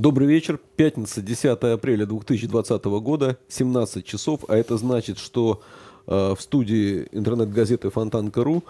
Добрый 0.00 0.28
вечер. 0.28 0.58
Пятница, 0.76 1.20
10 1.20 1.44
апреля 1.44 2.06
2020 2.06 2.84
года, 3.02 3.36
17 3.48 4.02
часов. 4.02 4.46
А 4.48 4.56
это 4.56 4.78
значит, 4.78 5.18
что 5.18 5.60
э, 6.06 6.34
в 6.34 6.40
студии 6.40 7.06
интернет-газеты 7.12 7.90
Фонтан.ру 7.90 8.64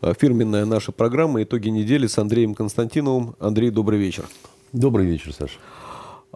э, 0.00 0.12
фирменная 0.18 0.64
наша 0.64 0.90
программа 0.90 1.44
«Итоги 1.44 1.68
недели» 1.68 2.08
с 2.08 2.18
Андреем 2.18 2.56
Константиновым. 2.56 3.36
Андрей, 3.38 3.70
добрый 3.70 4.00
вечер. 4.00 4.24
Добрый 4.72 5.06
вечер, 5.06 5.32
Саша. 5.32 5.60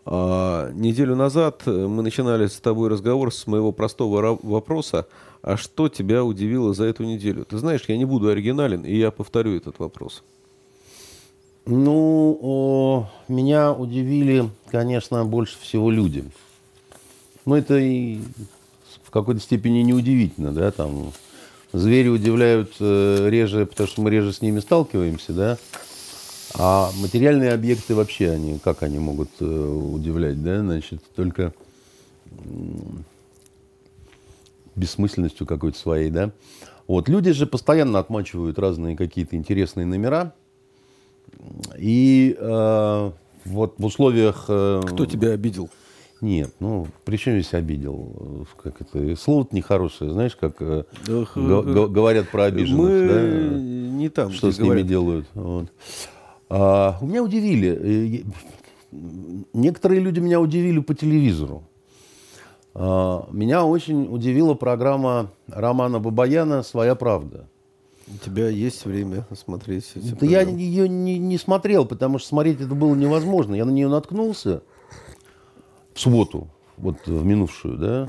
А, 0.04 0.70
неделю 0.70 1.16
назад 1.16 1.62
э, 1.66 1.72
мы 1.72 2.04
начинали 2.04 2.46
с 2.46 2.60
тобой 2.60 2.88
разговор 2.88 3.34
с 3.34 3.48
моего 3.48 3.72
простого 3.72 4.38
вопроса, 4.44 5.08
а 5.42 5.56
что 5.56 5.88
тебя 5.88 6.22
удивило 6.22 6.72
за 6.72 6.84
эту 6.84 7.02
неделю? 7.02 7.44
Ты 7.44 7.58
знаешь, 7.58 7.82
я 7.88 7.96
не 7.96 8.04
буду 8.04 8.28
оригинален, 8.28 8.82
и 8.82 8.94
я 8.94 9.10
повторю 9.10 9.56
этот 9.56 9.80
вопрос. 9.80 10.22
Ну, 11.68 12.38
о, 12.42 13.10
меня 13.26 13.72
удивили, 13.72 14.48
конечно, 14.70 15.24
больше 15.24 15.58
всего 15.58 15.90
люди. 15.90 16.24
Но 17.44 17.56
это 17.58 17.76
и 17.76 18.20
в 19.02 19.10
какой-то 19.10 19.40
степени 19.40 19.80
неудивительно, 19.80 20.52
да, 20.52 20.70
там 20.70 21.12
звери 21.72 22.08
удивляют 22.08 22.74
э, 22.78 23.28
реже, 23.28 23.66
потому 23.66 23.88
что 23.88 24.00
мы 24.00 24.10
реже 24.10 24.32
с 24.32 24.42
ними 24.42 24.60
сталкиваемся, 24.60 25.32
да, 25.32 25.58
а 26.54 26.92
материальные 26.98 27.52
объекты 27.52 27.96
вообще, 27.96 28.30
они, 28.30 28.60
как 28.60 28.84
они 28.84 29.00
могут 29.00 29.30
э, 29.40 29.44
удивлять, 29.44 30.40
да, 30.40 30.60
значит, 30.60 31.02
только 31.16 31.52
бессмысленностью 34.76 35.48
какой-то 35.48 35.76
своей, 35.76 36.10
да. 36.10 36.30
Вот, 36.86 37.08
люди 37.08 37.32
же 37.32 37.46
постоянно 37.46 37.98
отмачивают 37.98 38.56
разные 38.60 38.96
какие-то 38.96 39.34
интересные 39.34 39.84
номера, 39.84 40.32
и 41.78 42.36
э, 42.38 43.10
вот 43.44 43.74
в 43.78 43.84
условиях... 43.84 44.46
Э, 44.48 44.82
Кто 44.86 45.06
тебя 45.06 45.30
обидел? 45.30 45.70
Нет, 46.20 46.50
ну, 46.60 46.86
при 47.04 47.16
чем 47.18 47.34
здесь 47.34 47.52
обидел? 47.52 48.46
Как 48.62 48.80
это? 48.80 49.16
Слово-то 49.16 49.54
нехорошее, 49.54 50.12
знаешь, 50.12 50.34
как 50.34 50.56
э, 50.60 50.84
говорят 51.06 52.30
про 52.30 52.44
обиженных. 52.44 52.80
Мы 52.80 53.08
да? 53.08 53.58
не 53.58 54.08
там. 54.08 54.32
Что 54.32 54.50
с 54.50 54.56
говорят. 54.56 54.78
ними 54.78 54.88
делают. 54.88 55.26
Вот. 55.34 55.66
А, 56.48 56.98
меня 57.02 57.22
удивили. 57.22 58.22
Э, 58.22 58.24
некоторые 59.52 60.00
люди 60.00 60.20
меня 60.20 60.40
удивили 60.40 60.78
по 60.80 60.94
телевизору. 60.94 61.64
А, 62.74 63.28
меня 63.30 63.64
очень 63.64 64.06
удивила 64.10 64.54
программа 64.54 65.30
Романа 65.48 65.98
Бабаяна 65.98 66.62
«Своя 66.62 66.94
правда». 66.94 67.46
У 68.08 68.24
тебя 68.24 68.48
есть 68.48 68.84
время 68.84 69.26
смотреть 69.34 69.90
эти 69.96 70.14
Да 70.14 70.26
я 70.26 70.42
ее 70.42 70.88
не, 70.88 71.18
не 71.18 71.38
смотрел, 71.38 71.84
потому 71.86 72.18
что 72.18 72.28
смотреть 72.28 72.60
это 72.60 72.74
было 72.74 72.94
невозможно. 72.94 73.54
Я 73.54 73.64
на 73.64 73.70
нее 73.70 73.88
наткнулся 73.88 74.62
в 75.92 76.00
субботу, 76.00 76.48
вот 76.76 76.98
в 77.06 77.24
минувшую, 77.24 77.78
да. 77.78 78.08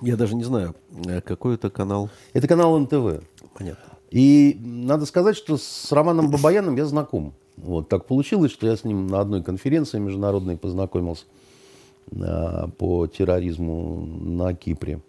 Я 0.00 0.16
даже 0.16 0.34
не 0.34 0.44
знаю, 0.44 0.74
э, 1.06 1.20
какой 1.20 1.56
это 1.56 1.68
канал. 1.68 2.08
Это 2.32 2.48
канал 2.48 2.78
НТВ. 2.78 3.22
Понятно. 3.54 3.98
И 4.10 4.56
надо 4.60 5.04
сказать, 5.04 5.36
что 5.36 5.58
с 5.58 5.92
Романом 5.92 6.30
Бабаяном 6.30 6.76
я 6.76 6.86
знаком. 6.86 7.34
Вот 7.56 7.88
так 7.88 8.06
получилось, 8.06 8.52
что 8.52 8.66
я 8.66 8.76
с 8.76 8.84
ним 8.84 9.08
на 9.08 9.20
одной 9.20 9.42
конференции 9.42 9.98
международной 9.98 10.56
познакомился 10.56 11.24
а, 12.12 12.68
по 12.68 13.06
терроризму 13.06 14.06
на 14.06 14.54
Кипре. 14.54 15.00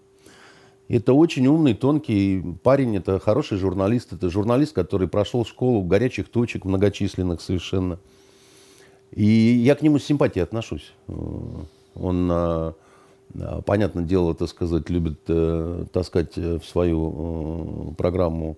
Это 0.90 1.14
очень 1.14 1.46
умный, 1.46 1.76
тонкий 1.76 2.44
парень, 2.64 2.98
это 2.98 3.20
хороший 3.20 3.60
журналист. 3.60 4.12
Это 4.12 4.30
журналист, 4.32 4.74
который 4.74 5.08
прошел 5.08 5.46
школу 5.46 5.84
горячих 5.84 6.30
точек, 6.30 6.66
многочисленных 6.66 7.42
совершенно. 7.42 8.00
И 9.12 9.24
я 9.24 9.76
к 9.76 9.84
нему 9.84 10.00
с 10.00 10.04
симпатией 10.04 10.44
отношусь. 10.44 10.94
Он, 11.94 12.30
а, 12.32 12.74
а, 13.36 13.62
понятное 13.62 14.04
дело, 14.04 14.34
так 14.34 14.50
сказать, 14.50 14.90
любит 14.90 15.20
э, 15.28 15.86
таскать 15.94 16.36
в 16.36 16.64
свою 16.64 17.92
э, 17.92 17.96
программу 17.96 18.58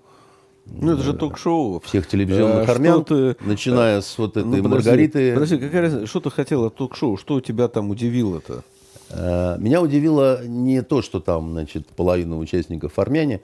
ну, 0.65 0.93
это 0.93 1.01
же 1.01 1.13
ток-шоу. 1.13 1.81
Всех 1.81 2.07
телевизионных 2.07 2.69
а, 2.69 2.71
армян, 2.71 3.03
ты... 3.03 3.35
начиная 3.41 3.99
с 3.99 4.17
вот 4.17 4.37
этой 4.37 4.45
ну, 4.45 4.63
подожди, 4.63 4.89
Маргариты. 4.89 5.33
Подожди, 5.33 5.57
какая 5.57 5.81
разница, 5.81 6.07
что 6.07 6.19
ты 6.19 6.29
хотел 6.29 6.65
от 6.65 6.75
ток-шоу? 6.75 7.17
Что 7.17 7.41
тебя 7.41 7.67
там 7.67 7.89
удивило-то? 7.89 8.63
Э, 9.13 9.57
меня 9.59 9.81
удивило 9.81 10.45
не 10.45 10.81
то, 10.81 11.01
что 11.01 11.19
там, 11.19 11.51
значит, 11.51 11.87
половина 11.87 12.37
участников 12.37 12.97
армяне, 12.99 13.41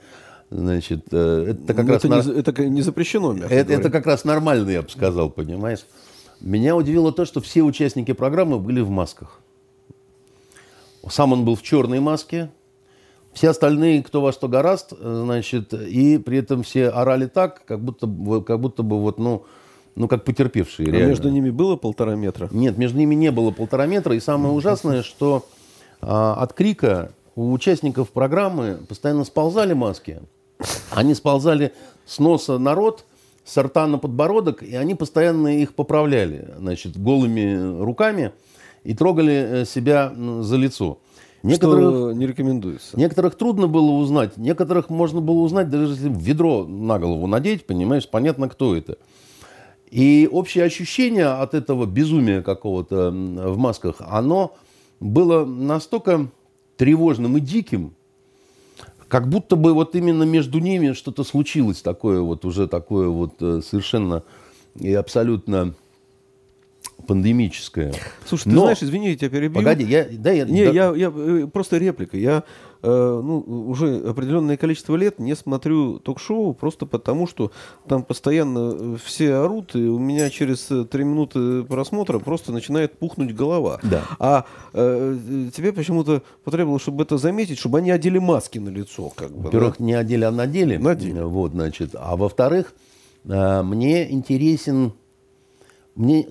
Значит, 0.49 1.07
э, 1.11 1.47
это 1.49 1.73
как 1.73 1.85
ну, 1.85 1.91
раз... 1.91 2.05
Это, 2.05 2.07
нар... 2.07 2.25
не, 2.25 2.39
это 2.39 2.65
не 2.67 2.81
запрещено, 2.81 3.33
это, 3.33 3.73
это 3.73 3.89
как 3.89 4.05
раз 4.05 4.23
нормально, 4.23 4.69
я 4.69 4.81
бы 4.81 4.89
сказал, 4.89 5.29
понимаешь? 5.29 5.85
Меня 6.39 6.75
удивило 6.75 7.11
то, 7.11 7.25
что 7.25 7.41
все 7.41 7.63
участники 7.63 8.13
программы 8.13 8.59
были 8.59 8.79
в 8.79 8.89
масках. 8.89 9.41
Сам 11.09 11.33
он 11.33 11.43
был 11.43 11.55
в 11.55 11.63
черной 11.63 11.99
маске, 11.99 12.49
все 13.33 13.49
остальные, 13.49 14.03
кто 14.03 14.21
во 14.21 14.31
что 14.31 14.47
гораст, 14.47 14.93
э, 14.97 15.21
значит, 15.25 15.73
и 15.73 16.17
при 16.17 16.37
этом 16.37 16.63
все 16.63 16.89
орали 16.89 17.25
так, 17.25 17.65
как 17.65 17.81
будто, 17.81 18.07
как 18.41 18.59
будто 18.61 18.83
бы 18.83 19.01
вот, 19.01 19.19
ну, 19.19 19.43
ну, 19.95 20.07
как 20.07 20.23
потерпевшие. 20.23 20.89
А 20.89 21.07
между 21.07 21.29
ними 21.29 21.49
было 21.49 21.75
полтора 21.75 22.15
метра? 22.15 22.47
Нет, 22.51 22.77
между 22.77 22.99
ними 22.99 23.15
не 23.15 23.31
было 23.31 23.51
полтора 23.51 23.87
метра. 23.87 24.15
И 24.15 24.19
самое 24.19 24.53
ужасное, 24.53 25.01
что 25.01 25.45
от 26.07 26.53
крика 26.53 27.11
у 27.35 27.51
участников 27.51 28.09
программы 28.09 28.79
постоянно 28.87 29.25
сползали 29.25 29.73
маски. 29.73 30.21
Они 30.91 31.13
сползали 31.13 31.73
с 32.05 32.19
носа 32.19 32.57
на 32.57 32.73
рот, 32.73 33.05
с 33.43 33.61
рта 33.61 33.87
на 33.87 33.97
подбородок, 33.97 34.63
и 34.63 34.75
они 34.75 34.95
постоянно 34.95 35.59
их 35.59 35.75
поправляли, 35.75 36.53
значит, 36.57 36.97
голыми 36.97 37.81
руками 37.81 38.31
и 38.83 38.93
трогали 38.93 39.33
э, 39.33 39.65
себя 39.65 40.13
за 40.15 40.55
лицо. 40.55 40.97
Некоторых, 41.43 41.89
Что 41.89 42.11
не 42.13 42.25
рекомендуется. 42.25 42.97
Некоторых 42.97 43.35
трудно 43.35 43.67
было 43.67 43.91
узнать, 43.91 44.37
некоторых 44.37 44.89
можно 44.89 45.21
было 45.21 45.39
узнать, 45.41 45.69
даже 45.69 45.93
если 45.93 46.09
ведро 46.09 46.65
на 46.65 46.97
голову 46.99 47.27
надеть, 47.27 47.67
понимаешь, 47.67 48.09
понятно, 48.09 48.49
кто 48.49 48.75
это. 48.75 48.97
И 49.91 50.27
общее 50.31 50.63
ощущение 50.63 51.27
от 51.27 51.53
этого 51.53 51.85
безумия 51.85 52.41
какого-то 52.41 53.11
в 53.11 53.57
масках, 53.57 53.97
оно 53.99 54.57
было 54.99 55.45
настолько 55.45 56.29
тревожным 56.77 57.37
и 57.37 57.39
диким, 57.39 57.93
как 59.07 59.29
будто 59.29 59.55
бы 59.55 59.73
вот 59.73 59.95
именно 59.95 60.23
между 60.23 60.59
ними 60.59 60.93
что-то 60.93 61.23
случилось 61.23 61.81
такое 61.81 62.21
вот 62.21 62.45
уже 62.45 62.67
такое 62.67 63.07
вот 63.07 63.35
э, 63.41 63.61
совершенно 63.63 64.23
и 64.75 64.93
абсолютно 64.93 65.73
пандемическое. 67.07 67.93
Слушай, 68.25 68.49
Но... 68.49 68.53
ты 68.53 68.59
знаешь, 68.59 68.83
извини, 68.83 69.09
я 69.09 69.15
тебя 69.15 69.29
перебью. 69.29 69.55
Погоди, 69.55 69.85
я, 69.85 70.07
да, 70.11 70.31
я, 70.31 70.45
Не, 70.45 70.65
да... 70.65 70.71
я, 70.71 70.93
я, 70.95 71.13
э, 71.15 71.47
просто 71.51 71.77
реплика. 71.77 72.17
Я 72.17 72.43
э, 72.81 73.21
ну, 73.23 73.39
уже 73.69 73.97
определенное 74.07 74.57
количество 74.57 74.95
лет 74.95 75.19
не 75.19 75.35
смотрю 75.35 75.99
ток-шоу 75.99 76.53
просто 76.53 76.85
потому, 76.85 77.27
что 77.27 77.51
там 77.87 78.03
постоянно 78.03 78.97
все 78.97 79.35
орут, 79.35 79.75
и 79.75 79.87
у 79.87 79.99
меня 79.99 80.29
через 80.29 80.69
э, 80.71 80.85
три 80.85 81.03
минуты 81.03 81.63
просмотра 81.63 82.19
просто 82.19 82.51
начинает 82.51 82.97
пухнуть 82.97 83.33
голова. 83.33 83.79
Да. 83.83 84.03
А 84.19 84.45
э, 84.73 85.17
тебе 85.55 85.73
почему-то 85.73 86.23
потребовалось, 86.43 86.81
чтобы 86.81 87.03
это 87.03 87.17
заметить, 87.17 87.57
чтобы 87.59 87.79
они 87.79 87.91
одели 87.91 88.19
маски 88.19 88.59
на 88.59 88.69
лицо. 88.69 89.09
Как 89.15 89.31
бы, 89.31 89.43
Во-первых, 89.45 89.75
да? 89.79 89.85
не 89.85 89.93
одели, 89.93 90.23
а 90.23 90.31
надели. 90.31 90.77
Надели. 90.77 91.21
Вот, 91.21 91.51
значит. 91.51 91.91
А 91.93 92.15
во-вторых, 92.15 92.73
э, 93.25 93.61
мне 93.63 94.11
интересен 94.11 94.93
мне, 95.97 96.27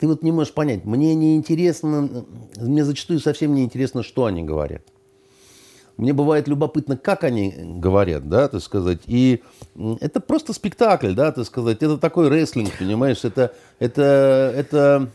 ты 0.00 0.08
вот 0.08 0.24
не 0.24 0.32
можешь 0.32 0.52
понять, 0.52 0.84
мне 0.84 1.14
не 1.14 1.36
интересно, 1.36 2.24
мне 2.56 2.84
зачастую 2.84 3.20
совсем 3.20 3.54
не 3.54 3.62
интересно, 3.62 4.02
что 4.02 4.24
они 4.24 4.42
говорят. 4.42 4.82
Мне 5.96 6.12
бывает 6.12 6.48
любопытно, 6.48 6.96
как 6.96 7.24
они 7.24 7.54
говорят, 7.58 8.28
да, 8.28 8.48
так 8.48 8.62
сказать. 8.62 9.00
И 9.06 9.42
это 10.00 10.20
просто 10.20 10.52
спектакль, 10.52 11.14
да, 11.14 11.32
так 11.32 11.46
сказать. 11.46 11.82
Это 11.82 11.98
такой 11.98 12.28
рестлинг, 12.28 12.70
понимаешь, 12.78 13.24
это, 13.24 13.54
это, 13.78 14.52
это, 14.56 15.10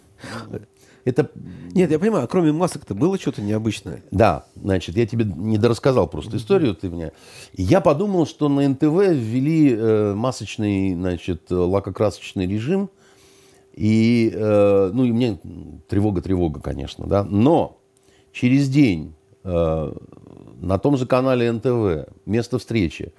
это... 1.03 1.29
Нет, 1.73 1.91
я 1.91 1.99
понимаю, 1.99 2.27
кроме 2.27 2.51
масок-то 2.51 2.95
было 2.95 3.19
что-то 3.19 3.41
необычное? 3.41 4.03
Да, 4.11 4.45
значит, 4.55 4.95
я 4.95 5.05
тебе 5.05 5.25
не 5.25 5.57
дорассказал 5.57 6.07
просто 6.07 6.37
историю 6.37 6.75
ты. 6.75 6.87
И 7.53 7.63
я 7.63 7.81
подумал, 7.81 8.25
что 8.25 8.47
на 8.47 8.67
НТВ 8.67 8.83
ввели 8.83 9.75
э, 9.75 10.13
масочный, 10.13 10.93
значит, 10.93 11.43
лакокрасочный 11.49 12.47
режим– 12.47 12.89
и, 13.79 14.29
э, 14.35 14.91
ну, 14.93 15.05
и 15.05 15.11
мне 15.13 15.39
тревога-тревога, 15.87 16.59
конечно, 16.59 17.07
да. 17.07 17.23
Но 17.23 17.79
через 18.33 18.67
день 18.67 19.13
э, 19.45 19.93
на 20.59 20.77
том 20.77 20.97
же 20.97 21.05
канале 21.05 21.51
НТВ 21.51 22.09
место 22.25 22.59
встречи 22.59 23.13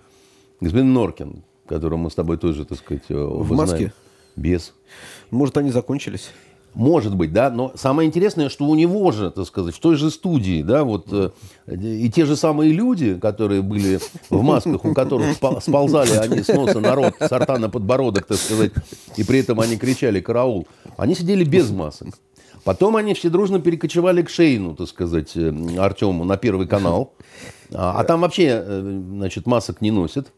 господин 0.60 0.92
Норкин, 0.92 1.42
которого 1.66 1.98
мы 1.98 2.10
с 2.10 2.14
тобой 2.14 2.36
тоже, 2.36 2.64
так 2.64 2.78
сказать, 2.78 3.04
э, 3.08 3.14
В 3.14 3.52
маске? 3.52 3.92
Без. 4.36 4.74
Может, 5.30 5.56
они 5.56 5.70
закончились? 5.70 6.30
Может 6.72 7.16
быть, 7.16 7.32
да, 7.32 7.50
но 7.50 7.72
самое 7.74 8.06
интересное, 8.06 8.48
что 8.48 8.64
у 8.64 8.76
него 8.76 9.10
же, 9.10 9.32
так 9.32 9.44
сказать, 9.44 9.74
в 9.74 9.80
той 9.80 9.96
же 9.96 10.08
студии, 10.08 10.62
да, 10.62 10.84
вот 10.84 11.06
э, 11.10 11.30
и 11.66 12.08
те 12.10 12.26
же 12.26 12.36
самые 12.36 12.72
люди, 12.72 13.18
которые 13.18 13.60
были 13.60 13.98
в 14.28 14.40
масках, 14.42 14.84
у 14.84 14.94
которых 14.94 15.34
сползали 15.34 16.12
они 16.12 16.42
с 16.44 16.48
носа 16.48 16.78
на 16.78 16.94
рот, 16.94 17.14
с 17.18 17.32
рта 17.32 17.58
на 17.58 17.68
подбородок, 17.68 18.26
так 18.26 18.38
сказать, 18.38 18.70
и 19.16 19.24
при 19.24 19.40
этом 19.40 19.58
они 19.58 19.76
кричали 19.76 20.20
«караул», 20.20 20.68
они 20.96 21.16
сидели 21.16 21.42
без 21.42 21.70
масок. 21.70 22.14
Потом 22.64 22.96
они 22.96 23.14
все 23.14 23.30
дружно 23.30 23.60
перекочевали 23.60 24.22
к 24.22 24.28
Шейну, 24.28 24.74
так 24.74 24.88
сказать, 24.88 25.32
э, 25.34 25.52
Артему 25.78 26.24
на 26.24 26.36
Первый 26.36 26.66
канал. 26.66 27.14
А, 27.72 28.00
а 28.00 28.04
там 28.04 28.20
вообще, 28.20 28.62
э, 28.64 29.00
значит, 29.10 29.46
масок 29.46 29.80
не 29.80 29.90
носят. 29.90 30.32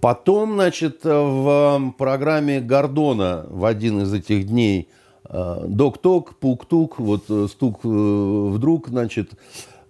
Потом, 0.00 0.54
значит, 0.54 1.00
в 1.04 1.94
программе 1.98 2.60
Гордона 2.60 3.44
в 3.50 3.66
один 3.66 4.00
из 4.00 4.14
этих 4.14 4.46
дней 4.46 4.88
док-ток, 5.28 6.36
пук-тук, 6.36 6.98
вот 6.98 7.24
стук 7.50 7.84
вдруг, 7.84 8.88
значит, 8.88 9.32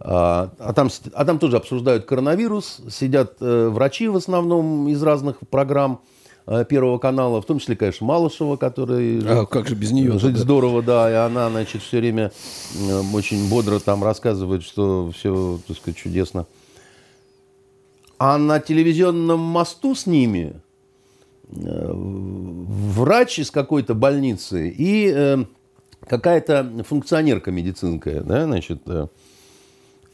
а, 0.00 0.50
а, 0.59 0.73
там, 0.73 0.88
а 1.15 1.25
там 1.25 1.38
тоже 1.38 1.59
обсуждают 1.59 2.06
коронавирус, 2.06 2.81
сидят 2.91 3.37
врачи 3.38 4.09
в 4.09 4.17
основном 4.17 4.88
из 4.88 5.00
разных 5.00 5.37
программ. 5.49 6.00
Э, 6.46 6.64
Первого 6.69 6.98
канала, 6.98 7.40
в 7.40 7.46
том 7.46 7.58
числе, 7.58 7.76
конечно, 7.76 8.06
Малышева, 8.06 8.56
который... 8.56 9.20
А 9.25 9.46
как 9.46 9.69
же 9.69 9.75
без 9.75 9.90
нее? 9.92 10.19
Жить 10.19 10.37
здорово, 10.37 10.82
да, 10.82 11.10
и 11.10 11.14
она, 11.14 11.50
значит, 11.50 11.82
все 11.82 11.98
время 11.98 12.32
э, 12.76 13.02
очень 13.12 13.48
бодро 13.48 13.78
там 13.78 14.02
рассказывает, 14.02 14.62
что 14.62 15.10
все, 15.14 15.60
так 15.66 15.76
сказать, 15.76 15.96
чудесно. 15.96 16.46
А 18.19 18.37
на 18.38 18.60
телевизионном 18.60 19.40
мосту 19.40 19.94
с 19.94 20.06
ними 20.06 20.54
э, 21.48 21.92
врач 21.92 23.38
из 23.38 23.50
какой-то 23.50 23.94
больницы 23.94 24.75
и 24.76 25.46
какая-то 26.06 26.84
функционерка 26.87 27.50
медицинская, 27.50 28.22
да, 28.22 28.44
значит, 28.44 28.82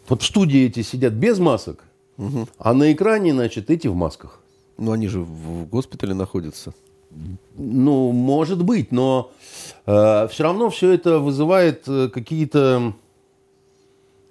вот 0.08 0.22
в 0.22 0.24
студии 0.24 0.66
эти 0.66 0.82
сидят 0.82 1.14
без 1.14 1.38
масок, 1.38 1.84
угу. 2.18 2.48
а 2.58 2.74
на 2.74 2.92
экране, 2.92 3.32
значит, 3.32 3.70
эти 3.70 3.86
в 3.86 3.94
масках. 3.94 4.40
Ну, 4.78 4.92
они 4.92 5.08
же 5.08 5.20
в 5.20 5.66
госпитале 5.68 6.14
находятся. 6.14 6.72
Ну, 7.56 8.12
может 8.12 8.62
быть, 8.62 8.92
но 8.92 9.30
э, 9.86 10.28
все 10.30 10.42
равно 10.42 10.68
все 10.68 10.90
это 10.90 11.18
вызывает 11.18 11.84
э, 11.88 12.08
какие-то, 12.08 12.92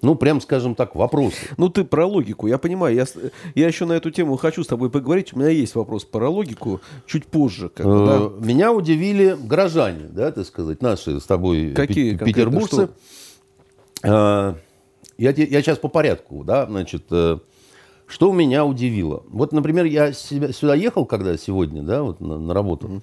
ну, 0.01 0.15
прям 0.15 0.39
скажем 0.39 0.75
так, 0.75 0.95
вопросы. 0.95 1.37
Ну, 1.57 1.69
ты 1.69 1.83
про 1.83 2.05
логику, 2.05 2.45
я 2.45 2.59
понимаю. 2.59 2.95
Я, 2.95 3.05
я 3.55 3.67
еще 3.67 3.85
на 3.85 3.93
эту 3.93 4.11
тему 4.11 4.37
хочу 4.37 4.63
с 4.63 4.67
тобой 4.67 4.91
поговорить. 4.91 5.33
У 5.33 5.39
меня 5.39 5.49
есть 5.49 5.73
вопрос 5.73 6.05
про 6.05 6.29
логику 6.29 6.81
чуть 7.07 7.25
позже. 7.25 7.69
Как 7.69 7.85
бы, 7.85 8.05
да? 8.05 8.17
Э, 8.17 8.31
меня 8.39 8.71
удивили 8.71 9.35
горожане, 9.39 10.07
да, 10.09 10.31
так 10.31 10.45
сказать, 10.45 10.81
наши 10.83 11.19
с 11.19 11.23
тобой 11.23 11.71
Какие 11.71 12.15
петербуржцы. 12.17 12.89
Э, 14.03 14.53
я, 15.17 15.31
я 15.31 15.61
сейчас 15.61 15.79
по 15.79 15.87
порядку, 15.87 16.43
да, 16.43 16.67
значит... 16.67 17.05
Э, 17.09 17.39
что 18.07 18.31
меня 18.31 18.65
удивило? 18.65 19.23
Вот, 19.29 19.51
например, 19.51 19.85
я 19.85 20.13
сюда 20.13 20.75
ехал, 20.75 21.05
когда 21.05 21.37
сегодня, 21.37 21.81
да, 21.81 22.03
вот 22.03 22.19
на, 22.19 22.37
на 22.37 22.53
работу. 22.53 23.01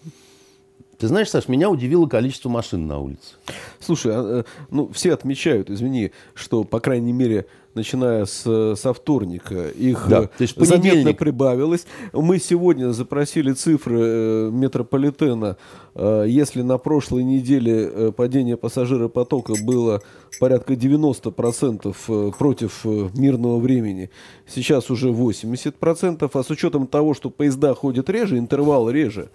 Ты 0.99 1.09
знаешь, 1.09 1.31
Саш, 1.31 1.49
меня 1.49 1.69
удивило 1.69 2.07
количество 2.07 2.49
машин 2.49 2.87
на 2.87 3.01
улице. 3.01 3.35
Слушай, 3.81 4.13
а, 4.15 4.41
э, 4.41 4.45
ну 4.71 4.93
все 4.93 5.13
отмечают, 5.13 5.69
извини, 5.69 6.13
что, 6.35 6.63
по 6.63 6.79
крайней 6.79 7.13
мере, 7.13 7.47
начиная 7.75 8.25
с, 8.25 8.77
со 8.77 8.93
вторника, 8.93 9.69
их 9.69 10.07
да, 10.09 10.23
то 10.23 10.43
есть 10.43 10.59
заметно 10.59 11.15
прибавилось. 11.15 11.87
Мы 12.13 12.39
сегодня 12.39 12.91
запросили 12.93 13.53
цифры 13.53 14.01
э, 14.01 14.51
метрополитена. 14.53 15.57
Э, 15.95 16.25
если 16.27 16.63
на 16.63 16.79
прошлой 16.79 17.25
неделе 17.25 18.13
падение 18.13 18.57
пассажиропотока 18.57 19.55
было 19.63 20.03
порядка 20.41 20.75
90% 20.75 22.33
против 22.37 22.85
мирного 22.85 23.59
времени, 23.59 24.11
сейчас 24.47 24.91
уже 24.91 25.09
80%, 25.11 26.31
а 26.33 26.43
с 26.43 26.51
учетом 26.51 26.87
того, 26.87 27.15
что 27.15 27.31
поезда 27.31 27.75
ходят 27.75 28.09
реже, 28.11 28.39
интервал 28.39 28.91
реже, 28.91 29.31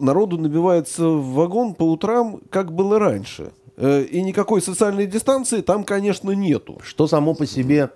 народу 0.00 0.38
набивается 0.38 1.08
в 1.08 1.34
вагон 1.34 1.74
по 1.74 1.84
утрам, 1.84 2.40
как 2.50 2.72
было 2.72 2.98
раньше. 2.98 3.52
Э, 3.80 4.02
и 4.02 4.20
никакой 4.20 4.60
социальной 4.60 5.06
дистанции 5.06 5.62
там, 5.62 5.84
конечно, 5.84 6.32
нету. 6.32 6.78
Что 6.84 7.06
само 7.06 7.34
по 7.34 7.46
себе 7.46 7.90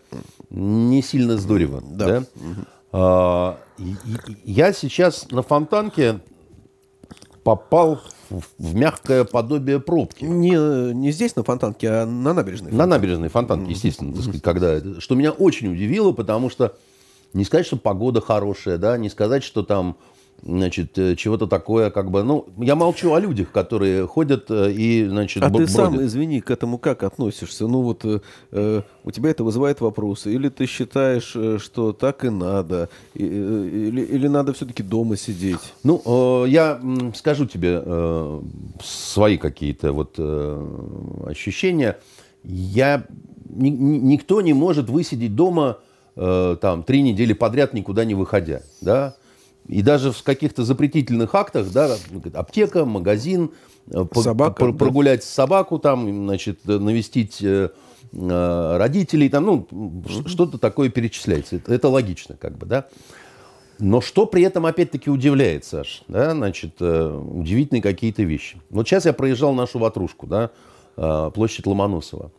не 0.49 1.03
сильно 1.03 1.37
здорово. 1.37 1.83
Да. 1.87 2.07
да? 2.07 2.25
А, 2.93 3.59
я 4.45 4.73
сейчас 4.73 5.31
на 5.31 5.43
фонтанке 5.43 6.21
попал 7.43 8.01
в 8.31 8.75
мягкое 8.75 9.25
подобие 9.25 9.79
пробки. 9.79 10.25
Не, 10.25 10.95
не 10.95 11.13
здесь 11.13 11.37
на 11.37 11.45
фонтанке, 11.45 11.91
а 11.91 12.07
на 12.07 12.33
набережной. 12.33 12.71
Фонтанке. 12.71 12.77
На 12.77 12.87
набережной 12.87 13.29
фонтанке, 13.29 13.71
естественно, 13.71 14.15
mm-hmm. 14.15 14.23
сказать, 14.23 14.43
когда 14.43 15.01
что 15.01 15.15
меня 15.15 15.33
очень 15.33 15.71
удивило, 15.71 16.13
потому 16.13 16.49
что 16.49 16.77
не 17.35 17.45
сказать, 17.45 17.67
что 17.67 17.77
погода 17.77 18.23
хорошая, 18.23 18.79
да, 18.79 18.97
не 18.97 19.11
сказать, 19.11 19.45
что 19.45 19.63
там 19.63 19.97
значит, 20.43 20.99
э, 20.99 21.17
чего-то 21.17 21.47
такое, 21.47 21.91
как 21.91 22.11
бы, 22.11 22.23
ну, 22.23 22.47
я 22.59 22.75
молчу 22.75 23.15
о 23.15 23.21
людях, 23.21 23.51
которые 23.53 24.07
ходят 24.07 24.51
э, 24.51 24.73
и, 24.73 25.07
значит, 25.07 25.43
А 25.43 25.49
бродят. 25.49 25.69
ты 25.69 25.75
сам, 25.75 26.03
извини, 26.03 26.41
к 26.41 26.51
этому 26.51 26.79
как 26.79 27.03
относишься? 27.03 27.67
Ну, 27.67 27.83
вот 27.83 28.05
э, 28.05 28.21
э, 28.53 28.83
у 29.05 29.11
тебя 29.11 29.31
это 29.31 29.45
вызывает 29.45 29.81
вопросы, 29.81 30.33
или 30.33 30.49
ты 30.49 30.67
считаешь, 30.67 31.37
что 31.63 31.93
так 31.93 32.25
и 32.25 32.31
надо, 32.31 32.89
или, 33.15 34.01
или 34.03 34.29
надо 34.29 34.53
все-таки 34.53 34.83
дома 34.83 35.17
сидеть? 35.17 35.75
Ну, 35.83 36.03
э, 36.05 36.49
я 36.49 36.81
скажу 37.15 37.47
тебе 37.47 37.83
э, 37.85 38.41
свои 38.83 39.39
какие-то 39.39 39.93
вот 39.93 40.15
э, 40.19 40.67
ощущения. 41.27 41.99
Я, 42.43 43.05
ни, 43.49 43.71
никто 43.71 44.43
не 44.43 44.53
может 44.53 44.91
высидеть 44.91 45.35
дома 45.35 45.79
э, 46.17 46.57
там 46.61 46.83
три 46.83 47.01
недели 47.03 47.33
подряд, 47.33 47.73
никуда 47.73 48.05
не 48.05 48.15
выходя, 48.15 48.61
да, 48.83 49.17
и 49.69 49.83
даже 49.83 50.13
в 50.13 50.23
каких-то 50.23 50.65
запретительных 50.65 51.35
актах, 51.35 51.71
да, 51.71 51.97
аптека, 52.35 52.85
магазин, 52.85 53.51
э, 53.91 54.05
Собака, 54.15 54.67
по, 54.67 54.73
да. 54.73 54.79
прогулять 54.79 55.25
собаку, 55.25 55.79
там, 55.79 56.27
значит, 56.27 56.65
навестить 56.67 57.43
э, 57.43 57.71
э 58.13 58.77
родителей, 58.77 59.29
там, 59.29 59.45
ну, 59.45 59.67
mm-hmm. 59.71 60.29
что-то 60.29 60.59
такое 60.59 60.91
перечисляется. 60.91 61.57
Это, 61.57 61.73
это 61.73 61.89
логично, 61.89 62.37
как 62.37 62.59
бы, 62.59 62.67
да. 62.67 62.89
Но 63.81 64.01
что 64.01 64.27
при 64.27 64.43
этом, 64.43 64.67
опять-таки, 64.67 65.11
удивляет, 65.11 65.65
Саш, 65.65 66.05
да, 66.09 66.33
значит, 66.33 66.77
э, 66.81 67.11
удивительные 67.11 67.83
какие-то 67.83 68.23
вещи. 68.23 68.59
Вот 68.71 68.87
сейчас 68.87 69.07
я 69.07 69.13
проезжал 69.13 69.55
нашу 69.55 69.79
ватрушку, 69.79 70.27
да, 70.27 70.51
э, 70.97 71.31
площадь 71.35 71.67
Ломоносова. 71.67 72.31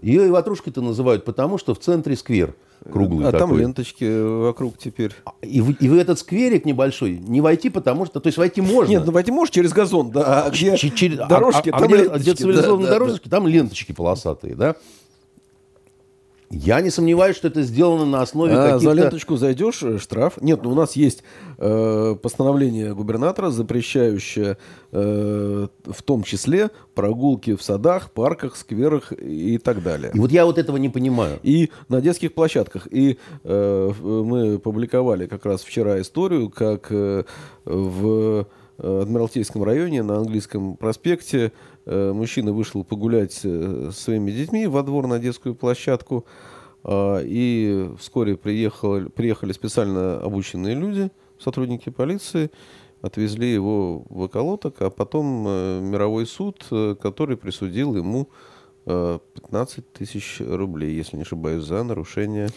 Ее 0.00 0.28
и 0.28 0.30
ватрушкой-то 0.30 0.80
называют 0.80 1.24
потому, 1.24 1.58
что 1.58 1.74
в 1.74 1.80
центре 1.80 2.14
сквер– 2.14 2.54
круглый 2.90 3.28
А 3.28 3.32
такой. 3.32 3.48
там 3.48 3.58
ленточки 3.58 4.04
вокруг 4.42 4.78
теперь. 4.78 5.12
А, 5.24 5.32
и 5.42 5.60
в, 5.60 5.70
и 5.70 5.88
в 5.88 5.94
этот 5.94 6.18
скверик 6.18 6.64
небольшой 6.64 7.18
не 7.18 7.40
войти, 7.40 7.70
потому 7.70 8.06
что... 8.06 8.20
То 8.20 8.28
есть 8.28 8.38
войти 8.38 8.60
можно. 8.60 8.90
Нет, 8.90 9.02
ну 9.06 9.12
войти 9.12 9.30
можешь 9.30 9.52
через 9.52 9.72
газон, 9.72 10.10
да. 10.10 10.44
А 10.44 10.50
где 10.50 10.76
через, 10.76 11.18
дорожки, 11.18 11.70
а, 11.70 11.76
а, 11.76 11.80
там 11.80 11.84
а 11.84 11.86
где, 11.86 11.96
ленточки. 11.96 12.22
Где 12.22 12.34
цивилизованные 12.34 12.86
да, 12.86 12.92
дорожки, 12.92 13.28
да. 13.28 13.36
там 13.36 13.46
ленточки 13.46 13.92
полосатые, 13.92 14.54
да. 14.54 14.76
Я 16.50 16.80
не 16.80 16.90
сомневаюсь, 16.90 17.36
что 17.36 17.48
это 17.48 17.62
сделано 17.62 18.06
на 18.06 18.22
основе 18.22 18.54
а, 18.54 18.72
каких-то... 18.72 18.78
За 18.78 18.92
ленточку 18.92 19.36
зайдешь, 19.36 19.82
э, 19.82 19.98
штраф. 19.98 20.40
Нет, 20.40 20.60
ну 20.62 20.70
у 20.70 20.74
нас 20.74 20.96
есть 20.96 21.22
э, 21.58 22.16
постановление 22.22 22.94
губернатора, 22.94 23.50
запрещающее 23.50 24.56
э, 24.92 25.66
в 25.84 26.02
том 26.02 26.22
числе 26.22 26.70
прогулки 26.94 27.54
в 27.54 27.62
садах, 27.62 28.12
парках, 28.12 28.56
скверах 28.56 29.12
и 29.12 29.58
так 29.58 29.82
далее. 29.82 30.10
И 30.14 30.18
вот 30.18 30.32
я 30.32 30.46
вот 30.46 30.56
этого 30.56 30.78
не 30.78 30.88
понимаю. 30.88 31.38
И 31.42 31.70
на 31.88 32.00
детских 32.00 32.32
площадках. 32.32 32.88
И 32.90 33.18
э, 33.44 33.92
мы 34.00 34.58
публиковали 34.58 35.26
как 35.26 35.44
раз 35.44 35.62
вчера 35.62 36.00
историю, 36.00 36.48
как 36.48 36.86
э, 36.90 37.24
в 37.64 38.46
Адмиралтейском 38.78 39.64
районе 39.64 40.04
на 40.04 40.18
английском 40.18 40.76
проспекте 40.76 41.46
Э, 41.46 41.50
мужчина 42.12 42.52
вышел 42.52 42.84
погулять 42.84 43.40
э, 43.44 43.90
с 43.92 43.98
своими 43.98 44.30
детьми 44.30 44.66
во 44.66 44.82
двор 44.82 45.06
на 45.06 45.18
детскую 45.18 45.54
площадку, 45.54 46.26
а, 46.84 47.20
и 47.22 47.90
вскоре 47.98 48.36
приехали, 48.36 49.08
приехали 49.08 49.52
специально 49.52 50.18
обученные 50.18 50.74
люди, 50.74 51.10
сотрудники 51.38 51.90
полиции, 51.90 52.50
отвезли 53.02 53.52
его 53.52 54.04
в 54.08 54.22
околоток, 54.22 54.80
а 54.80 54.90
потом 54.90 55.44
э, 55.46 55.80
мировой 55.80 56.26
суд, 56.26 56.64
который 57.00 57.36
присудил 57.36 57.96
ему 57.96 58.28
15 58.84 59.92
тысяч 59.92 60.40
рублей, 60.40 60.94
если 60.94 61.16
не 61.16 61.22
ошибаюсь, 61.22 61.62
за 61.64 61.82
нарушение 61.82 62.48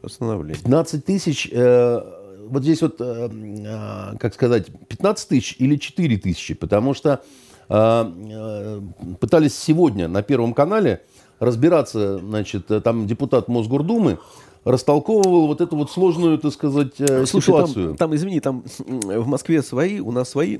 постановления. 0.00 0.60
15 0.62 1.04
тысяч, 1.04 1.48
э, 1.50 2.00
вот 2.48 2.62
здесь 2.62 2.82
вот, 2.82 2.96
э, 3.00 4.16
как 4.18 4.34
сказать, 4.34 4.66
15 4.88 5.28
тысяч 5.28 5.56
или 5.58 5.76
4 5.76 6.18
тысячи, 6.18 6.54
потому 6.54 6.94
что 6.94 7.10
э, 7.10 7.49
пытались 7.70 9.56
сегодня 9.56 10.08
на 10.08 10.22
Первом 10.22 10.54
канале 10.54 11.02
разбираться, 11.38 12.18
значит, 12.18 12.66
там 12.82 13.06
депутат 13.06 13.48
Мосгордумы 13.48 14.18
растолковывал 14.64 15.46
вот 15.46 15.60
эту 15.60 15.76
вот 15.76 15.90
сложную, 15.90 16.38
так 16.38 16.52
сказать, 16.52 16.92
э, 16.98 17.24
Слушай, 17.26 17.46
ситуацию. 17.46 17.88
Там, 17.88 17.96
там, 17.96 18.14
извини, 18.14 18.40
там 18.40 18.64
в 18.78 19.26
Москве 19.26 19.62
свои, 19.62 20.00
у 20.00 20.12
нас 20.12 20.28
свои 20.28 20.58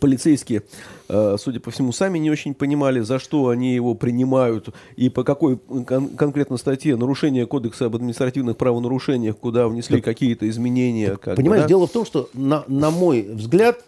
полицейские, 0.00 0.62
э, 1.08 1.36
судя 1.38 1.60
по 1.60 1.70
всему, 1.70 1.92
сами 1.92 2.18
не 2.18 2.30
очень 2.30 2.54
понимали, 2.54 3.00
за 3.00 3.18
что 3.18 3.48
они 3.48 3.74
его 3.74 3.94
принимают 3.94 4.70
и 4.96 5.08
по 5.08 5.22
какой 5.22 5.58
кон- 5.58 6.08
конкретно 6.16 6.56
статье 6.56 6.96
нарушение 6.96 7.46
кодекса 7.46 7.86
об 7.86 7.96
административных 7.96 8.56
правонарушениях, 8.56 9.36
куда 9.36 9.68
внесли 9.68 9.96
да. 9.98 10.02
какие-то 10.02 10.48
изменения. 10.48 11.16
Как 11.16 11.36
Понимаешь, 11.36 11.62
бы, 11.62 11.64
да? 11.64 11.68
дело 11.68 11.86
в 11.86 11.92
том, 11.92 12.04
что 12.04 12.28
на, 12.34 12.64
на 12.66 12.90
мой 12.90 13.22
взгляд 13.22 13.84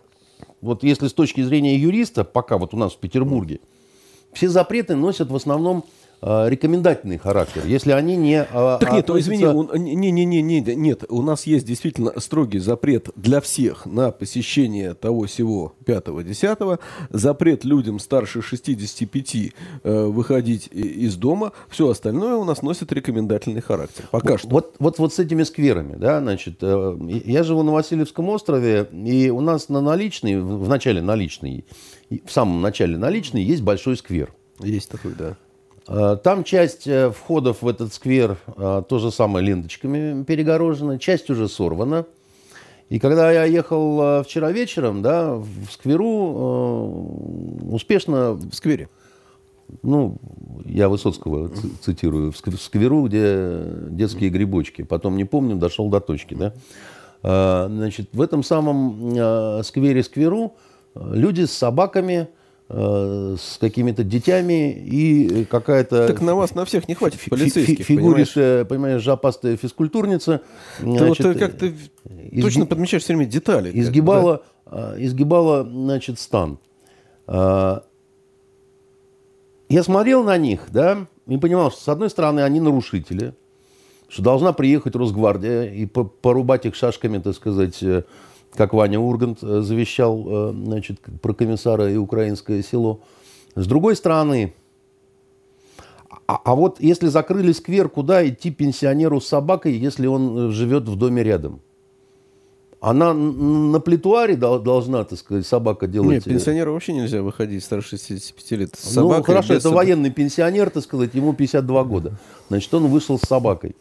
вот 0.61 0.83
если 0.83 1.09
с 1.09 1.13
точки 1.13 1.43
зрения 1.43 1.77
юриста, 1.77 2.25
пока 2.25 2.59
вот 2.59 2.75
у 2.75 2.77
нас 2.77 2.95
в 2.95 2.99
Петербурге, 2.99 3.61
все 4.33 4.49
запреты 4.49 4.97
носят 4.97 5.31
в 5.31 5.37
основном 5.37 5.85
рекомендательный 6.21 7.19
характер, 7.19 7.63
если 7.65 7.93
они 7.93 8.17
не 8.17 8.43
э, 8.43 8.79
Так 8.81 8.93
нет, 8.93 9.05
относятся... 9.05 9.35
извини, 9.35 9.47
он, 9.47 9.71
не, 9.75 10.11
не, 10.11 10.25
не, 10.25 10.43
не, 10.43 10.61
нет, 10.61 11.05
у 11.09 11.23
нас 11.23 11.47
есть 11.47 11.67
действительно 11.67 12.13
строгий 12.19 12.59
запрет 12.59 13.11
для 13.15 13.41
всех 13.41 13.87
на 13.87 14.11
посещение 14.11 14.95
того 14.95 15.27
всего 15.27 15.75
5-10, 15.85 16.81
запрет 17.11 17.65
людям 17.65 17.99
старше 17.99 18.43
65 18.43 19.37
э, 19.85 20.05
выходить 20.07 20.69
из 20.69 21.17
дома, 21.17 21.53
все 21.69 21.89
остальное 21.89 22.35
у 22.35 22.45
нас 22.45 22.63
носит 22.63 22.93
рекомендательный 22.93 23.61
характер, 23.61 24.05
пока 24.11 24.33
вот, 24.33 24.41
что. 24.41 24.49
Вот, 24.49 24.75
вот, 24.79 24.99
вот 24.99 25.15
с 25.15 25.19
этими 25.19 25.45
скверами, 25.45 25.95
да, 25.95 26.21
значит, 26.21 26.59
э, 26.63 26.99
я 27.25 27.43
живу 27.43 27.63
на 27.63 27.73
Васильевском 27.73 28.29
острове, 28.29 28.89
и 28.93 29.31
у 29.31 29.41
нас 29.41 29.69
на 29.69 29.81
наличной, 29.81 30.41
в 30.41 30.69
начале 30.69 31.01
наличной, 31.01 31.65
в 32.11 32.31
самом 32.31 32.61
начале 32.61 32.97
наличной 32.97 33.43
есть 33.43 33.63
большой 33.63 33.97
сквер. 33.97 34.33
Есть 34.61 34.91
такой, 34.91 35.15
да. 35.17 35.37
Э, 35.89 36.19
там 36.23 36.45
часть 36.45 36.87
э, 36.87 37.11
входов 37.11 37.63
в 37.63 37.69
этот 37.69 37.95
сквер 37.95 38.37
э, 38.57 38.83
то 38.87 38.99
же 38.99 39.11
самое 39.11 39.45
ленточками 39.45 40.23
перегорожена, 40.23 40.99
часть 40.99 41.31
уже 41.31 41.49
сорвана. 41.49 42.05
И 42.91 42.99
когда 42.99 43.31
я 43.31 43.45
ехал 43.45 44.23
вчера 44.23 44.51
вечером, 44.51 45.03
да, 45.03 45.35
в 45.35 45.71
скверу 45.71 47.05
успешно... 47.71 48.33
В 48.33 48.55
сквере? 48.55 48.89
Ну, 49.83 50.17
я 50.65 50.89
Высоцкого 50.89 51.51
цитирую. 51.83 52.33
В 52.33 52.37
скверу, 52.39 53.07
где 53.07 53.63
детские 53.91 54.31
грибочки. 54.31 54.81
Потом 54.85 55.19
не 55.19 55.27
помню, 55.27 55.57
дошел 55.57 55.91
до 55.91 56.01
точки, 56.01 56.33
да. 56.33 57.69
Значит, 57.69 58.09
в 58.15 58.23
этом 58.23 58.43
самом 58.43 59.63
сквере-скверу 59.63 60.55
люди 60.95 61.45
с 61.45 61.53
собаками 61.53 62.29
с 62.71 63.57
какими-то 63.59 64.05
детьми 64.05 64.73
и 64.73 65.47
какая-то... 65.47 66.07
Так 66.07 66.21
на 66.21 66.35
вас 66.35 66.55
на 66.55 66.67
всех 66.67 66.87
не 66.87 66.95
хватит 66.95 67.21
полицейских, 67.29 67.87
Фигуристая, 67.87 68.67
понимаешь, 68.67 69.01
жопастая 69.01 69.57
физкультурница. 69.57 70.43
Ты 70.79 70.99
значит, 70.99 71.25
вот 71.25 71.39
как 71.39 71.57
ты 71.57 71.75
изги... 72.31 72.43
точно 72.43 72.67
подмечаешь 72.67 73.05
все 73.05 73.15
время 73.15 73.31
детали. 73.31 73.71
Изгибала, 73.73 74.43
да? 74.71 74.95
изгибала, 75.03 75.65
значит, 75.65 76.19
стан. 76.19 76.59
Я 77.27 77.83
смотрел 79.83 80.23
на 80.25 80.37
них, 80.37 80.67
да, 80.71 81.07
и 81.27 81.37
понимал, 81.37 81.71
что 81.71 81.81
с 81.81 81.89
одной 81.89 82.11
стороны 82.11 82.41
они 82.41 82.61
нарушители, 82.61 83.35
что 84.09 84.23
должна 84.23 84.53
приехать 84.53 84.97
Росгвардия 84.97 85.65
и 85.65 85.85
порубать 85.87 86.65
их 86.65 86.75
шашками, 86.75 87.19
так 87.19 87.35
сказать, 87.35 87.83
э, 87.83 88.05
как 88.55 88.73
Ваня 88.73 88.99
Ургант 88.99 89.39
э, 89.43 89.61
завещал 89.61 90.25
э, 90.27 90.53
значит, 90.53 91.01
про 91.23 91.35
комиссара 91.35 91.91
и 91.91 91.97
украинское 91.97 92.63
село. 92.63 93.01
С 93.55 93.67
другой 93.67 93.97
стороны, 93.97 94.55
а, 96.27 96.41
а 96.45 96.55
вот 96.55 96.81
если 96.81 97.09
закрыли 97.09 97.53
сквер, 97.53 97.89
куда 97.89 98.27
идти 98.29 98.51
пенсионеру 98.51 99.21
с 99.21 99.27
собакой, 99.27 99.73
если 99.73 100.07
он 100.07 100.49
э, 100.49 100.51
живет 100.51 100.89
в 100.89 100.97
доме 100.97 101.23
рядом? 101.23 101.61
Она 102.81 103.13
на 103.13 103.81
плитуаре 103.81 104.37
должна, 104.37 105.03
так 105.03 105.19
сказать, 105.19 105.45
собака 105.45 105.89
делать... 105.89 106.11
Нет, 106.11 106.25
пенсионеру 106.25 106.75
вообще 106.75 106.93
нельзя 106.93 107.23
выходить 107.23 107.65
старше 107.65 107.97
65 107.97 108.51
лет 108.53 108.77
с 108.77 108.91
собакой. 108.91 109.19
Ну, 109.19 109.23
хорошо, 109.25 109.55
это 109.55 109.63
собак... 109.63 109.77
военный 109.79 110.11
пенсионер, 110.11 110.71
так 110.71 110.85
сказать, 110.85 111.13
ему 111.15 111.33
52 111.33 111.85
года. 111.85 112.19
Значит, 112.49 112.73
он 112.73 112.87
вышел 112.87 113.19
с 113.19 113.23
собакой. 113.23 113.75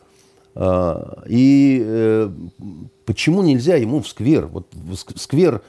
А, 0.60 1.22
и 1.28 1.80
э, 1.86 2.32
почему 3.06 3.44
нельзя 3.44 3.76
ему 3.76 4.02
в 4.02 4.08
сквер? 4.08 4.48
Вот 4.48 4.66
сквер, 5.16 5.62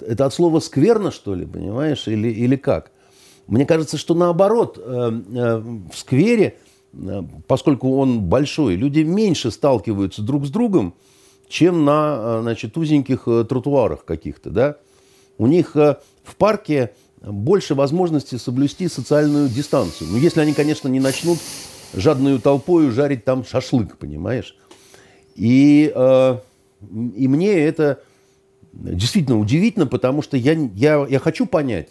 это 0.00 0.24
от 0.24 0.32
слова 0.32 0.60
скверно, 0.60 1.10
что 1.10 1.34
ли, 1.34 1.44
понимаешь, 1.44 2.08
или, 2.08 2.28
или 2.28 2.56
как? 2.56 2.90
Мне 3.48 3.66
кажется, 3.66 3.98
что 3.98 4.14
наоборот, 4.14 4.78
э, 4.82 4.82
э, 4.82 5.56
в 5.92 5.94
сквере, 5.94 6.56
поскольку 7.46 7.98
он 7.98 8.22
большой, 8.22 8.76
люди 8.76 9.00
меньше 9.00 9.50
сталкиваются 9.50 10.22
друг 10.22 10.46
с 10.46 10.48
другом, 10.48 10.94
чем 11.46 11.84
на 11.84 12.40
значит, 12.40 12.78
узеньких 12.78 13.24
тротуарах 13.24 14.06
каких-то, 14.06 14.48
да? 14.48 14.76
У 15.36 15.46
них 15.46 15.74
в 15.74 16.36
парке 16.38 16.94
больше 17.20 17.74
возможности 17.74 18.36
соблюсти 18.36 18.88
социальную 18.88 19.48
дистанцию. 19.48 20.08
Ну, 20.12 20.16
если 20.16 20.40
они, 20.40 20.54
конечно, 20.54 20.88
не 20.88 21.00
начнут 21.00 21.38
жадную 21.96 22.40
толпою 22.40 22.92
жарить 22.92 23.24
там 23.24 23.44
шашлык, 23.44 23.96
понимаешь? 23.96 24.56
И, 25.34 25.92
э, 25.94 26.38
и 27.16 27.28
мне 27.28 27.52
это 27.52 28.00
действительно 28.72 29.38
удивительно, 29.38 29.86
потому 29.86 30.22
что 30.22 30.36
я, 30.36 30.52
я, 30.74 31.06
я 31.08 31.18
хочу 31.18 31.46
понять, 31.46 31.88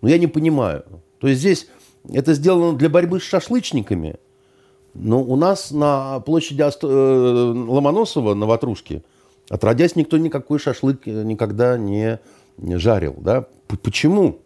но 0.00 0.08
я 0.08 0.18
не 0.18 0.26
понимаю. 0.26 0.84
То 1.18 1.28
есть 1.28 1.40
здесь 1.40 1.68
это 2.12 2.34
сделано 2.34 2.76
для 2.76 2.88
борьбы 2.88 3.20
с 3.20 3.24
шашлычниками, 3.24 4.16
но 4.94 5.22
у 5.22 5.36
нас 5.36 5.70
на 5.70 6.20
площади 6.20 6.62
Ост... 6.62 6.80
э, 6.82 6.86
Ломоносова 6.86 8.34
на 8.34 8.46
Ватрушке 8.46 9.02
отродясь 9.50 9.96
никто 9.96 10.16
никакой 10.16 10.58
шашлык 10.58 11.04
никогда 11.04 11.76
не 11.76 12.18
жарил. 12.56 13.16
Да? 13.18 13.46
Почему? 13.82 14.38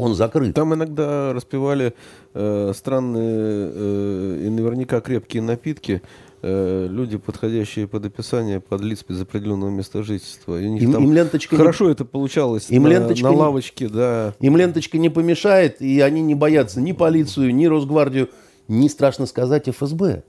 Он 0.00 0.14
закрыт. 0.14 0.54
Там 0.54 0.74
иногда 0.74 1.32
распивали 1.32 1.94
э, 2.34 2.72
странные 2.74 3.70
э, 3.74 4.42
и 4.46 4.48
наверняка 4.48 5.00
крепкие 5.00 5.42
напитки. 5.42 6.02
Э, 6.42 6.86
люди, 6.90 7.18
подходящие 7.18 7.86
под 7.86 8.06
описание, 8.06 8.60
под 8.60 8.80
лиц 8.80 9.04
без 9.06 9.20
определенного 9.20 9.68
места 9.68 10.02
жительства. 10.02 10.58
И 10.58 10.64
им, 10.64 10.96
им 10.96 11.12
ленточка 11.12 11.56
хорошо 11.56 11.86
не... 11.86 11.92
это 11.92 12.06
получалось 12.06 12.70
им 12.70 12.84
на, 12.84 12.88
ленточка 12.88 13.26
на 13.26 13.32
лавочке, 13.32 13.84
не... 13.84 13.90
да. 13.90 14.34
Им 14.40 14.56
ленточка 14.56 14.96
не 14.96 15.10
помешает, 15.10 15.82
и 15.82 16.00
они 16.00 16.22
не 16.22 16.34
боятся 16.34 16.80
ни 16.80 16.92
полицию, 16.92 17.54
ни 17.54 17.66
Росгвардию, 17.66 18.30
ни, 18.68 18.88
страшно 18.88 19.26
сказать, 19.26 19.68
ФСБ. 19.68 20.22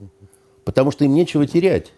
Потому 0.64 0.90
что 0.90 1.06
им 1.06 1.14
нечего 1.14 1.46
терять. 1.46 1.92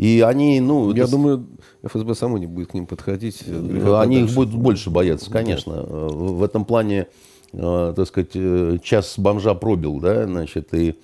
И 0.00 0.24
они, 0.26 0.60
ну... 0.60 0.94
Я 0.94 1.02
это... 1.02 1.10
думаю, 1.10 1.46
ФСБ 1.82 2.14
само 2.14 2.38
не 2.38 2.46
будет 2.46 2.70
к 2.70 2.74
ним 2.74 2.86
подходить. 2.86 3.44
Э, 3.46 4.00
они 4.00 4.22
их 4.22 4.32
будут 4.32 4.54
больше 4.54 4.88
бояться, 4.88 5.30
конечно. 5.30 5.74
Да. 5.74 5.82
В 5.82 6.42
этом 6.42 6.64
плане, 6.64 7.08
э, 7.52 7.92
так 7.94 8.08
сказать, 8.08 8.30
э, 8.32 8.78
час 8.82 9.18
бомжа 9.18 9.52
пробил, 9.52 10.00
да, 10.00 10.24
значит, 10.24 10.72
и 10.72 10.98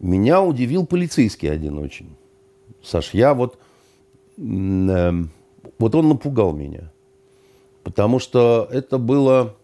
меня 0.00 0.42
удивил 0.42 0.86
полицейский 0.86 1.48
один 1.48 1.78
очень. 1.78 2.16
Саш, 2.82 3.14
я 3.14 3.32
вот... 3.32 3.58
Вот 4.36 5.94
он 5.94 6.08
напугал 6.08 6.52
меня. 6.52 6.90
Потому 7.84 8.18
что 8.18 8.68
это 8.72 8.98
было 8.98 9.54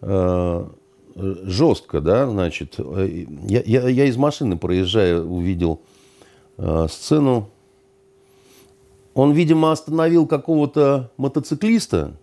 жестко, 0.00 2.00
да, 2.00 2.26
значит. 2.26 2.78
Я, 2.78 3.62
я, 3.66 3.88
я 3.88 4.04
из 4.06 4.16
машины 4.16 4.56
проезжая 4.56 5.20
увидел 5.20 5.82
Э, 6.62 6.86
сцену. 6.88 7.50
Он, 9.14 9.32
видимо, 9.32 9.72
остановил 9.72 10.26
какого-то 10.26 11.10
мотоциклиста 11.16 12.16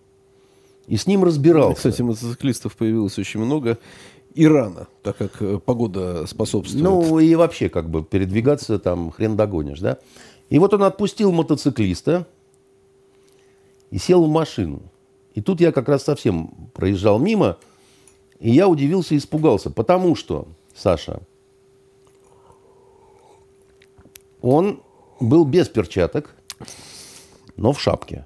и 0.88 0.96
с 0.96 1.05
ним 1.05 1.25
разбирался. 1.25 1.75
Кстати, 1.75 2.01
мотоциклистов 2.01 2.77
появилось 2.77 3.19
очень 3.19 3.41
много. 3.41 3.77
И 4.34 4.48
рано, 4.48 4.88
так 5.03 5.17
как 5.17 5.41
э, 5.41 5.60
погода 5.60 6.25
способствует. 6.25 6.81
Ну 6.81 7.19
и 7.19 7.36
вообще 7.36 7.67
как 7.67 7.89
бы 7.89 8.01
передвигаться 8.01 8.79
там 8.79 9.12
хрен 9.12 9.36
догонишь, 9.36 9.79
да. 9.79 9.98
И 10.50 10.58
вот 10.58 10.74
он 10.74 10.84
отпустил 10.84 11.34
мотоциклиста 11.34 12.25
и 13.91 13.98
сел 13.98 14.24
в 14.24 14.29
машину. 14.29 14.81
И 15.36 15.41
тут 15.41 15.60
я 15.60 15.74
как 15.74 15.89
раз 15.89 16.03
совсем 16.03 16.69
проезжал 16.74 17.19
мимо, 17.19 17.58
и 18.39 18.51
я 18.51 18.69
удивился 18.69 19.15
и 19.15 19.17
испугался, 19.17 19.69
потому 19.69 20.15
что, 20.15 20.48
Саша, 20.74 21.22
Он 24.41 24.81
был 25.19 25.46
без 25.46 25.67
перчаток, 25.67 26.36
но 27.58 27.74
в 27.74 27.81
шапке. 27.81 28.25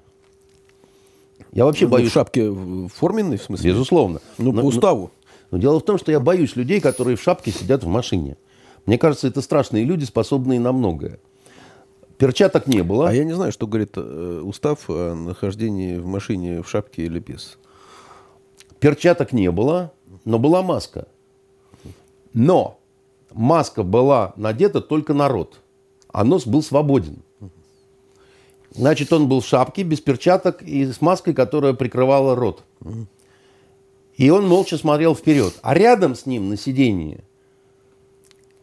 Я 1.52 1.64
вообще 1.64 1.86
ну, 1.86 1.92
боюсь... 1.92 2.10
В 2.10 2.14
шапке 2.14 2.52
форменной, 2.94 3.36
в 3.36 3.42
смысле? 3.42 3.70
Безусловно. 3.70 4.20
Ну, 4.38 4.52
но, 4.52 4.62
по 4.62 4.66
уставу. 4.66 5.10
Но, 5.50 5.56
но 5.56 5.58
дело 5.58 5.80
в 5.80 5.84
том, 5.84 5.98
что 5.98 6.10
я 6.10 6.20
боюсь 6.20 6.56
людей, 6.56 6.80
которые 6.80 7.16
в 7.16 7.22
шапке 7.22 7.50
сидят 7.50 7.84
в 7.84 7.86
машине. 7.86 8.36
Мне 8.86 8.98
кажется, 8.98 9.28
это 9.28 9.40
страшные 9.40 9.84
люди, 9.84 10.04
способные 10.04 10.60
на 10.60 10.72
многое. 10.72 11.20
Перчаток 12.18 12.66
не 12.66 12.82
было. 12.82 13.08
А 13.08 13.12
я 13.12 13.24
не 13.24 13.32
знаю, 13.32 13.52
что 13.52 13.66
говорит 13.66 13.92
э, 13.96 14.40
устав 14.44 14.88
о 14.88 15.14
нахождении 15.14 15.96
в 15.98 16.06
машине 16.06 16.62
в 16.62 16.68
шапке 16.68 17.04
или 17.04 17.18
без. 17.18 17.58
Перчаток 18.78 19.32
не 19.32 19.50
было, 19.50 19.92
но 20.24 20.38
была 20.38 20.62
маска. 20.62 21.08
Но 22.32 22.78
маска 23.32 23.82
была 23.82 24.32
надета 24.36 24.80
только 24.80 25.14
на 25.14 25.28
рот 25.28 25.60
а 26.14 26.22
нос 26.22 26.46
был 26.46 26.62
свободен. 26.62 27.24
Значит, 28.70 29.12
он 29.12 29.28
был 29.28 29.40
в 29.40 29.46
шапке, 29.46 29.82
без 29.82 30.00
перчаток 30.00 30.62
и 30.62 30.86
с 30.86 31.00
маской, 31.00 31.34
которая 31.34 31.74
прикрывала 31.74 32.36
рот. 32.36 32.62
И 34.16 34.30
он 34.30 34.46
молча 34.46 34.78
смотрел 34.78 35.16
вперед. 35.16 35.54
А 35.62 35.74
рядом 35.74 36.14
с 36.14 36.24
ним 36.24 36.48
на 36.48 36.56
сиденье 36.56 37.24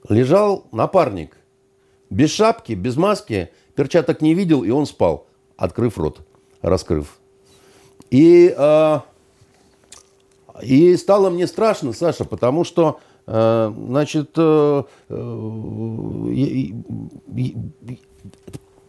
лежал 0.08 0.66
напарник. 0.72 1.36
Без 2.10 2.32
шапки, 2.32 2.72
без 2.72 2.96
маски, 2.96 3.50
перчаток 3.76 4.22
не 4.22 4.34
видел, 4.34 4.64
и 4.64 4.70
он 4.70 4.86
спал, 4.86 5.28
открыв 5.58 5.98
рот, 5.98 6.22
раскрыв. 6.62 7.20
И 8.12 8.54
э, 8.58 9.00
И 10.62 10.96
стало 10.96 11.30
мне 11.30 11.48
страшно, 11.48 11.92
Саша, 11.92 12.24
потому 12.24 12.64
что, 12.64 13.02
значит, 13.32 14.32
э, 14.36 14.84
э, 15.08 15.14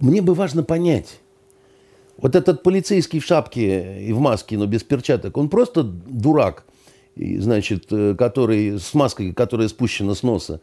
мне 0.01 0.23
бы 0.23 0.35
важно 0.35 0.65
понять, 0.65 1.21
вот 2.17 2.35
этот 2.35 2.65
полицейский 2.65 3.21
в 3.21 3.25
шапке 3.25 4.03
и 4.03 4.13
в 4.13 4.19
маске, 4.19 4.59
но 4.59 4.67
без 4.67 4.83
перчаток, 4.83 5.37
он 5.37 5.49
просто 5.49 5.85
дурак, 5.85 6.65
значит, 7.15 7.87
который 7.87 8.81
с 8.81 8.95
маской, 8.95 9.33
которая 9.33 9.69
спущена 9.69 10.15
с 10.15 10.25
носа. 10.25 10.61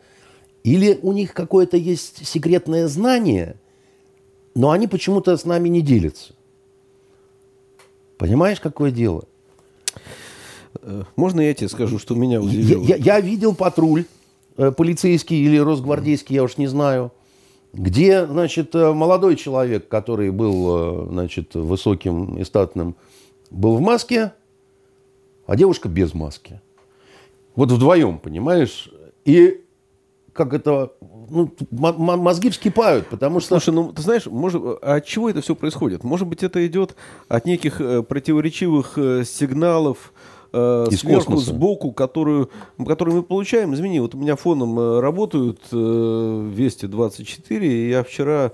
Или 0.63 0.99
у 1.01 1.13
них 1.13 1.33
какое-то 1.33 1.77
есть 1.77 2.27
секретное 2.27 2.89
знание, 2.89 3.55
но 4.55 4.71
они 4.71 4.87
почему-то 4.87 5.37
с 5.37 5.45
нами 5.45 5.69
не 5.69 5.81
делятся. 5.81 6.33
Понимаешь, 8.17 8.59
какое 8.59 8.91
дело? 8.91 9.28
Э, 10.89 11.03
можно 11.15 11.41
я 11.41 11.53
тебе 11.53 11.69
скажу, 11.69 11.99
что 11.99 12.15
меня 12.15 12.41
удивило? 12.41 12.83
Я, 12.83 12.95
я, 12.95 13.19
видел 13.19 13.53
патруль 13.53 14.05
э, 14.57 14.71
полицейский 14.71 15.37
или 15.37 15.57
росгвардейский, 15.57 16.35
я 16.35 16.43
уж 16.43 16.57
не 16.57 16.67
знаю, 16.67 17.11
где, 17.73 18.25
значит, 18.25 18.73
э, 18.73 18.91
молодой 18.91 19.35
человек, 19.35 19.87
который 19.87 20.31
был, 20.31 21.07
значит, 21.09 21.53
высоким 21.53 22.37
и 22.37 22.43
статным, 22.43 22.95
был 23.51 23.77
в 23.77 23.81
маске, 23.81 24.33
а 25.45 25.55
девушка 25.55 25.87
без 25.89 26.13
маски. 26.13 26.59
Вот 27.55 27.71
вдвоем, 27.71 28.17
понимаешь? 28.17 28.89
И 29.25 29.61
как 30.33 30.53
это, 30.53 30.93
ну, 31.29 31.53
мозги 31.71 32.49
вскипают, 32.49 33.07
потому 33.07 33.39
что... 33.39 33.59
Слушай, 33.59 33.73
ну, 33.73 33.91
ты 33.91 34.01
знаешь, 34.01 34.25
может, 34.27 34.61
а 34.81 34.95
от 34.95 35.05
чего 35.05 35.29
это 35.29 35.41
все 35.41 35.55
происходит? 35.55 36.03
Может 36.03 36.27
быть, 36.27 36.43
это 36.43 36.65
идет 36.65 36.95
от 37.27 37.45
неких 37.45 37.81
противоречивых 38.07 38.93
сигналов, 39.25 40.13
э, 40.51 40.87
Из 40.91 40.99
сверху, 40.99 41.25
космоса. 41.33 41.45
сбоку, 41.51 41.91
которую, 41.91 42.49
которую 42.85 43.17
мы 43.17 43.23
получаем. 43.23 43.73
Извини, 43.73 43.99
вот 43.99 44.15
у 44.15 44.17
меня 44.17 44.35
фоном 44.35 44.79
э, 44.79 44.99
работают 44.99 45.59
э, 45.71 46.49
Вести 46.53 46.87
24, 46.87 47.67
и 47.67 47.89
я 47.89 48.03
вчера 48.03 48.51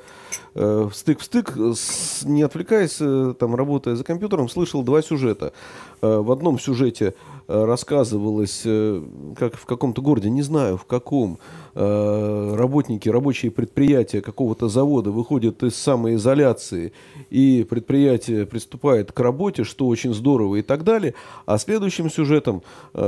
э, 0.54 0.90
стык 0.94 1.20
в 1.20 1.24
стык, 1.24 1.58
с, 1.58 2.24
не 2.24 2.44
отвлекаясь, 2.44 2.98
э, 3.00 3.34
там, 3.40 3.56
работая 3.56 3.96
за 3.96 4.04
компьютером, 4.04 4.50
слышал 4.50 4.84
два 4.84 5.02
сюжета. 5.02 5.54
Э, 6.02 6.20
в 6.20 6.32
одном 6.32 6.60
сюжете 6.60 7.14
э, 7.48 7.66
рассказывалось, 7.66 8.62
э, 8.66 9.02
как 9.38 9.56
в 9.56 9.66
каком-то 9.66 10.02
городе, 10.02 10.30
не 10.30 10.42
знаю 10.42 10.78
в 10.78 10.86
каком, 10.86 11.40
работники, 11.78 13.10
рабочие 13.10 13.52
предприятия 13.52 14.22
какого-то 14.22 14.70
завода 14.70 15.12
выходят 15.12 15.62
из 15.62 15.76
самоизоляции, 15.76 16.94
и 17.30 17.68
предприятие 17.70 18.46
приступает 18.46 19.12
к 19.12 19.20
работе, 19.20 19.66
что 19.66 19.88
очень 19.88 20.14
здорово 20.14 20.56
и 20.56 20.62
так 20.62 20.86
далее. 20.86 21.16
А 21.46 21.58
следующим 21.58 22.10
сюжетом 22.10 22.64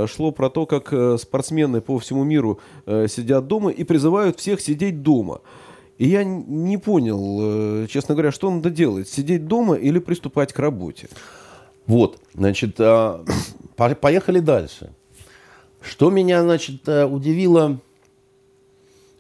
шло 0.08 0.32
про 0.32 0.50
то, 0.50 0.65
как 0.65 0.94
спортсмены 1.17 1.79
по 1.79 1.98
всему 1.98 2.25
миру 2.25 2.60
сидят 2.86 3.48
дома 3.48 3.70
и 3.70 3.86
призывают 3.86 4.38
всех 4.38 4.60
сидеть 4.60 5.01
дома. 5.01 5.39
И 5.98 6.10
я 6.10 6.25
не 6.25 6.77
понял, 6.77 7.88
честно 7.88 8.15
говоря, 8.15 8.34
что 8.34 8.51
надо 8.51 8.70
делать, 8.70 9.08
сидеть 9.08 9.48
дома 9.48 9.75
или 9.75 10.00
приступать 10.00 10.51
к 10.51 10.60
работе. 10.60 11.08
Вот, 11.88 12.20
значит, 12.34 12.75
а, 12.79 13.24
поехали 13.75 14.39
дальше. 14.39 14.94
Что 15.82 16.10
меня, 16.10 16.44
значит, 16.44 16.88
э, 16.88 17.06
удивило 17.06 17.79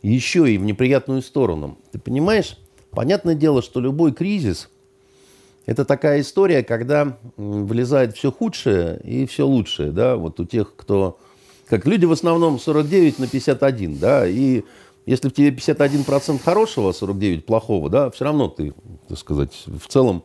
еще 0.01 0.51
и 0.51 0.57
в 0.57 0.63
неприятную 0.63 1.21
сторону. 1.21 1.77
Ты 1.91 1.99
понимаешь, 1.99 2.57
понятное 2.91 3.35
дело, 3.35 3.61
что 3.61 3.79
любой 3.79 4.11
кризис– 4.13 4.69
это 5.67 5.83
такая 5.83 6.21
история, 6.21 6.63
когда 6.63 7.17
влезает 7.35 8.15
все 8.15 8.31
худшее 8.31 8.99
и 9.03 9.25
все 9.25 9.45
лучшее, 9.45 9.91
да, 9.91 10.15
вот 10.15 10.39
у 10.39 10.45
тех, 10.45 10.73
кто… 10.75 11.19
Как 11.67 11.85
люди 11.85 12.05
в 12.05 12.13
основном 12.13 12.57
49 12.57 13.19
на 13.19 13.27
51, 13.27 13.99
да, 13.99 14.25
и 14.25 14.63
если 15.05 15.27
в 15.27 15.33
тебе 15.33 15.49
51% 15.49 16.41
хорошего, 16.41 16.93
49 16.93 17.45
плохого, 17.45 17.89
да, 17.89 18.09
все 18.11 18.23
равно 18.23 18.47
ты, 18.47 18.73
так 19.09 19.17
сказать, 19.17 19.51
в 19.65 19.87
целом 19.89 20.23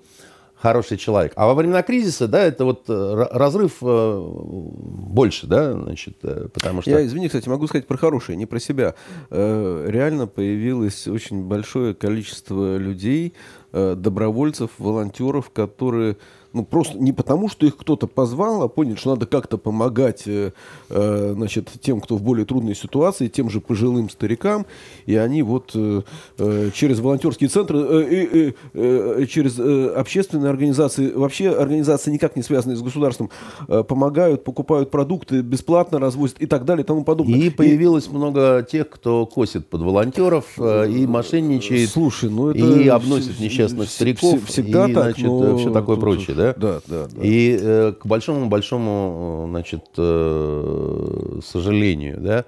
хороший 0.62 0.96
человек. 0.96 1.32
А 1.34 1.46
во 1.46 1.54
времена 1.54 1.82
кризиса, 1.82 2.28
да, 2.28 2.44
это 2.44 2.64
вот 2.64 2.84
э, 2.88 3.26
разрыв 3.32 3.78
э, 3.82 4.22
больше, 4.22 5.48
да, 5.48 5.72
значит, 5.72 6.18
э, 6.22 6.48
потому 6.54 6.82
что... 6.82 6.90
Я, 6.90 7.04
извини, 7.04 7.26
кстати, 7.26 7.48
могу 7.48 7.66
сказать 7.66 7.86
про 7.88 7.96
хорошее, 7.96 8.38
не 8.38 8.46
про 8.46 8.60
себя. 8.60 8.94
Реально 9.30 10.28
появилось 10.28 11.08
очень 11.08 11.42
большое 11.42 11.94
количество 11.94 12.76
людей, 12.76 13.34
добровольцев, 13.72 14.70
волонтеров, 14.78 15.50
которые 15.50 16.16
ну, 16.52 16.64
просто 16.64 16.98
не 16.98 17.12
потому, 17.12 17.48
что 17.48 17.66
их 17.66 17.76
кто-то 17.76 18.06
позвал, 18.06 18.62
а 18.62 18.68
поняли, 18.68 18.96
что 18.96 19.10
надо 19.10 19.26
как-то 19.26 19.56
помогать 19.56 20.24
э, 20.26 20.52
э, 20.90 21.32
значит, 21.34 21.70
тем, 21.80 22.00
кто 22.00 22.16
в 22.16 22.22
более 22.22 22.44
трудной 22.44 22.74
ситуации, 22.74 23.28
тем 23.28 23.48
же 23.48 23.60
пожилым 23.60 24.10
старикам. 24.10 24.66
И 25.06 25.16
они 25.16 25.42
вот 25.42 25.72
э, 25.74 26.02
э 26.38 26.70
через 26.74 27.00
волонтерские 27.00 27.48
центры, 27.48 27.78
э, 27.78 28.52
э, 28.74 29.26
через 29.26 29.58
общественные 29.58 30.50
организации, 30.50 31.10
вообще 31.10 31.50
организации 31.50 32.10
никак 32.10 32.36
не 32.36 32.42
связанные 32.42 32.76
с 32.76 32.82
государством, 32.82 33.30
помогают, 33.66 34.44
покупают 34.44 34.90
продукты, 34.90 35.40
бесплатно 35.40 35.98
развозят 35.98 36.38
и 36.38 36.46
так 36.46 36.64
далее 36.64 36.84
и 36.84 36.86
тому 36.86 37.04
подобное. 37.04 37.38
И 37.38 37.50
появилось 37.50 38.06
и... 38.08 38.10
много 38.10 38.66
тех, 38.70 38.90
кто 38.90 39.26
косит 39.26 39.68
под 39.68 39.82
волонтеров 39.82 40.58
и 40.58 41.06
мошенничает. 41.06 41.90
Слушай, 41.90 42.30
ну 42.30 42.48
это... 42.48 42.58
И 42.58 42.88
обносит 42.88 43.40
несчастных 43.40 43.88
стариков. 43.88 44.44
Всегда 44.46 44.88
и, 44.88 44.92
так, 44.92 45.04
значит, 45.04 45.24
но... 45.24 45.56
все 45.56 45.70
такое 45.70 45.96
прочее 45.96 46.36
да? 46.41 46.41
Да, 46.56 46.80
да. 46.86 47.08
да. 47.08 47.22
И 47.22 47.58
э, 47.60 47.92
к 47.92 48.06
большому-большому, 48.06 49.46
значит, 49.48 49.84
э, 49.96 51.40
сожалению, 51.44 52.20
да. 52.20 52.44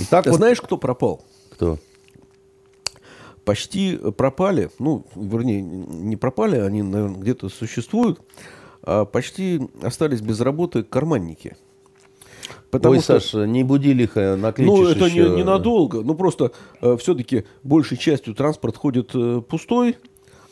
И 0.00 0.04
так 0.04 0.24
Ты 0.24 0.30
вот... 0.30 0.36
знаешь, 0.36 0.60
кто 0.60 0.76
пропал? 0.76 1.22
Кто? 1.50 1.78
Почти 3.44 3.96
пропали, 3.96 4.70
ну, 4.78 5.04
вернее, 5.16 5.62
не 5.62 6.16
пропали, 6.16 6.56
они, 6.56 6.82
наверное, 6.82 7.18
где-то 7.18 7.48
существуют, 7.48 8.20
а 8.82 9.04
почти 9.04 9.60
остались 9.82 10.20
без 10.20 10.40
работы 10.40 10.82
карманники. 10.82 11.56
Потому 12.70 12.94
Ой, 12.94 13.00
что, 13.02 13.20
Саша, 13.20 13.44
не 13.46 13.64
буди 13.64 13.92
лихо, 13.92 14.36
накличешь 14.36 14.72
Ну, 14.72 14.86
это 14.86 15.04
еще... 15.04 15.28
не, 15.28 15.36
ненадолго. 15.36 16.02
Ну, 16.02 16.14
просто 16.14 16.52
э, 16.80 16.96
все-таки 16.98 17.44
большей 17.62 17.98
частью 17.98 18.34
транспорт 18.34 18.76
ходит 18.76 19.10
э, 19.14 19.42
пустой, 19.46 19.98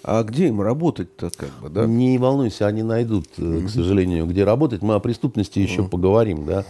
а 0.02 0.22
где 0.22 0.48
им 0.48 0.60
работать-то, 0.60 1.30
как 1.36 1.50
бы, 1.60 1.68
да? 1.68 1.86
Не 1.86 2.18
волнуйся, 2.18 2.66
они 2.66 2.82
найдут, 2.82 3.26
mm-hmm. 3.36 3.66
к 3.66 3.70
сожалению, 3.70 4.26
где 4.26 4.44
работать. 4.44 4.82
Мы 4.82 4.94
о 4.94 5.00
преступности 5.00 5.58
еще 5.58 5.84
поговорим, 5.84 6.46
да? 6.46 6.64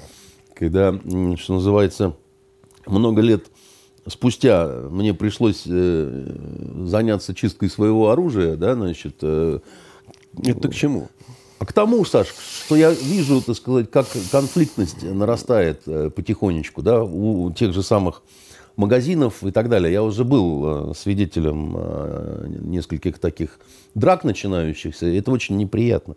Когда, 0.54 0.92
что 1.36 1.54
называется, 1.54 2.14
много 2.86 3.22
лет 3.22 3.46
спустя 4.06 4.66
мне 4.90 5.14
пришлось 5.14 5.62
э, 5.66 6.36
заняться 6.86 7.34
чисткой 7.34 7.70
своего 7.70 8.10
оружия, 8.10 8.56
да, 8.56 8.74
значит... 8.74 9.16
Э, 9.22 9.60
Это 10.44 10.68
к 10.68 10.74
чему? 10.74 11.08
А 11.58 11.66
к 11.66 11.72
тому, 11.72 12.04
Саш, 12.04 12.28
что 12.66 12.74
я 12.74 12.90
вижу, 12.90 13.42
так 13.42 13.54
сказать, 13.54 13.90
как 13.90 14.06
конфликтность 14.32 15.02
нарастает 15.02 15.82
э, 15.86 16.10
потихонечку, 16.10 16.82
да, 16.82 17.04
у 17.04 17.52
тех 17.52 17.72
же 17.74 17.82
самых 17.82 18.22
магазинов 18.76 19.44
и 19.44 19.50
так 19.50 19.68
далее. 19.68 19.92
Я 19.92 20.02
уже 20.02 20.24
был 20.24 20.90
э, 20.90 20.94
свидетелем 20.94 21.74
э, 21.76 22.46
нескольких 22.61 23.18
таких 23.18 23.59
драк 23.94 24.24
начинающихся, 24.24 25.06
и 25.06 25.18
это 25.18 25.30
очень 25.30 25.56
неприятно. 25.56 26.16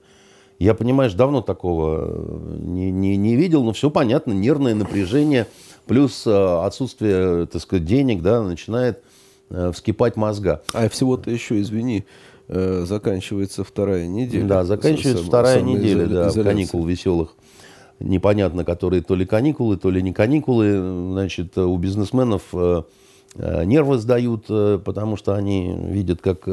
Я, 0.60 0.74
понимаешь, 0.74 1.14
давно 1.14 1.42
такого 1.42 2.06
э, 2.08 2.58
не, 2.60 2.92
не, 2.92 3.18
не 3.18 3.36
видел, 3.36 3.64
но 3.64 3.74
все 3.74 3.90
понятно, 3.90 4.32
нервное 4.32 4.76
напряжение, 4.76 5.48
плюс 5.88 6.26
отсутствие, 6.26 7.48
так 7.48 7.62
сказать, 7.62 7.86
денег, 7.86 8.22
да, 8.22 8.42
начинает 8.42 9.04
вскипать 9.74 10.16
мозга. 10.16 10.64
А 10.74 10.88
всего-то 10.90 11.30
еще, 11.30 11.62
извини, 11.62 12.06
заканчивается 12.48 13.64
вторая 13.64 14.08
неделя. 14.08 14.46
Да, 14.46 14.64
заканчивается 14.64 15.24
вторая 15.24 15.62
неделя, 15.62 16.08
да, 16.08 16.32
каникул 16.32 16.86
веселых 16.86 17.36
непонятно, 18.04 18.64
которые 18.64 19.02
то 19.02 19.16
ли 19.16 19.26
каникулы, 19.26 19.78
то 19.78 19.90
ли 19.90 20.02
не 20.04 20.14
каникулы. 20.14 21.12
Значит, 21.12 21.58
у 21.58 21.76
бизнесменов 21.78 22.44
э, 22.54 22.84
э, 23.36 23.66
нервы 23.66 23.98
сдают, 23.98 24.46
э, 24.50 24.80
потому 24.84 25.16
что 25.16 25.34
они 25.34 25.74
видят, 25.88 26.22
как 26.22 26.48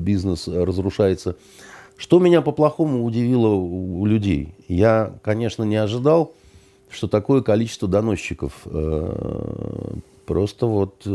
бизнес 0.00 0.46
разрушается. 0.46 1.36
Что 1.96 2.18
меня 2.18 2.42
по-плохому 2.42 3.04
удивило 3.04 3.48
у 3.48 4.04
людей? 4.04 4.54
Я, 4.68 5.14
конечно, 5.22 5.62
не 5.64 5.76
ожидал, 5.76 6.34
что 6.90 7.08
такое 7.08 7.40
количество 7.40 7.88
доносчиков. 7.88 8.66
Просто 10.26 10.66
вот... 10.66 11.06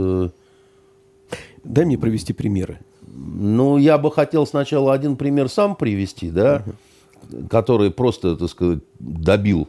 Дай 1.64 1.86
мне 1.86 2.00
привести 2.00 2.34
примеры. 2.34 2.80
Ну, 3.06 3.78
я 3.78 4.00
бы 4.00 4.12
хотел 4.12 4.48
сначала 4.48 4.94
один 4.94 5.16
пример 5.16 5.48
сам 5.50 5.76
привести, 5.76 6.32
да. 6.32 6.64
Uh-huh 6.66 6.74
который 7.50 7.92
просто, 7.92 8.36
так 8.36 8.50
сказать, 8.50 8.80
добил. 9.00 9.68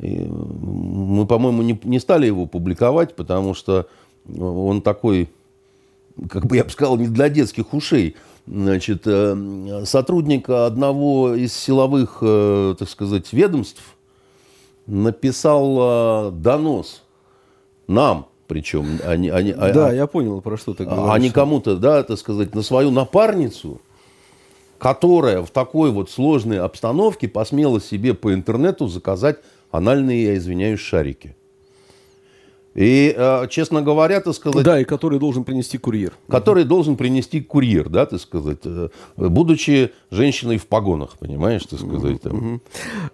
И 0.00 0.26
мы, 0.26 1.26
по-моему, 1.26 1.62
не, 1.62 1.78
не 1.84 1.98
стали 1.98 2.26
его 2.26 2.46
публиковать, 2.46 3.14
потому 3.14 3.54
что 3.54 3.86
он 4.38 4.82
такой, 4.82 5.30
как 6.28 6.46
бы 6.46 6.56
я 6.56 6.64
бы 6.64 6.70
сказал, 6.70 6.96
не 6.96 7.06
для 7.06 7.28
детских 7.28 7.72
ушей. 7.74 8.16
Значит, 8.46 9.02
э, 9.06 9.84
сотрудник 9.84 10.50
одного 10.50 11.34
из 11.34 11.54
силовых, 11.54 12.18
э, 12.20 12.74
так 12.78 12.88
сказать, 12.88 13.32
ведомств 13.32 13.82
написал 14.86 16.28
э, 16.28 16.30
донос 16.32 17.02
нам, 17.86 18.26
причем, 18.46 19.00
они, 19.04 19.30
они, 19.30 19.52
да, 19.52 19.88
а, 19.88 19.92
я 19.92 20.06
понял, 20.06 20.40
про 20.42 20.58
что 20.58 20.74
ты 20.74 20.84
говоришь. 20.84 21.14
А 21.14 21.18
не 21.18 21.30
кому-то, 21.30 21.76
да, 21.76 22.02
так 22.02 22.18
сказать, 22.18 22.54
на 22.54 22.62
свою 22.62 22.90
напарницу, 22.90 23.80
которая 24.78 25.42
в 25.42 25.50
такой 25.50 25.90
вот 25.90 26.10
сложной 26.10 26.60
обстановке 26.60 27.28
посмела 27.28 27.80
себе 27.80 28.14
по 28.14 28.32
интернету 28.34 28.88
заказать 28.88 29.38
анальные, 29.70 30.24
я 30.24 30.36
извиняюсь, 30.36 30.80
шарики. 30.80 31.36
И, 32.74 33.14
э, 33.16 33.46
честно 33.50 33.82
говоря, 33.82 34.20
так 34.20 34.34
сказать... 34.34 34.64
Да, 34.64 34.80
и 34.80 34.84
который 34.84 35.18
должен 35.18 35.44
принести 35.44 35.78
курьер. 35.78 36.12
Который 36.28 36.64
должен 36.64 36.96
принести 36.96 37.40
курьер, 37.40 37.88
да, 37.88 38.04
так 38.04 38.20
сказать, 38.20 38.58
э, 38.64 38.88
будучи 39.16 39.92
женщиной 40.10 40.58
в 40.58 40.66
погонах, 40.66 41.16
понимаешь, 41.18 41.62
так 41.64 41.78
сказать. 41.78 42.20
Там. 42.22 42.60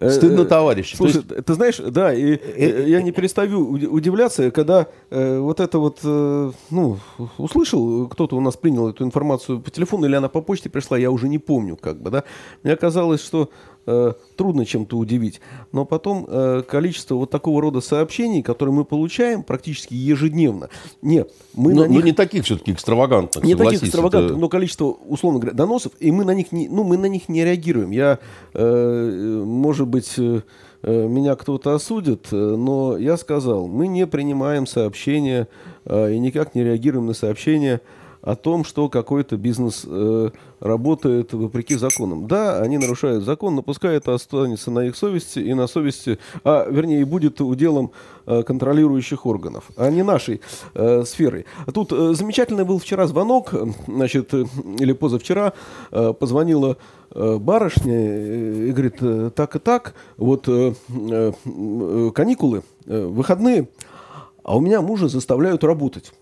Стыдно, 0.01 0.47
товарищи. 0.47 0.97
Слушай, 0.97 1.23
есть... 1.29 1.45
ты 1.45 1.55
знаешь, 1.55 1.77
да, 1.79 2.15
и 2.15 2.37
э... 2.37 2.89
я 2.89 3.03
не 3.03 3.13
перестаю 3.13 3.71
удивляться, 3.71 4.51
когда 4.51 4.87
э, 5.11 5.39
вот 5.39 5.61
это 5.61 5.79
вот, 5.79 5.99
э, 6.05 6.53
ну, 6.71 6.99
услышал, 7.37 8.09
кто-то 8.09 8.37
у 8.37 8.41
нас 8.41 8.57
принял 8.57 8.89
эту 8.89 9.05
информацию 9.05 9.61
по 9.61 9.71
телефону, 9.71 10.07
или 10.07 10.15
она 10.15 10.29
по 10.29 10.41
почте 10.41 10.71
пришла, 10.71 10.97
я 10.97 11.11
уже 11.11 11.29
не 11.29 11.39
помню, 11.39 11.77
как 11.77 12.01
бы, 12.01 12.11
да. 12.11 12.25
Мне 12.63 12.77
казалось, 12.77 13.23
что 13.23 13.51
Э, 13.87 14.13
трудно 14.37 14.67
чем-то 14.67 14.99
удивить. 14.99 15.41
Но 15.73 15.87
потом 15.87 16.27
э, 16.29 16.63
количество 16.69 17.15
вот 17.15 17.31
такого 17.31 17.63
рода 17.63 17.81
сообщений, 17.81 18.43
которые 18.43 18.75
мы 18.75 18.85
получаем 18.85 19.43
практически 19.43 19.95
ежедневно. 19.95 20.69
Нет, 21.01 21.33
мы 21.55 21.73
но, 21.73 21.83
на 21.83 21.87
них... 21.87 22.01
Но 22.01 22.07
не 22.07 22.13
таких 22.13 22.45
все-таки 22.45 22.73
экстравагантных, 22.73 23.43
Не 23.43 23.55
таких 23.55 23.83
экстравагантных, 23.83 24.33
это... 24.33 24.41
но 24.41 24.49
количество, 24.51 24.85
условно 24.85 25.41
говоря, 25.41 25.57
доносов, 25.57 25.93
и 25.99 26.13
мы 26.13 26.25
на 26.25 26.35
них 26.35 26.53
не, 26.53 26.69
ну, 26.69 26.85
мы 26.85 26.99
на 26.99 27.07
них 27.07 27.31
не 27.31 27.43
реагируем. 27.43 27.91
Я, 27.91 28.19
э, 28.55 29.43
может 29.45 29.89
быть... 29.89 30.15
Э, 30.19 30.43
меня 30.83 31.37
кто-то 31.37 31.75
осудит, 31.75 32.29
но 32.33 32.97
я 32.97 33.19
сказал, 33.19 33.69
мы 33.69 33.87
не 33.87 34.07
принимаем 34.07 34.67
сообщения 34.67 35.47
и 35.85 36.19
никак 36.19 36.55
не 36.55 36.65
реагируем 36.65 37.05
на 37.05 37.13
сообщения 37.13 37.83
о 38.23 38.37
том, 38.37 38.65
что 38.65 38.89
какой-то 38.89 39.37
бизнес 39.37 39.85
э, 39.87 40.31
работает 40.61 41.33
вопреки 41.33 41.77
законам. 41.77 42.27
Да, 42.27 42.61
они 42.61 42.79
нарушают 42.79 43.25
закон, 43.25 43.55
но 43.55 43.63
пускай 43.63 43.97
это 43.97 44.15
останется 44.15 44.71
на 44.71 44.87
их 44.87 44.97
совести 44.97 45.39
и 45.39 45.55
на 45.55 45.67
совести, 45.67 46.19
а 46.45 46.69
вернее, 46.69 47.05
будет 47.05 47.41
уделом 47.41 47.93
э, 48.27 48.43
контролирующих 48.43 49.25
органов, 49.27 49.65
а 49.77 49.91
не 49.91 50.03
нашей 50.03 50.41
э, 50.75 51.05
сферой. 51.05 51.47
Тут 51.73 51.93
э, 51.93 52.15
замечательный 52.15 52.65
был 52.65 52.79
вчера 52.79 53.07
звонок, 53.07 53.55
значит, 53.87 54.35
э, 54.35 54.45
или 54.79 54.93
позавчера 54.93 55.55
э, 55.91 56.13
позвонила 56.13 56.77
э, 57.11 57.39
барышня 57.39 57.97
э, 57.97 58.69
и 58.69 58.73
говорит, 58.73 58.97
э, 59.01 59.31
так 59.35 59.57
и 59.57 59.59
так, 59.59 59.95
вот 60.17 60.47
каникулы, 62.15 62.63
выходные, 62.87 63.69
а 64.43 64.57
у 64.57 64.61
меня 64.61 64.81
мужа 64.81 65.09
заставляют 65.09 65.65
работать 65.65 66.13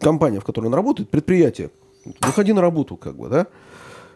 компания, 0.00 0.40
в 0.40 0.44
которой 0.44 0.66
он 0.66 0.74
работает, 0.74 1.08
предприятие, 1.08 1.70
выходи 2.20 2.52
на 2.52 2.60
работу, 2.60 2.96
как 2.96 3.16
бы, 3.16 3.28
да? 3.28 3.46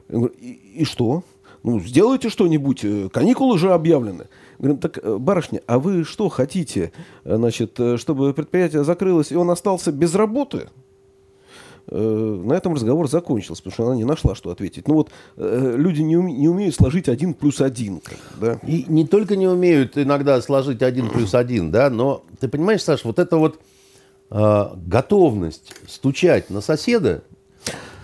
И, 0.08 0.60
и 0.76 0.84
что? 0.84 1.22
Ну, 1.64 1.80
сделайте 1.80 2.28
что-нибудь, 2.28 2.84
э, 2.84 3.08
каникулы 3.10 3.54
уже 3.54 3.72
объявлены. 3.72 4.26
Говорим, 4.58 4.78
так, 4.78 4.98
э, 5.02 5.16
барышня, 5.16 5.62
а 5.66 5.78
вы 5.78 6.04
что 6.04 6.28
хотите, 6.28 6.92
э, 7.24 7.36
значит, 7.36 7.80
чтобы 7.96 8.34
предприятие 8.34 8.84
закрылось, 8.84 9.32
и 9.32 9.36
он 9.36 9.50
остался 9.50 9.90
без 9.90 10.14
работы? 10.14 10.68
На 11.86 12.54
этом 12.54 12.72
разговор 12.72 13.10
закончился, 13.10 13.62
потому 13.62 13.74
что 13.74 13.86
она 13.86 13.96
не 13.96 14.04
нашла, 14.04 14.34
что 14.34 14.50
ответить. 14.50 14.88
Ну 14.88 14.94
вот 14.94 15.10
люди 15.36 16.00
не, 16.00 16.16
уме, 16.16 16.32
не 16.32 16.48
умеют 16.48 16.74
сложить 16.74 17.10
один 17.10 17.34
плюс 17.34 17.60
один. 17.60 18.00
Да? 18.40 18.58
И 18.66 18.86
не 18.88 19.06
только 19.06 19.36
не 19.36 19.46
умеют 19.46 19.98
иногда 19.98 20.40
сложить 20.40 20.80
один 20.80 21.10
плюс 21.10 21.34
один, 21.34 21.70
да, 21.70 21.90
но 21.90 22.24
ты 22.40 22.48
понимаешь, 22.48 22.82
Саш, 22.82 23.04
вот 23.04 23.18
это 23.18 23.36
вот 23.36 23.56
э, 23.56 23.73
готовность 24.34 25.72
стучать 25.86 26.50
на 26.50 26.60
соседа, 26.60 27.22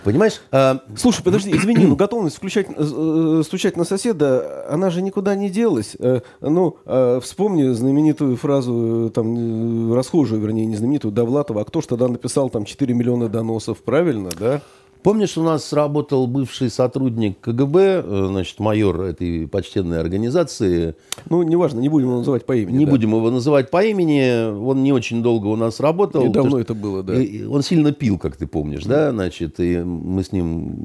Понимаешь? 0.03 0.41
А... 0.51 0.79
Слушай, 0.95 1.23
подожди, 1.23 1.51
извини, 1.55 1.85
но 1.85 1.95
готовность 1.95 2.37
включать, 2.37 2.67
э, 2.69 2.73
э, 2.77 3.43
стучать 3.45 3.77
на 3.77 3.83
соседа, 3.83 4.65
она 4.69 4.89
же 4.89 5.01
никуда 5.01 5.35
не 5.35 5.49
делась. 5.49 5.95
Э, 5.99 6.21
ну, 6.41 6.77
э, 6.85 7.19
вспомни 7.21 7.71
знаменитую 7.71 8.35
фразу, 8.37 9.07
э, 9.07 9.09
там, 9.11 9.91
э, 9.91 9.95
расхожую, 9.95 10.41
вернее, 10.41 10.65
не 10.65 10.75
знаменитую, 10.75 11.11
Довлатова, 11.11 11.61
а 11.61 11.65
кто 11.65 11.81
ж 11.81 11.85
тогда 11.87 12.07
написал 12.07 12.49
там 12.49 12.65
4 12.65 12.93
миллиона 12.93 13.29
доносов, 13.29 13.83
правильно, 13.83 14.29
да? 14.39 14.61
Помнишь, 15.03 15.35
у 15.37 15.41
нас 15.41 15.73
работал 15.73 16.27
бывший 16.27 16.69
сотрудник 16.69 17.39
КГБ, 17.39 18.03
э, 18.05 18.25
значит, 18.29 18.59
майор 18.59 19.01
этой 19.01 19.47
почтенной 19.47 19.99
организации. 19.99 20.95
Ну, 21.27 21.41
неважно, 21.41 21.79
не 21.79 21.89
будем 21.89 22.07
его 22.07 22.17
называть 22.19 22.45
по 22.45 22.55
имени. 22.55 22.77
Не 22.77 22.85
да. 22.85 22.91
будем 22.91 23.09
его 23.09 23.31
называть 23.31 23.71
по 23.71 23.83
имени. 23.83 24.51
Он 24.51 24.83
не 24.83 24.93
очень 24.93 25.23
долго 25.23 25.47
у 25.47 25.55
нас 25.55 25.79
работал. 25.79 26.25
И 26.25 26.29
давно 26.29 26.59
это 26.59 26.75
было, 26.75 27.01
да. 27.01 27.13
Он 27.49 27.63
сильно 27.63 27.91
пил, 27.91 28.19
как 28.19 28.37
ты 28.37 28.45
помнишь, 28.45 28.83
да, 28.83 29.11
значит, 29.11 29.59
и 29.59 29.77
мы 29.77 30.23
с 30.23 30.31
ним 30.31 30.75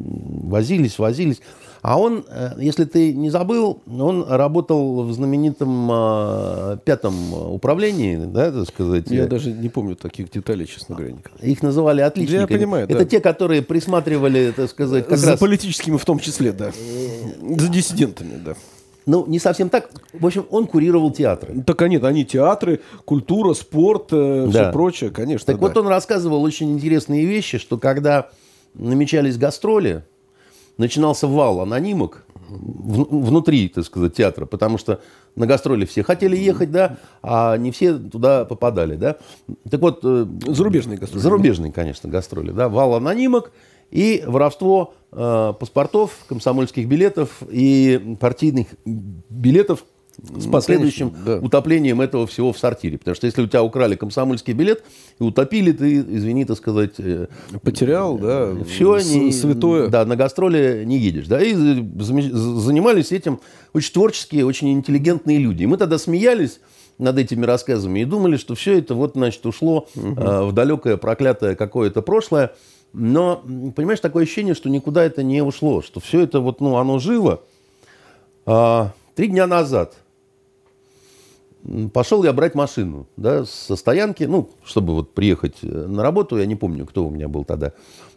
возились, 0.49 0.99
возились. 0.99 1.43
А 1.83 1.99
он, 1.99 2.25
э, 2.29 2.53
если 2.59 2.85
ты 2.85 3.13
не 3.13 3.31
забыл, 3.31 3.83
он 3.87 4.25
работал 4.29 5.05
в 5.05 5.13
знаменитом 5.13 5.89
э, 5.91 6.79
пятом 6.85 7.15
управлении, 7.53 8.17
да, 8.17 8.51
так 8.51 8.69
сказать. 8.69 9.11
Я 9.11 9.27
даже 9.27 9.53
не 9.53 9.69
помню 9.69 9.97
таких 9.97 10.31
деталей, 10.31 10.67
честно 10.67 10.97
говоря. 10.97 11.15
Их 11.43 11.63
называли 11.63 12.01
отличниками. 12.01 12.41
Я 12.41 12.47
понимаю, 12.47 12.85
Это 12.85 12.99
да. 12.99 13.05
те, 13.05 13.21
которые 13.21 13.63
присматривали, 13.63 14.53
так 14.55 14.71
сказать, 14.71 15.07
как 15.07 15.19
За 15.19 15.33
раз... 15.33 15.41
политическими 15.41 15.97
в 15.97 16.05
том 16.05 16.19
числе, 16.19 16.53
да. 16.53 16.73
За 17.59 17.69
диссидентами, 17.69 18.41
да. 18.45 18.55
Ну, 19.07 19.25
не 19.27 19.39
совсем 19.39 19.69
так. 19.71 19.89
В 20.13 20.27
общем, 20.27 20.47
он 20.51 20.67
курировал 20.67 21.13
театры. 21.13 21.63
Так 21.63 21.81
они, 21.83 21.97
они 21.99 22.25
театры, 22.25 22.81
культура, 23.05 23.55
спорт, 23.55 24.09
э, 24.11 24.47
да. 24.47 24.51
все 24.51 24.73
прочее, 24.73 25.11
конечно. 25.11 25.47
Так 25.47 25.61
да. 25.61 25.69
вот 25.69 25.77
он 25.77 25.87
рассказывал 25.87 26.43
очень 26.43 26.73
интересные 26.73 27.25
вещи, 27.25 27.59
что 27.59 27.79
когда 27.79 28.31
намечались 28.75 29.39
гастроли, 29.39 30.05
начинался 30.79 31.27
вал 31.27 31.61
анонимок 31.61 32.25
внутри, 32.49 33.69
так 33.69 33.85
сказать, 33.85 34.15
театра, 34.15 34.47
потому 34.47 34.79
что 34.79 35.01
на 35.35 35.47
гастроли 35.47 35.85
все 35.85 36.03
хотели 36.03 36.37
ехать, 36.37 36.71
да, 36.71 36.99
а 37.23 37.57
не 37.57 37.71
все 37.71 37.99
туда 37.99 38.45
попадали, 38.45 38.97
да. 38.97 39.17
Так 39.69 39.81
вот... 39.81 40.01
Э, 40.05 40.27
зарубежные 40.47 40.99
гастроли. 40.99 41.23
Зарубежные, 41.23 41.73
конечно, 41.73 42.09
гастроли, 42.09 42.53
да. 42.53 42.69
Вал 42.69 42.95
анонимок 42.95 43.53
и 43.91 44.23
воровство 44.27 44.95
э, 45.13 45.53
паспортов, 45.59 46.25
комсомольских 46.29 46.87
билетов 46.89 47.43
и 47.51 48.17
партийных 48.21 48.69
билетов 48.85 49.85
с 50.23 50.47
последующим 50.51 51.11
Конечно, 51.11 51.41
да. 51.41 51.47
утоплением 51.47 52.01
этого 52.01 52.27
всего 52.27 52.53
в 52.53 52.59
сортире. 52.59 52.99
Потому 52.99 53.15
что 53.15 53.27
если 53.27 53.43
у 53.43 53.47
тебя 53.47 53.63
украли 53.63 53.97
комсомольский 53.97 54.55
билет 54.55 54.83
и 55.19 55.23
утопили, 55.23 55.73
ты, 55.73 56.01
извини, 56.01 56.45
так 56.45 56.57
сказать... 56.57 56.95
Э, 56.99 57.27
Потерял, 57.63 58.17
да, 58.17 58.57
все 58.65 58.99
не, 58.99 59.31
святое. 59.31 59.89
Да, 59.89 60.05
на 60.07 60.17
гастроли 60.17 60.85
не 60.87 60.99
едешь. 60.99 61.27
Да, 61.27 61.41
и 61.43 61.53
занимались 61.55 63.13
этим 63.13 63.41
очень 63.75 63.93
творческие, 63.93 64.47
очень 64.47 64.73
интеллигентные 64.73 65.39
люди. 65.39 65.65
И 65.65 65.67
мы 65.67 65.77
тогда 65.77 65.99
смеялись 65.99 66.61
над 66.99 67.19
этими 67.19 67.45
рассказами 67.45 68.01
и 68.01 68.05
думали, 68.07 68.39
что 68.39 68.55
все 68.55 68.79
это 68.79 68.95
вот, 68.95 69.13
значит, 69.15 69.45
ушло 69.45 69.87
угу. 69.95 70.19
э, 70.19 70.45
в 70.47 70.53
далекое 70.53 70.97
проклятое 70.97 71.55
какое-то 71.57 72.01
прошлое. 72.01 72.55
Но, 72.95 73.43
понимаешь, 73.75 74.01
такое 74.01 74.25
ощущение, 74.25 74.55
что 74.55 74.71
никуда 74.71 75.05
это 75.05 75.23
не 75.23 75.43
ушло, 75.43 75.83
что 75.83 76.01
все 76.01 76.23
это 76.23 76.41
вот, 76.41 76.63
ну, 76.63 76.77
оно 76.77 76.99
живо. 76.99 77.43
А, 78.47 78.93
три 79.15 79.29
дня 79.29 79.47
назад– 79.47 79.95
пошел 81.93 82.25
я 82.25 82.33
брать 82.33 82.55
машину 82.55 83.07
да, 83.17 83.45
со 83.45 83.77
стоянки, 83.77 84.25
ну, 84.25 84.51
чтобы 84.65 84.95
вот 84.95 85.15
приехать 85.15 85.57
э, 85.63 85.67
на 85.67 86.03
работу, 86.03 86.39
я 86.39 86.47
не 86.47 86.57
помню, 86.57 86.87
кто 86.87 87.07
у 87.07 87.11
меня 87.11 87.29
был 87.29 87.45
тогда, 87.45 87.73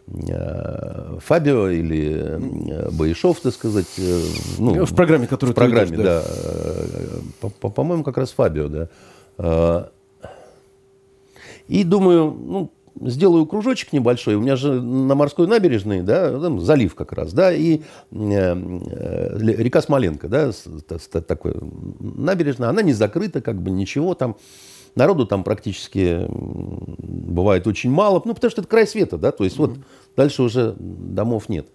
э, 0.07 1.17
Фабио 1.19 1.69
или 1.69 2.13
э, 2.15 2.89
Баишов, 2.91 3.39
так 3.39 3.53
сказать. 3.53 3.87
Ну, 4.57 4.85
в 4.85 4.95
программе, 4.95 5.27
которую 5.27 5.53
В 5.53 5.55
программе, 5.55 5.95
идешь, 5.95 6.03
да. 6.03 6.23
да. 7.41 7.69
По-моему, 7.69 8.03
как 8.03 8.17
раз 8.17 8.31
Фабио, 8.31 8.67
да. 9.37 9.89
И 11.67 11.83
думаю, 11.83 12.31
ну, 12.31 12.71
сделаю 13.01 13.45
кружочек 13.45 13.93
небольшой, 13.93 14.35
у 14.35 14.41
меня 14.41 14.55
же 14.55 14.81
на 14.81 15.15
морской 15.15 15.47
набережной, 15.47 16.01
да, 16.01 16.39
там 16.39 16.59
залив 16.59 16.95
как 16.95 17.13
раз, 17.13 17.33
да, 17.33 17.53
и 17.53 17.77
э, 17.77 17.81
э, 18.11 19.37
река 19.39 19.81
Смоленко, 19.81 20.27
да, 20.27 20.51
такой 21.27 21.55
набережная, 21.99 22.69
она 22.69 22.81
не 22.81 22.93
закрыта, 22.93 23.41
как 23.41 23.61
бы 23.61 23.71
ничего 23.71 24.13
там, 24.13 24.37
народу 24.95 25.25
там 25.25 25.43
практически 25.43 26.25
бывает 26.29 27.67
очень 27.67 27.91
мало, 27.91 28.21
ну, 28.25 28.33
потому 28.33 28.51
что 28.51 28.61
это 28.61 28.69
край 28.69 28.87
света, 28.87 29.17
да, 29.17 29.31
то 29.31 29.43
есть 29.43 29.57
mm-hmm. 29.57 29.59
вот 29.59 29.77
дальше 30.15 30.43
уже 30.43 30.75
домов 30.77 31.49
нет. 31.49 31.67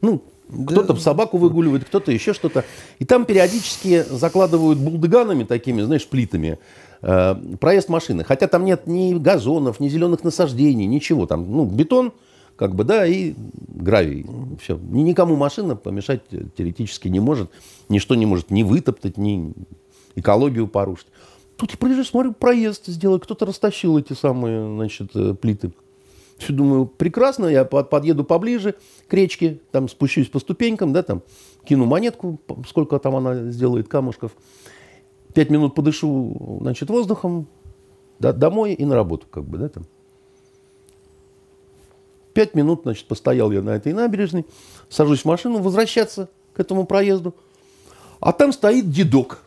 Ну, 0.00 0.22
кто-то 0.66 0.94
собаку 0.96 1.38
выгуливает, 1.38 1.84
кто-то 1.84 2.12
еще 2.12 2.34
что-то. 2.34 2.64
И 2.98 3.04
там 3.04 3.24
периодически 3.24 4.02
закладывают 4.02 4.78
булдыганами 4.78 5.44
такими, 5.44 5.82
знаешь, 5.82 6.06
плитами 6.06 6.58
э, 7.04 7.56
проезд 7.60 7.88
машины. 7.88 8.24
Хотя 8.24 8.48
там 8.48 8.64
нет 8.64 8.86
ни 8.86 9.14
газонов, 9.14 9.78
ни 9.80 9.88
зеленых 9.88 10.24
насаждений, 10.24 10.86
ничего. 10.86 11.26
Там, 11.26 11.50
ну, 11.50 11.64
бетон, 11.64 12.12
как 12.56 12.74
бы, 12.74 12.84
да, 12.84 13.06
и 13.06 13.34
гравий. 13.68 14.26
Все. 14.60 14.78
Никому 14.78 15.36
машина 15.36 15.76
помешать 15.76 16.22
теоретически 16.56 17.08
не 17.08 17.20
может. 17.20 17.50
Ничто 17.88 18.14
не 18.14 18.26
может 18.26 18.50
ни 18.50 18.62
вытоптать, 18.62 19.18
ни... 19.18 19.52
экологию 20.14 20.66
порушить. 20.66 21.08
Тут 21.56 21.70
я 21.70 21.76
приезжаю, 21.76 22.04
смотрю, 22.04 22.32
проезд 22.32 22.86
сделал, 22.86 23.20
кто-то 23.20 23.46
растащил 23.46 23.96
эти 23.96 24.12
самые, 24.12 24.66
значит, 24.66 25.10
э, 25.14 25.34
плиты. 25.34 25.72
Все 26.38 26.52
думаю, 26.52 26.86
прекрасно, 26.86 27.46
я 27.46 27.64
подъеду 27.64 28.24
поближе 28.24 28.74
к 29.06 29.14
речке, 29.14 29.60
там 29.70 29.88
спущусь 29.88 30.28
по 30.28 30.40
ступенькам, 30.40 30.92
да, 30.92 31.04
там 31.04 31.22
кину 31.64 31.86
монетку, 31.86 32.40
сколько 32.68 32.98
там 32.98 33.14
она 33.14 33.50
сделает 33.52 33.86
камушков. 33.86 34.32
Пять 35.34 35.50
минут 35.50 35.74
подышу, 35.74 36.58
значит, 36.60 36.88
воздухом, 36.88 37.48
да, 38.20 38.32
домой 38.32 38.72
и 38.72 38.84
на 38.84 38.94
работу, 38.94 39.26
как 39.28 39.44
бы, 39.44 39.58
да, 39.58 39.68
там. 39.68 39.84
Пять 42.32 42.54
минут, 42.54 42.82
значит, 42.84 43.06
постоял 43.06 43.50
я 43.50 43.60
на 43.60 43.70
этой 43.70 43.92
набережной, 43.92 44.46
сажусь 44.88 45.22
в 45.22 45.24
машину, 45.24 45.58
возвращаться 45.58 46.28
к 46.52 46.60
этому 46.60 46.86
проезду. 46.86 47.34
А 48.20 48.32
там 48.32 48.52
стоит 48.52 48.90
дедок. 48.90 49.42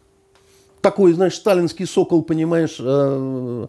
Такой, 0.81 1.13
знаешь, 1.13 1.35
сталинский 1.35 1.85
сокол, 1.85 2.21
понимаешь, 2.21 2.77
э, 2.79 3.67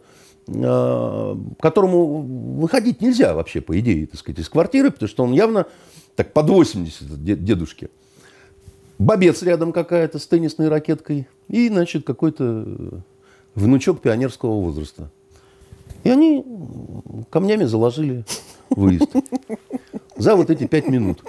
э, 0.49 1.37
которому 1.61 2.21
выходить 2.61 3.01
нельзя 3.01 3.35
вообще, 3.35 3.61
по 3.61 3.79
идее, 3.79 4.07
так 4.07 4.21
сказать, 4.21 4.41
из 4.41 4.49
квартиры, 4.49 4.91
потому 4.91 5.09
что 5.09 5.25
он 5.25 5.33
явно 5.33 5.67
так 6.17 6.33
под 6.33 6.51
80 6.51 7.25
дедушки. 7.45 7.91
Бобец 8.99 9.43
рядом 9.43 9.73
какая-то 9.73 10.19
с 10.19 10.27
теннисной 10.27 10.69
ракеткой. 10.69 11.29
И, 11.49 11.69
значит, 11.69 12.05
какой-то 12.05 13.03
внучок 13.55 14.01
пионерского 14.01 14.61
возраста. 14.61 15.11
И 16.05 16.11
они 16.11 16.45
камнями 17.31 17.65
заложили 17.65 18.25
выезд. 18.71 19.11
За 20.17 20.35
вот 20.35 20.51
эти 20.51 20.67
пять 20.67 20.89
минут. 20.89 21.23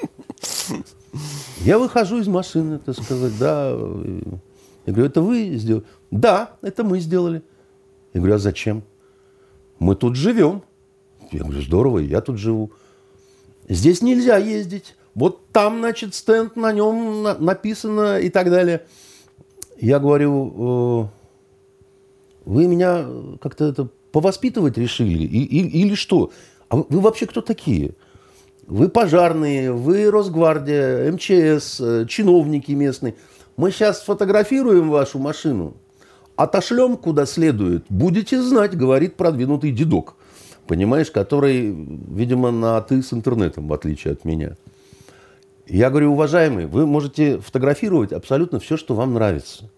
Я 1.59 1.77
выхожу 1.77 2.19
из 2.19 2.27
машины, 2.27 2.79
так 2.79 2.95
сказать, 2.95 3.37
да. 3.37 3.69
Я 4.85 4.93
говорю, 4.93 5.05
это 5.05 5.21
вы 5.21 5.55
сделали? 5.55 5.85
Да, 6.09 6.55
это 6.61 6.83
мы 6.83 6.99
сделали. 6.99 7.43
Я 8.13 8.21
говорю, 8.21 8.35
а 8.35 8.39
зачем? 8.39 8.83
Мы 9.77 9.95
тут 9.95 10.15
живем. 10.15 10.63
Я 11.31 11.43
говорю, 11.43 11.61
здорово, 11.61 11.99
я 11.99 12.21
тут 12.21 12.39
живу. 12.39 12.71
Здесь 13.67 14.01
нельзя 14.01 14.37
ездить. 14.37 14.95
Вот 15.19 15.51
там, 15.51 15.79
значит, 15.79 16.15
стенд, 16.15 16.55
на 16.55 16.71
нем 16.71 17.23
написано 17.23 18.21
и 18.21 18.29
так 18.29 18.49
далее. 18.49 18.85
Я 19.77 19.99
говорю, 19.99 21.09
«Э, 22.45 22.49
вы 22.49 22.67
меня 22.67 23.05
как-то 23.41 23.65
это 23.65 23.89
повоспитывать 24.13 24.77
решили? 24.77 25.17
Или 25.17 25.95
что? 25.95 26.31
А 26.69 26.77
вы, 26.77 26.85
вы 26.87 27.01
вообще 27.01 27.25
кто 27.25 27.41
такие? 27.41 27.95
Вы 28.65 28.87
пожарные, 28.87 29.73
вы 29.73 30.09
Росгвардия, 30.09 31.11
МЧС, 31.11 31.81
э, 31.81 32.05
чиновники 32.07 32.71
местные. 32.71 33.15
Мы 33.57 33.71
сейчас 33.71 33.99
сфотографируем 33.99 34.89
вашу 34.89 35.19
машину, 35.19 35.75
отошлем 36.37 36.95
куда 36.95 37.25
следует. 37.25 37.83
Будете 37.89 38.41
знать, 38.41 38.77
говорит 38.77 39.15
продвинутый 39.15 39.73
дедок, 39.73 40.15
понимаешь, 40.65 41.11
который, 41.11 41.71
видимо, 41.71 42.51
на 42.51 42.79
«ты» 42.79 43.03
с 43.03 43.11
интернетом, 43.11 43.67
в 43.67 43.73
отличие 43.73 44.13
от 44.13 44.23
меня. 44.23 44.55
Я 45.69 45.91
говорю, 45.91 46.13
уважаемый, 46.13 46.65
вы 46.65 46.87
можете 46.87 47.39
фотографировать 47.39 48.11
абсолютно 48.11 48.59
все, 48.59 48.75
что 48.75 48.95
вам 48.95 49.13
нравится. 49.13 49.69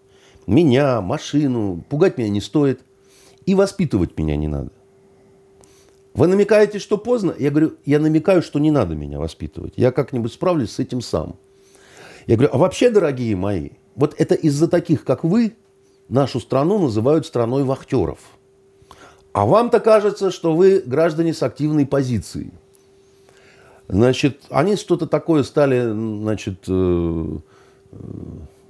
Меня, 0.46 1.02
машину, 1.02 1.84
пугать 1.88 2.16
меня 2.16 2.30
не 2.30 2.40
стоит. 2.40 2.80
И 3.44 3.54
воспитывать 3.54 4.16
меня 4.16 4.36
не 4.36 4.48
надо. 4.48 4.70
Вы 6.14 6.28
намекаете, 6.28 6.78
что 6.78 6.96
поздно? 6.96 7.34
Я 7.38 7.50
говорю, 7.50 7.74
я 7.84 7.98
намекаю, 7.98 8.42
что 8.42 8.58
не 8.58 8.70
надо 8.70 8.94
меня 8.94 9.18
воспитывать. 9.18 9.74
Я 9.76 9.92
как-нибудь 9.92 10.32
справлюсь 10.32 10.70
с 10.70 10.78
этим 10.78 11.02
сам. 11.02 11.36
Я 12.26 12.36
говорю, 12.36 12.54
а 12.54 12.58
вообще, 12.58 12.90
дорогие 12.90 13.36
мои, 13.36 13.70
вот 13.94 14.14
это 14.18 14.34
из-за 14.34 14.68
таких, 14.68 15.04
как 15.04 15.24
вы, 15.24 15.56
нашу 16.08 16.40
страну 16.40 16.78
называют 16.78 17.26
страной 17.26 17.64
вахтеров. 17.64 18.18
А 19.32 19.44
вам-то 19.44 19.80
кажется, 19.80 20.30
что 20.30 20.54
вы 20.54 20.82
граждане 20.84 21.34
с 21.34 21.42
активной 21.42 21.86
позицией. 21.86 22.52
Значит, 23.92 24.44
они 24.48 24.76
что-то 24.76 25.06
такое 25.06 25.42
стали, 25.42 25.82
значит, 25.82 26.64
э, 26.66 27.38
э, 27.92 27.96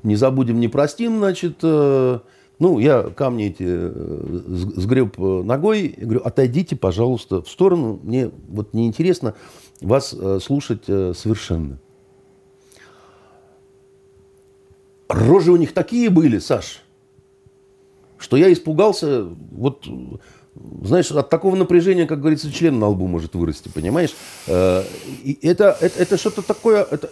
не 0.02 0.16
забудем, 0.16 0.58
не 0.58 0.66
простим, 0.66 1.18
значит, 1.18 1.58
э, 1.62 2.18
ну, 2.58 2.78
я 2.80 3.04
камни 3.04 3.46
эти 3.46 3.92
сгреб 4.80 5.16
ногой, 5.18 5.94
говорю, 5.96 6.22
отойдите, 6.24 6.74
пожалуйста, 6.74 7.40
в 7.40 7.48
сторону, 7.48 8.00
мне 8.02 8.32
вот 8.48 8.74
неинтересно 8.74 9.34
вас 9.80 10.12
слушать 10.42 10.86
совершенно. 10.86 11.78
Рожи 15.08 15.52
у 15.52 15.56
них 15.56 15.72
такие 15.72 16.10
были, 16.10 16.40
Саш, 16.40 16.82
что 18.18 18.36
я 18.36 18.52
испугался, 18.52 19.28
вот 19.52 19.86
знаешь, 20.54 21.10
от 21.10 21.30
такого 21.30 21.56
напряжения, 21.56 22.06
как 22.06 22.20
говорится, 22.20 22.52
член 22.52 22.78
на 22.78 22.88
лбу 22.88 23.06
может 23.06 23.34
вырасти, 23.34 23.68
понимаешь? 23.68 24.14
Э, 24.46 24.82
это, 25.40 25.76
это, 25.80 26.02
это 26.02 26.16
что-то 26.18 26.42
такое, 26.42 26.86
это, 26.90 27.10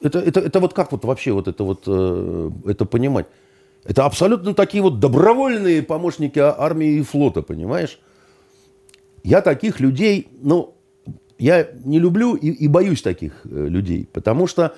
это, 0.00 0.18
это, 0.18 0.40
это 0.40 0.60
вот 0.60 0.74
как 0.74 0.90
вот 0.92 1.04
вообще 1.04 1.32
вот 1.32 1.46
это 1.46 1.62
вот, 1.62 1.84
э, 1.86 2.50
это 2.66 2.84
понимать? 2.84 3.26
Это 3.84 4.04
абсолютно 4.04 4.54
такие 4.54 4.82
вот 4.82 4.98
добровольные 4.98 5.82
помощники 5.82 6.38
а, 6.38 6.54
армии 6.58 6.94
и 6.94 7.02
флота, 7.02 7.42
понимаешь? 7.42 8.00
Я 9.22 9.40
таких 9.40 9.78
людей, 9.78 10.28
ну, 10.42 10.74
я 11.38 11.68
не 11.84 12.00
люблю 12.00 12.34
и, 12.34 12.48
и 12.48 12.66
боюсь 12.66 13.02
таких 13.02 13.32
э, 13.44 13.68
людей, 13.68 14.08
потому 14.12 14.46
что 14.46 14.74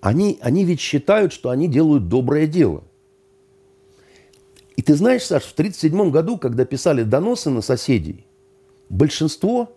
они, 0.00 0.38
они 0.42 0.64
ведь 0.64 0.80
считают, 0.80 1.32
что 1.32 1.48
они 1.48 1.66
делают 1.66 2.08
доброе 2.08 2.46
дело– 2.46 2.84
и 4.76 4.82
ты 4.82 4.94
знаешь, 4.94 5.22
Саш, 5.22 5.42
в 5.44 5.52
1937 5.52 6.10
году, 6.10 6.38
когда 6.38 6.64
писали 6.64 7.02
доносы 7.02 7.50
на 7.50 7.62
соседей, 7.62 8.26
большинство, 8.88 9.74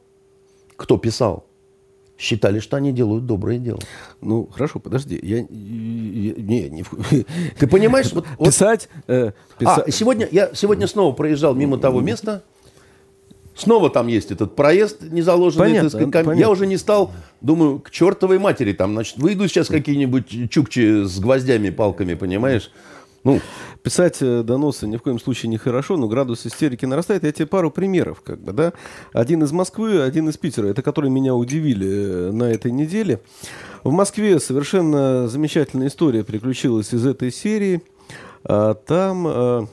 кто 0.76 0.98
писал, 0.98 1.46
считали, 2.18 2.60
что 2.60 2.76
они 2.76 2.92
делают 2.92 3.26
доброе 3.26 3.60
дело. 3.60 3.80
Ну, 4.22 4.50
хорошо, 4.52 4.80
подожди. 4.80 5.18
Я, 5.24 5.38
я, 5.38 5.46
не, 5.48 6.70
не... 6.70 6.84
Ты 7.60 7.68
понимаешь? 7.68 8.12
Вот, 8.12 8.26
писать, 8.38 8.90
э, 9.08 9.32
писать... 9.58 9.88
А, 9.88 9.92
сегодня, 9.92 10.28
я 10.30 10.54
сегодня 10.54 10.86
снова 10.86 11.14
проезжал 11.14 11.56
мимо 11.56 11.78
того 11.78 12.02
места, 12.02 12.44
Снова 13.56 13.90
там 13.90 14.08
есть 14.08 14.32
этот 14.32 14.56
проезд 14.56 15.02
не 15.02 15.22
заложенный. 15.22 15.66
Понятно, 15.66 15.90
сказать, 15.90 16.12
понятно. 16.14 16.40
Я 16.40 16.50
уже 16.50 16.66
не 16.66 16.78
стал, 16.78 17.12
думаю, 17.42 17.80
к 17.80 17.92
чертовой 17.92 18.40
матери 18.40 18.72
там, 18.72 18.94
значит, 18.94 19.18
выйду 19.18 19.50
сейчас 19.50 19.68
какие-нибудь 19.68 20.50
чукчи 20.50 21.04
с 21.04 21.20
гвоздями, 21.20 21.70
палками, 21.70 22.14
понимаешь? 22.14 22.72
Ну, 23.24 23.40
писать 23.84 24.18
э, 24.22 24.44
доносы 24.44 24.88
ни 24.88 24.98
в 24.98 25.02
коем 25.02 25.20
случае 25.20 25.50
не 25.50 25.58
хорошо, 25.58 25.98
но 25.98 26.08
градус 26.08 26.46
истерики 26.46 26.86
нарастает. 26.86 27.24
Я 27.24 27.32
тебе 27.32 27.48
пару 27.48 27.72
примеров, 27.72 28.22
как 28.22 28.40
бы, 28.40 28.54
да. 28.54 28.74
Один 29.12 29.44
из 29.44 29.52
Москвы, 29.52 30.02
один 30.02 30.30
из 30.30 30.38
Питера. 30.38 30.68
Это 30.68 30.82
которые 30.82 31.12
меня 31.12 31.36
удивили 31.36 31.90
э, 31.90 32.32
на 32.32 32.46
этой 32.46 32.72
неделе. 32.72 33.20
В 33.84 33.92
Москве 33.92 34.40
совершенно 34.40 35.28
замечательная 35.28 35.88
история 35.88 36.24
приключилась 36.24 36.94
из 36.94 37.06
этой 37.06 37.32
серии. 37.32 37.82
А, 38.44 38.74
там 38.74 39.28
э, 39.28 39.68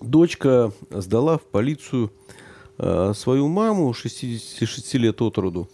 дочка 0.00 0.72
сдала 0.90 1.38
в 1.38 1.42
полицию 1.42 2.10
свою 3.14 3.48
маму 3.48 3.92
66 3.92 4.94
лет 4.94 5.20
от 5.22 5.38
роду, 5.38 5.68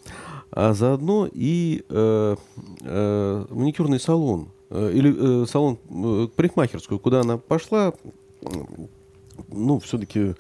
а 0.51 0.75
заодно 0.75 1.27
и 1.33 1.83
маникюрный 1.89 4.01
салон 4.01 4.49
или 4.71 5.43
э, 5.43 5.47
салон, 5.47 5.79
э, 5.89 6.29
парикмахерскую, 6.35 6.99
куда 6.99 7.21
она 7.21 7.39
пошла, 7.39 7.95
ну, 9.49 9.79
все-таки 9.79 10.35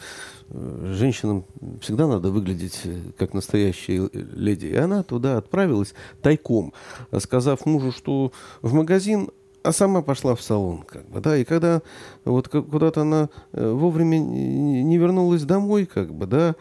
э, 0.48 0.92
женщинам 0.94 1.44
всегда 1.80 2.06
надо 2.06 2.30
выглядеть 2.30 2.82
как 3.16 3.32
настоящие 3.34 4.10
леди. 4.12 4.66
И 4.66 4.74
она 4.74 5.02
туда 5.02 5.38
отправилась 5.38 5.94
тайком, 6.20 6.72
сказав 7.18 7.64
мужу, 7.64 7.92
что 7.92 8.32
в 8.60 8.74
магазин, 8.74 9.30
а 9.62 9.72
сама 9.72 10.02
пошла 10.02 10.34
в 10.34 10.42
салон. 10.42 10.82
Как 10.82 11.08
бы, 11.08 11.20
да, 11.20 11.36
и 11.36 11.44
когда 11.44 11.82
вот 12.24 12.48
куда-то 12.48 13.02
она 13.02 13.28
вовремя 13.52 14.18
не 14.18 14.98
вернулась 14.98 15.42
домой, 15.42 15.86
как 15.86 16.12
бы, 16.12 16.26
да, 16.26 16.56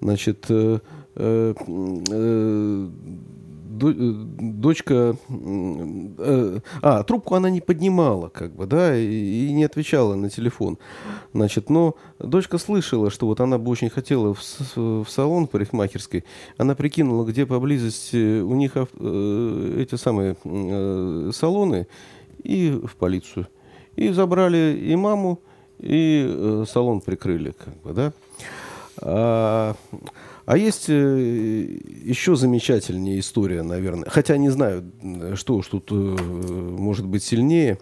значит, 0.00 0.46
э, 0.50 0.78
э, 1.16 1.54
Э, 2.10 2.88
дочка... 3.78 5.16
Э, 5.28 6.60
а, 6.82 7.02
трубку 7.02 7.34
она 7.34 7.50
не 7.50 7.60
поднимала, 7.60 8.28
как 8.28 8.54
бы, 8.54 8.66
да, 8.66 8.96
и, 8.96 9.52
не 9.52 9.64
отвечала 9.64 10.14
на 10.14 10.30
телефон. 10.30 10.78
Значит, 11.32 11.70
но 11.70 11.96
дочка 12.18 12.58
слышала, 12.58 13.10
что 13.10 13.26
вот 13.26 13.40
она 13.40 13.58
бы 13.58 13.70
очень 13.70 13.90
хотела 13.90 14.34
в, 14.34 14.42
в 14.76 15.06
салон 15.08 15.46
парикмахерской. 15.46 16.24
Она 16.56 16.74
прикинула, 16.74 17.24
где 17.24 17.46
поблизости 17.46 18.40
у 18.40 18.54
них 18.54 18.72
э, 18.74 19.76
эти 19.78 19.94
самые 19.94 20.36
э, 20.44 21.30
салоны, 21.34 21.86
и 22.42 22.70
в 22.70 22.96
полицию. 22.96 23.48
И 23.96 24.10
забрали 24.10 24.78
и 24.80 24.94
маму, 24.96 25.40
и 25.78 26.24
э, 26.28 26.64
салон 26.68 27.00
прикрыли, 27.00 27.52
как 27.52 27.76
бы, 27.82 27.92
да. 27.92 28.12
А, 29.00 29.74
а 30.48 30.56
есть 30.56 30.86
э, 30.88 31.78
еще 32.04 32.34
замечательнее 32.34 33.20
история, 33.20 33.62
наверное. 33.62 34.08
Хотя 34.08 34.38
не 34.38 34.48
знаю, 34.48 34.82
что 35.34 35.56
уж 35.56 35.66
тут 35.66 35.92
э, 35.92 35.94
может 35.94 37.04
быть 37.04 37.22
сильнее. 37.22 37.78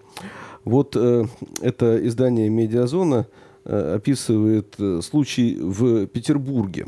Вот 0.65 0.97
э, 0.97 1.27
это 1.61 2.05
издание 2.05 2.49
«Медиазона» 2.49 3.29
описывает 3.65 4.77
случай 5.03 5.57
в 5.61 6.07
Петербурге. 6.07 6.87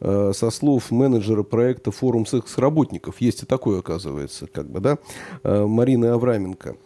Со 0.00 0.50
слов 0.50 0.92
менеджера 0.92 1.42
проекта 1.42 1.90
«Форум 1.90 2.24
секс-работников». 2.24 3.20
Есть 3.20 3.42
и 3.42 3.46
такое, 3.46 3.80
оказывается, 3.80 4.46
как 4.46 4.70
бы, 4.70 4.78
да, 4.78 4.98
Марины 5.42 6.06
Авраменко. 6.06 6.76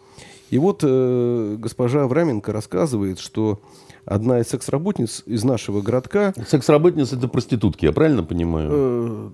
И 0.53 0.59
вот 0.59 0.81
э, 0.83 1.55
госпожа 1.57 2.03
Авраменко 2.03 2.51
рассказывает, 2.51 3.17
что 3.17 3.59
одна 4.05 4.39
из 4.39 4.47
секс-работниц 4.47 5.23
из 5.25 5.43
нашего 5.43 5.81
городка... 5.81 6.33
Секс-работница– 6.47 7.15
это 7.17 7.27
проститутки, 7.27 7.85
я 7.85 7.91
правильно 7.91 8.23
понимаю? 8.23 8.69
Э, 8.71 9.29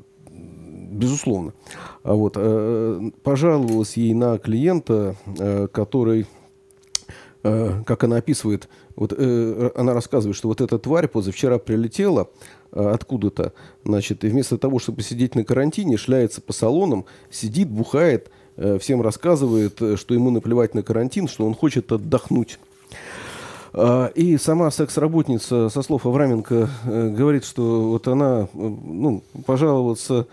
безусловно. 0.92 1.54
А 2.04 2.14
вот, 2.14 2.34
э, 2.36 3.12
пожаловалась 3.24 3.98
ей 3.98 4.14
на 4.14 4.38
клиента, 4.38 5.16
э, 5.38 5.68
который 5.72 6.28
как 7.42 8.04
она 8.04 8.18
описывает, 8.18 8.68
вот 8.98 9.14
э, 9.16 9.72
она 9.76 9.94
рассказывает, 9.94 10.36
что 10.36 10.50
вот 10.50 10.60
эта 10.60 10.78
тварь 10.78 11.08
позавчера 11.08 11.58
прилетела 11.58 12.30
э, 12.74 12.86
откуда-то, 12.86 13.54
значит, 13.86 14.26
и 14.26 14.28
вместо 14.28 14.58
того, 14.58 14.78
чтобы 14.78 15.04
сидеть 15.04 15.36
на 15.36 15.46
карантине, 15.46 15.96
шляется 15.96 16.42
по 16.42 16.52
салонам, 16.52 17.06
сидит, 17.32 17.70
бухает, 17.70 18.30
всем 18.82 19.02
рассказывает, 19.02 19.82
что 19.96 20.14
ему 20.14 20.32
наплевать 20.32 20.76
на 20.76 20.84
карантин, 20.84 21.30
что 21.30 21.48
он 21.48 21.56
хочет 21.56 21.90
отдохнуть. 21.94 22.60
А, 23.74 24.08
и 24.08 24.38
сама 24.38 24.72
секс-работница, 24.72 25.70
со 25.70 25.82
слов 25.82 26.06
Авраменко, 26.06 26.70
говорит, 26.86 27.46
что 27.46 27.90
вот 27.90 28.08
она 28.08 28.48
ну, 28.54 29.24
пожаловаться 29.46 30.28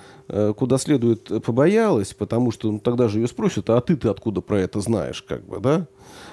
куда 0.56 0.78
следует 0.78 1.30
побоялась, 1.44 2.12
потому 2.12 2.50
что 2.50 2.72
ну, 2.72 2.80
тогда 2.80 3.06
же 3.06 3.20
ее 3.20 3.28
спросят, 3.28 3.70
а 3.70 3.80
ты-то 3.80 4.10
откуда 4.10 4.40
про 4.40 4.58
это 4.60 4.80
знаешь, 4.80 5.22
как 5.22 5.44
бы, 5.44 5.60
да? 5.60 5.86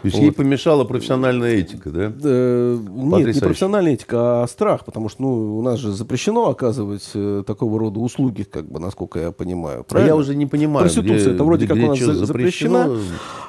То 0.03 0.07
есть 0.07 0.17
вот. 0.17 0.23
ей 0.23 0.31
помешала 0.33 0.83
профессиональная 0.83 1.51
этика, 1.51 1.89
да? 1.89 2.11
Э, 2.23 2.77
нет, 2.77 3.35
не 3.35 3.39
профессиональная 3.39 3.93
этика, 3.93 4.43
а 4.43 4.47
страх, 4.47 4.83
потому 4.83 5.07
что 5.07 5.21
ну, 5.21 5.57
у 5.57 5.61
нас 5.61 5.79
же 5.79 5.93
запрещено 5.93 6.49
оказывать 6.49 7.09
э, 7.13 7.43
такого 7.47 7.79
рода 7.79 8.01
услуги, 8.01 8.43
как 8.43 8.69
бы, 8.69 8.81
насколько 8.81 9.19
я 9.19 9.31
понимаю. 9.31 9.85
Правильно? 9.85 10.13
А 10.13 10.15
я 10.15 10.19
уже 10.19 10.35
не 10.35 10.45
понимаю. 10.45 10.83
Проституция, 10.83 11.21
где, 11.21 11.31
это 11.35 11.43
вроде 11.45 11.65
где, 11.65 11.75
как 11.75 11.83
у 11.83 11.87
нас 11.87 11.99
запрещена. 11.99 12.89
запрещена. 12.89 12.99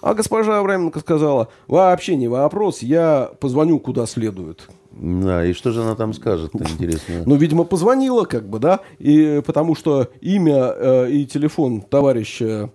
А 0.00 0.14
госпожа 0.14 0.60
Авраменко 0.60 1.00
сказала, 1.00 1.48
вообще 1.66 2.14
не 2.14 2.28
вопрос, 2.28 2.82
я 2.82 3.30
позвоню 3.40 3.80
куда 3.80 4.06
следует. 4.06 4.68
Да, 4.92 5.44
и 5.44 5.52
что 5.54 5.72
же 5.72 5.82
она 5.82 5.96
там 5.96 6.12
скажет, 6.12 6.52
интересно? 6.54 7.22
Ну, 7.26 7.34
видимо, 7.34 7.64
позвонила, 7.64 8.26
как 8.26 8.48
бы, 8.48 8.60
да, 8.60 8.80
и 9.00 9.42
потому 9.44 9.74
что 9.74 10.08
имя 10.20 10.72
э, 10.76 11.10
и 11.10 11.26
телефон 11.26 11.80
товарища 11.80 12.70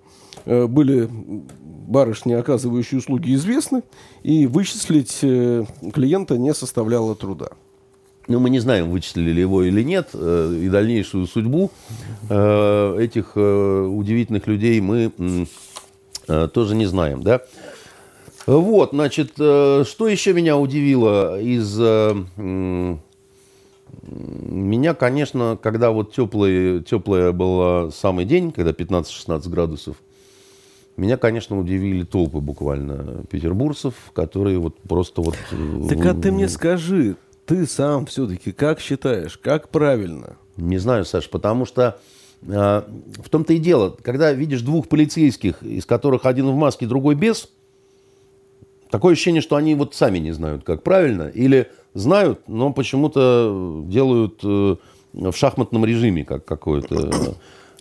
были 0.68 1.08
барышни, 1.90 2.34
оказывающие 2.34 3.00
услуги, 3.00 3.34
известны, 3.34 3.82
и 4.24 4.46
вычислить 4.46 5.20
э, 5.24 5.66
клиента 5.94 6.38
не 6.38 6.54
составляло 6.54 7.16
труда. 7.16 7.50
Ну, 8.28 8.40
мы 8.40 8.52
не 8.52 8.60
знаем, 8.60 8.92
вычислили 8.92 9.32
ли 9.32 9.42
его 9.42 9.64
или 9.64 9.82
нет, 9.82 10.10
э, 10.14 10.62
и 10.64 10.70
дальнейшую 10.70 11.26
судьбу 11.26 11.72
э, 12.30 12.98
этих 13.00 13.36
удивительных 13.36 14.46
людей 14.48 14.80
мы 14.80 15.48
тоже 16.54 16.76
не 16.76 16.86
знаем, 16.86 17.24
да. 17.24 17.42
Вот, 18.46 18.92
значит, 18.92 19.32
что 19.34 20.08
еще 20.08 20.34
меня 20.34 20.58
удивило 20.58 21.42
из... 21.42 21.76
Меня, 24.12 24.94
конечно, 24.94 25.58
когда 25.62 25.90
вот 25.90 26.14
теплый, 26.14 26.84
теплый 26.84 27.32
был 27.34 27.92
самый 27.92 28.26
день, 28.26 28.52
когда 28.52 28.72
15-16 28.72 29.50
градусов, 29.50 29.96
меня, 31.00 31.18
конечно, 31.18 31.58
удивили 31.58 32.04
толпы 32.04 32.40
буквально 32.40 33.24
петербуржцев, 33.30 33.94
которые 34.14 34.60
вот 34.60 34.78
просто 34.82 35.22
вот... 35.22 35.36
Э, 35.52 35.88
так 35.88 36.06
а 36.06 36.14
ты 36.14 36.32
мне 36.32 36.50
скажи, 36.50 37.16
ты 37.46 37.66
сам 37.66 38.06
все-таки 38.06 38.52
как 38.52 38.80
считаешь, 38.80 39.38
как 39.38 39.70
правильно? 39.70 40.36
Не 40.58 40.78
знаю, 40.78 41.06
Саш, 41.06 41.30
потому 41.30 41.66
что 41.66 42.00
э, 42.42 42.48
в 42.52 43.30
том-то 43.30 43.54
и 43.54 43.60
дело, 43.60 43.96
когда 44.02 44.34
видишь 44.34 44.62
двух 44.62 44.88
полицейских, 44.90 45.64
из 45.64 45.86
которых 45.86 46.26
один 46.26 46.48
в 46.48 46.56
маске, 46.56 46.86
другой 46.86 47.16
без, 47.16 47.50
такое 48.90 49.14
ощущение, 49.14 49.42
что 49.42 49.56
они 49.56 49.76
вот 49.76 49.96
сами 49.96 50.18
не 50.18 50.34
знают, 50.34 50.64
как 50.64 50.84
правильно, 50.84 51.30
или 51.30 51.68
знают, 51.94 52.42
но 52.48 52.74
почему-то 52.74 53.84
делают 53.88 54.42
э, 54.44 54.76
в 55.14 55.34
шахматном 55.34 55.86
режиме, 55.86 56.26
как 56.26 56.46
какое-то 56.46 57.36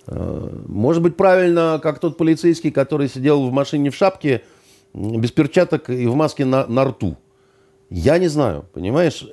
может 0.09 1.03
быть, 1.03 1.17
правильно, 1.17 1.81
как 1.83 1.99
тот 1.99 2.17
полицейский, 2.17 2.71
который 2.71 3.09
сидел 3.09 3.47
в 3.47 3.53
машине 3.53 3.91
в 3.91 3.95
шапке, 3.95 4.43
без 4.95 5.31
перчаток 5.33 5.91
и 5.91 6.07
в 6.07 6.15
маске 6.15 6.45
на, 6.45 6.67
на 6.67 6.85
рту. 6.85 7.17
Я 7.91 8.19
не 8.19 8.29
знаю, 8.29 8.67
понимаешь? 8.73 9.27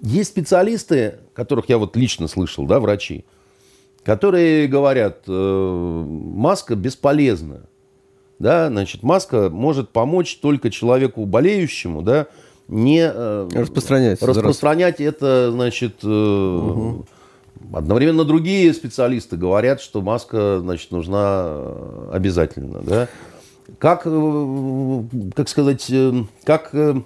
Есть 0.00 0.30
специалисты, 0.30 1.20
которых 1.32 1.68
я 1.68 1.78
вот 1.78 1.96
лично 1.96 2.28
слышал, 2.28 2.66
да, 2.66 2.78
врачи, 2.78 3.24
которые 4.02 4.66
говорят, 4.66 5.22
э, 5.26 6.04
маска 6.06 6.76
бесполезна. 6.76 7.66
Да, 8.38 8.68
значит, 8.68 9.02
маска 9.02 9.48
может 9.48 9.90
помочь 9.90 10.38
только 10.38 10.70
человеку 10.70 11.24
болеющему, 11.24 12.02
да, 12.02 12.26
не 12.68 13.00
э, 13.00 13.48
распространять, 13.52 14.22
распространять 14.22 15.00
это, 15.00 15.50
значит, 15.52 16.00
э, 16.02 16.06
угу. 16.06 17.06
Одновременно 17.72 18.24
другие 18.24 18.72
специалисты 18.72 19.36
говорят, 19.36 19.80
что 19.80 20.02
маска 20.02 20.60
значит, 20.60 20.90
нужна 20.90 21.44
э, 21.46 22.10
обязательно. 22.12 22.80
Да? 22.80 23.08
Как, 23.78 24.02
э, 24.04 25.02
как 25.34 25.48
сказать, 25.48 25.86
э, 25.90 26.24
как 26.44 26.72
на, 26.72 27.02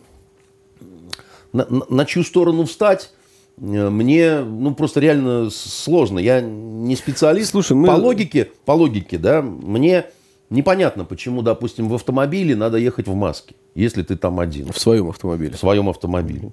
на 1.52 2.04
чью 2.04 2.24
сторону 2.24 2.64
встать, 2.64 3.12
мне 3.56 4.40
ну, 4.40 4.74
просто 4.74 5.00
реально 5.00 5.50
сложно. 5.50 6.18
Я 6.18 6.40
не 6.40 6.96
специалист. 6.96 7.50
Слушай, 7.50 7.76
мы... 7.76 7.88
по, 7.88 7.92
логике, 7.92 8.50
по 8.64 8.72
логике, 8.72 9.18
да, 9.18 9.42
мне 9.42 10.06
непонятно, 10.50 11.04
почему, 11.04 11.42
допустим, 11.42 11.88
в 11.88 11.94
автомобиле 11.94 12.54
надо 12.54 12.76
ехать 12.76 13.08
в 13.08 13.14
маске, 13.14 13.54
если 13.74 14.02
ты 14.02 14.16
там 14.16 14.38
один. 14.38 14.72
В 14.72 14.78
своем 14.78 15.08
автомобиле. 15.08 15.54
В 15.54 15.58
своем 15.58 15.88
автомобиле 15.88 16.52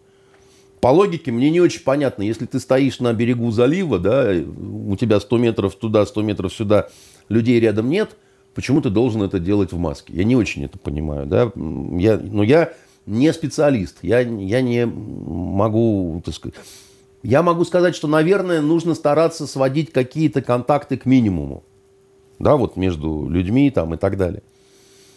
по 0.86 0.90
логике 0.90 1.32
мне 1.32 1.50
не 1.50 1.62
очень 1.62 1.82
понятно, 1.82 2.22
если 2.22 2.46
ты 2.46 2.60
стоишь 2.60 3.00
на 3.00 3.12
берегу 3.12 3.50
залива, 3.50 3.98
да, 3.98 4.32
у 4.32 4.96
тебя 4.96 5.20
100 5.20 5.38
метров 5.40 5.74
туда, 5.74 6.06
100 6.06 6.22
метров 6.22 6.54
сюда, 6.54 6.90
людей 7.28 7.60
рядом 7.60 7.90
нет, 7.90 8.16
почему 8.54 8.82
ты 8.82 8.92
должен 8.92 9.24
это 9.24 9.40
делать 9.40 9.72
в 9.72 9.80
маске? 9.80 10.14
Я 10.14 10.24
не 10.26 10.36
очень 10.36 10.64
это 10.64 10.78
понимаю, 10.78 11.26
да, 11.26 11.52
я, 11.56 12.20
но 12.20 12.44
я 12.44 12.72
не 13.08 13.34
специалист, 13.34 13.98
я, 14.04 14.20
я 14.20 14.62
не 14.62 14.86
могу, 14.86 16.22
так 16.24 16.36
сказать, 16.36 16.56
я 17.24 17.42
могу 17.42 17.66
сказать, 17.66 17.96
что, 17.96 18.08
наверное, 18.08 18.62
нужно 18.62 18.94
стараться 18.94 19.48
сводить 19.48 19.92
какие-то 19.92 20.44
контакты 20.44 20.98
к 20.98 21.08
минимуму, 21.08 21.64
да, 22.38 22.58
вот 22.58 22.78
между 22.78 23.28
людьми 23.28 23.72
там 23.72 23.96
и 23.96 23.98
так 23.98 24.18
далее. 24.18 24.44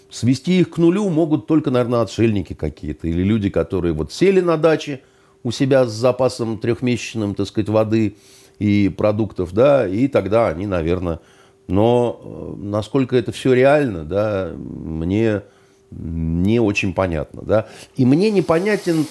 Свести 0.09 0.61
их 0.61 0.71
к 0.71 0.79
нулю 0.79 1.11
могут 1.11 1.47
только, 1.47 1.71
наверное, 1.71 2.01
отшельники 2.01 2.55
какие-то 2.55 3.07
или 3.07 3.23
люди, 3.23 3.51
которые 3.51 3.93
вот 3.93 4.15
сели 4.15 4.41
на 4.41 4.57
даче– 4.57 5.03
у 5.43 5.51
себя 5.51 5.87
с 5.87 5.93
запасом 5.93 6.59
трехмесячным, 6.59 7.35
так 7.35 7.47
сказать, 7.47 7.69
воды 7.69 8.17
и 8.59 8.89
продуктов, 8.89 9.53
да, 9.53 9.87
и 9.89 10.09
тогда 10.09 10.49
они, 10.49 10.67
наверное... 10.67 11.21
Но 11.69 12.19
э, 12.25 12.63
насколько 12.63 13.15
это 13.15 13.31
все 13.31 13.53
реально, 13.53 14.05
да, 14.05 14.51
мне 14.57 15.43
не 15.91 16.61
очень 16.61 16.95
понятно, 16.95 17.43
да. 17.43 17.69
И 17.95 18.07
мне 18.07 18.31
непонятен, 18.31 19.05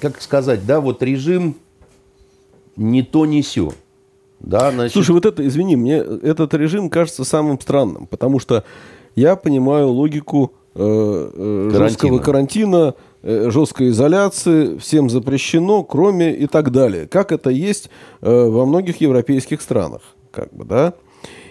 как 0.00 0.20
сказать, 0.20 0.66
да, 0.66 0.80
вот 0.80 1.02
режим 1.02 1.56
не 2.76 3.02
то, 3.02 3.24
не 3.24 3.42
сё. 3.42 3.72
Да, 4.40 4.70
значит... 4.72 4.92
Слушай, 4.92 5.12
вот 5.12 5.26
это, 5.26 5.46
извини, 5.46 5.76
мне 5.76 5.98
этот 5.98 6.54
режим 6.54 6.90
кажется 6.90 7.24
самым 7.24 7.60
странным, 7.60 8.06
потому 8.06 8.38
что 8.40 8.64
я 9.14 9.36
понимаю 9.36 9.88
логику 9.88 10.54
э, 10.74 10.80
э, 10.82 11.68
карантина. 11.70 11.88
жесткого 11.88 12.18
карантина, 12.18 12.94
жесткой 13.26 13.88
изоляции, 13.88 14.78
всем 14.78 15.10
запрещено, 15.10 15.82
кроме 15.82 16.34
и 16.34 16.46
так 16.46 16.70
далее. 16.70 17.06
Как 17.06 17.32
это 17.32 17.50
есть 17.50 17.90
э, 18.20 18.48
во 18.48 18.64
многих 18.66 19.00
европейских 19.00 19.60
странах. 19.60 20.02
Как 20.30 20.54
бы, 20.54 20.64
да? 20.64 20.94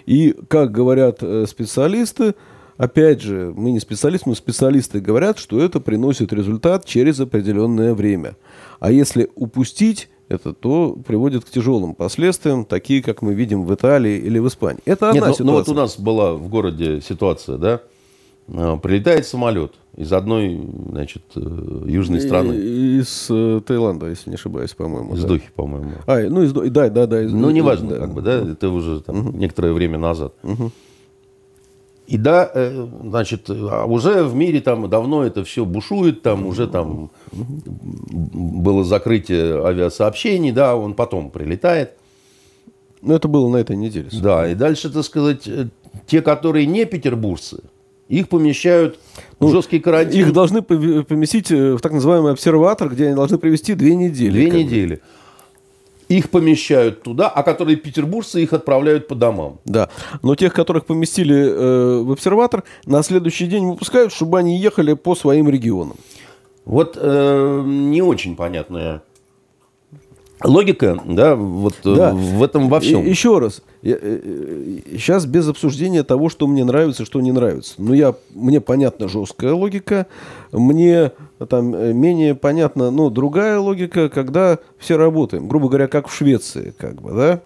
И, 0.06 0.34
как 0.48 0.72
говорят 0.72 1.18
э, 1.20 1.44
специалисты, 1.46 2.34
опять 2.78 3.20
же, 3.20 3.52
мы 3.54 3.72
не 3.72 3.80
специалисты, 3.80 4.30
но 4.30 4.34
специалисты 4.34 5.00
говорят, 5.00 5.38
что 5.38 5.60
это 5.60 5.80
приносит 5.80 6.32
результат 6.32 6.86
через 6.86 7.20
определенное 7.20 7.92
время. 7.92 8.36
А 8.80 8.90
если 8.90 9.28
упустить 9.34 10.08
это, 10.28 10.52
то 10.52 10.96
приводит 11.06 11.44
к 11.44 11.50
тяжелым 11.50 11.94
последствиям, 11.94 12.64
такие, 12.64 13.02
как 13.02 13.22
мы 13.22 13.34
видим 13.34 13.64
в 13.64 13.74
Италии 13.74 14.16
или 14.16 14.38
в 14.38 14.48
Испании. 14.48 14.82
Это 14.84 15.10
одна 15.10 15.28
Нет, 15.28 15.36
ситуация. 15.36 15.44
Ну, 15.44 15.52
ну 15.52 15.58
вот 15.58 15.68
у 15.68 15.74
нас 15.74 15.98
была 15.98 16.32
в 16.32 16.48
городе 16.48 17.00
ситуация, 17.00 17.58
да, 17.58 17.80
прилетает 18.46 19.26
самолет– 19.26 19.72
из 19.96 20.12
одной, 20.12 20.60
значит, 20.90 21.22
э, 21.36 21.84
южной 21.86 22.20
страны. 22.20 22.52
Из 22.52 23.28
э, 23.30 23.62
Таиланда, 23.66 24.08
если 24.08 24.28
не 24.28 24.36
ошибаюсь, 24.36 24.74
по-моему. 24.74 25.14
Из 25.14 25.22
да. 25.22 25.28
Дохи, 25.28 25.48
по-моему. 25.54 25.92
А, 26.06 26.20
ну, 26.28 26.42
из 26.42 26.52
Дохи, 26.52 26.68
да, 26.68 26.90
да, 26.90 27.06
да. 27.06 27.22
Из, 27.22 27.32
ну, 27.32 27.50
неважно, 27.50 27.90
да. 27.90 27.98
как 28.00 28.12
бы, 28.12 28.20
да, 28.20 28.34
это 28.34 28.68
уже 28.68 29.00
там, 29.00 29.28
угу. 29.28 29.38
некоторое 29.38 29.72
время 29.72 29.98
назад. 29.98 30.34
Угу. 30.42 30.70
И 32.08 32.18
да, 32.18 32.48
э, 32.52 32.86
значит, 33.04 33.48
а 33.48 33.86
уже 33.86 34.22
в 34.22 34.34
мире 34.34 34.60
там 34.60 34.88
давно 34.90 35.24
это 35.24 35.44
все 35.44 35.64
бушует, 35.64 36.20
там 36.20 36.46
уже 36.46 36.68
там 36.68 37.10
было 37.32 38.84
закрытие 38.84 39.64
авиасообщений, 39.64 40.52
да, 40.52 40.76
он 40.76 40.92
потом 40.92 41.30
прилетает. 41.30 41.92
Ну, 43.00 43.14
это 43.14 43.28
было 43.28 43.48
на 43.48 43.56
этой 43.56 43.76
неделе. 43.76 44.10
Да, 44.12 44.46
и 44.46 44.54
дальше, 44.54 44.90
так 44.90 45.04
сказать, 45.04 45.48
э, 45.48 45.68
те, 46.06 46.20
которые 46.20 46.66
не 46.66 46.84
петербуржцы, 46.84 47.62
их 48.08 48.28
помещают 48.28 48.98
ну, 49.40 49.50
жесткий 49.50 49.80
карантин. 49.80 50.20
Их 50.20 50.32
должны 50.32 50.62
поместить 50.62 51.50
э, 51.50 51.74
в 51.74 51.80
так 51.80 51.92
называемый 51.92 52.32
обсерватор, 52.32 52.88
где 52.88 53.06
они 53.06 53.14
должны 53.14 53.38
провести 53.38 53.74
две 53.74 53.94
недели. 53.94 54.30
Две 54.30 54.50
недели. 54.64 54.94
Бы 54.94 55.00
их 56.08 56.30
помещают 56.30 57.02
туда, 57.02 57.28
а 57.28 57.42
которые 57.42 57.76
петербуржцы 57.76 58.42
их 58.42 58.52
отправляют 58.52 59.08
по 59.08 59.14
домам. 59.14 59.58
Да, 59.64 59.88
но 60.22 60.34
тех, 60.34 60.52
которых 60.52 60.86
поместили 60.86 61.36
э, 61.36 62.02
в 62.02 62.12
обсерватор, 62.12 62.64
на 62.84 63.02
следующий 63.02 63.46
день 63.46 63.66
выпускают, 63.66 64.12
чтобы 64.12 64.38
они 64.38 64.58
ехали 64.58 64.94
по 64.94 65.14
своим 65.14 65.48
регионам. 65.48 65.96
Вот 66.64 66.96
э, 67.00 67.62
не 67.64 68.02
очень 68.02 68.36
понятная 68.36 69.02
логика, 70.44 71.00
да, 71.04 71.34
вот 71.34 71.74
э, 71.84 71.94
да. 71.94 72.12
в 72.12 72.42
этом 72.42 72.68
во 72.68 72.80
всем. 72.80 73.02
И, 73.02 73.08
еще 73.08 73.38
раз, 73.38 73.62
я, 73.82 73.96
сейчас 73.96 75.24
э, 75.24 75.28
без 75.28 75.48
обсуждения 75.48 76.02
того, 76.02 76.28
что 76.28 76.46
мне 76.46 76.64
нравится, 76.64 77.04
что 77.04 77.20
не 77.20 77.32
нравится. 77.32 77.74
Но 77.78 77.94
я, 77.94 78.14
мне 78.34 78.60
понятна 78.60 79.08
жесткая 79.08 79.54
логика, 79.54 80.06
мне 80.52 81.12
там 81.48 81.74
э, 81.74 81.92
менее 81.92 82.34
понятна, 82.34 82.90
ну, 82.90 83.10
другая 83.10 83.58
логика, 83.58 84.08
когда 84.08 84.58
все 84.78 84.96
работаем, 84.96 85.48
грубо 85.48 85.68
говоря, 85.68 85.88
как 85.88 86.08
в 86.08 86.14
Швеции, 86.14 86.74
как 86.76 87.00
бы, 87.00 87.12
да, 87.12 87.40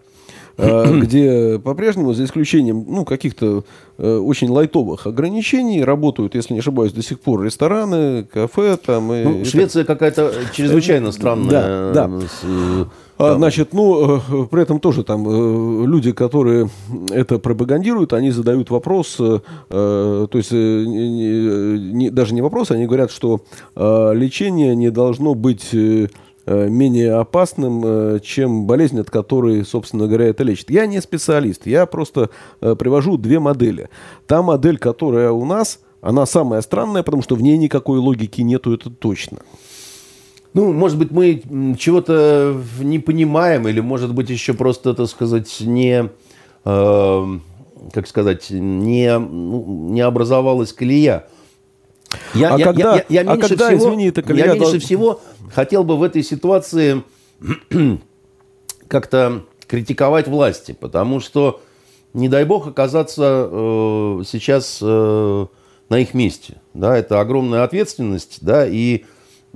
где 1.01 1.59
по-прежнему, 1.59 2.13
за 2.13 2.25
исключением 2.25 2.85
ну, 2.89 3.05
каких-то 3.05 3.65
э, 3.99 4.17
очень 4.17 4.49
лайтовых 4.49 5.07
ограничений, 5.07 5.85
работают, 5.85 6.35
если 6.35 6.55
не 6.55 6.61
ошибаюсь, 6.61 6.93
до 6.93 7.03
сих 7.03 7.21
пор 7.21 7.43
рестораны, 7.43 8.25
кафе. 8.25 8.77
Там, 8.77 9.13
и, 9.13 9.25
ну, 9.25 9.45
Швеция 9.45 9.85
какая-то 9.85 10.33
чрезвычайно 10.53 11.13
странная. 11.13 11.93
Да, 11.93 12.09
да. 12.09 12.21
С, 12.21 12.89
а, 13.21 13.35
значит, 13.35 13.75
ну, 13.75 14.17
э, 14.17 14.47
при 14.51 14.63
этом 14.63 14.81
тоже 14.81 15.05
там 15.05 15.29
э, 15.29 15.87
люди, 15.87 16.11
которые 16.13 16.71
это 17.11 17.39
пропагандируют, 17.39 18.15
они 18.15 18.31
задают 18.31 18.71
вопрос, 18.71 19.19
э, 19.21 19.41
то 19.69 20.29
есть 20.33 20.53
не, 20.53 21.93
не, 21.93 22.11
даже 22.11 22.33
не 22.33 22.41
вопрос, 22.41 22.71
они 22.71 22.87
говорят, 22.87 23.11
что 23.11 23.43
лечение 23.77 24.75
не 24.75 24.91
должно 24.91 25.35
быть 25.35 25.69
менее 26.51 27.15
опасным, 27.15 28.21
чем 28.21 28.67
болезнь, 28.67 28.99
от 29.01 29.11
которой, 29.11 29.65
собственно 29.65 30.07
говоря, 30.07 30.27
это 30.27 30.43
лечит. 30.43 30.71
Я 30.71 30.87
не 30.87 31.01
специалист, 31.01 31.67
я 31.67 31.87
просто 31.87 32.31
привожу 32.61 33.17
две 33.17 33.39
модели. 33.39 33.89
Та 34.27 34.43
модель, 34.43 34.79
которая 34.79 35.31
у 35.31 35.45
нас, 35.45 35.81
она 36.01 36.27
самая 36.27 36.61
странная, 36.63 37.03
потому 37.03 37.23
что 37.23 37.35
в 37.37 37.43
ней 37.43 37.57
никакой 37.57 37.99
логики 37.99 38.41
нету, 38.41 38.73
это 38.73 38.91
точно. 38.91 39.39
Ну, 40.53 40.73
может 40.73 40.99
быть, 40.99 41.13
мы 41.13 41.43
чего-то 41.79 42.61
не 42.81 42.99
понимаем, 42.99 43.69
или, 43.69 43.81
может 43.81 44.13
быть, 44.13 44.31
еще 44.31 44.53
просто, 44.53 44.95
так 44.95 45.09
сказать, 45.09 45.61
не, 45.61 46.11
э, 46.65 47.27
как 47.93 48.09
сказать, 48.09 48.51
не, 48.51 49.17
ну, 49.17 49.89
не 49.91 50.01
образовалась 50.01 50.73
колея. 50.73 51.27
Я, 52.35 52.55
а 52.55 52.59
я, 52.59 52.65
когда, 52.65 52.97
я, 52.97 53.05
я, 53.09 53.21
я 53.23 53.31
а 53.31 53.37
меньше 53.37 53.51
когда, 53.51 53.69
всего, 53.69 53.89
извини, 53.91 54.09
это 54.09 54.23
колея... 54.23 54.47
Я 54.47 54.55
меньше 54.55 54.73
дол... 54.73 54.81
всего 54.81 55.21
хотел 55.53 55.85
бы 55.85 55.97
в 55.97 56.03
этой 56.03 56.23
ситуации 56.23 57.03
как-то 58.89 59.45
критиковать 59.67 60.29
власти, 60.29 60.77
потому 60.79 61.21
что, 61.21 61.61
не 62.13 62.29
дай 62.29 62.45
бог, 62.45 62.67
оказаться 62.67 63.49
э, 63.51 64.23
сейчас 64.27 64.79
э, 64.83 65.47
на 65.89 65.99
их 65.99 66.15
месте. 66.15 66.61
Да, 66.75 66.97
это 66.97 67.21
огромная 67.21 67.65
ответственность, 67.65 68.39
да, 68.41 68.67
и 68.67 69.05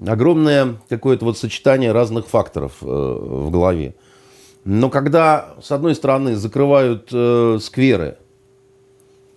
огромное 0.07 0.77
какое-то 0.89 1.25
вот 1.25 1.39
сочетание 1.39 1.93
разных 1.93 2.27
факторов 2.27 2.75
э, 2.83 2.87
в 2.87 3.51
голове. 3.51 3.95
Но 4.65 4.89
когда, 4.89 5.55
с 5.63 5.71
одной 5.73 5.95
стороны, 5.95 6.37
закрывают 6.37 7.11
э, 7.13 7.59
скверы, 7.61 8.17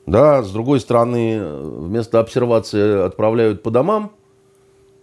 да, 0.06 0.42
с 0.42 0.52
другой 0.52 0.80
стороны, 0.80 1.42
вместо 1.44 2.20
обсервации 2.20 3.06
отправляют 3.06 3.62
по 3.62 3.72
домам, 3.72 4.14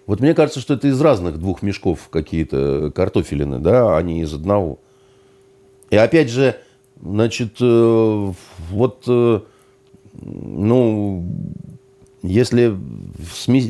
вот 0.07 0.21
мне 0.21 0.35
кажется, 0.35 0.61
что 0.61 0.75
это 0.75 0.89
из 0.89 1.01
разных 1.01 1.39
двух 1.39 1.63
мешков 1.63 2.09
какие-то 2.11 2.93
картофелины, 2.95 3.59
да, 3.59 3.97
а 3.97 4.03
не 4.03 4.21
из 4.23 4.35
одного. 4.35 4.79
И 5.91 5.97
опять 5.97 6.31
же, 6.31 6.57
значит, 7.01 7.57
э, 7.61 8.33
вот, 8.71 9.05
э, 9.07 9.41
ну, 10.21 11.27
если 12.23 12.77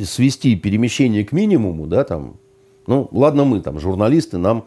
свести 0.05 0.57
перемещение 0.57 1.25
к 1.25 1.33
минимуму, 1.33 1.87
да, 1.87 2.05
там, 2.05 2.37
ну, 2.87 3.09
ладно 3.13 3.45
мы, 3.45 3.61
там, 3.61 3.79
журналисты, 3.79 4.39
нам 4.39 4.65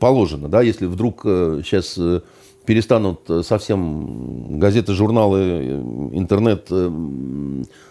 положено, 0.00 0.48
да, 0.48 0.62
если 0.62 0.86
вдруг 0.86 1.22
сейчас 1.22 1.96
э, 1.98 2.22
перестанут 2.68 3.20
совсем 3.46 4.58
газеты, 4.58 4.92
журналы, 4.92 5.38
э, 5.40 5.80
интернет, 6.12 6.70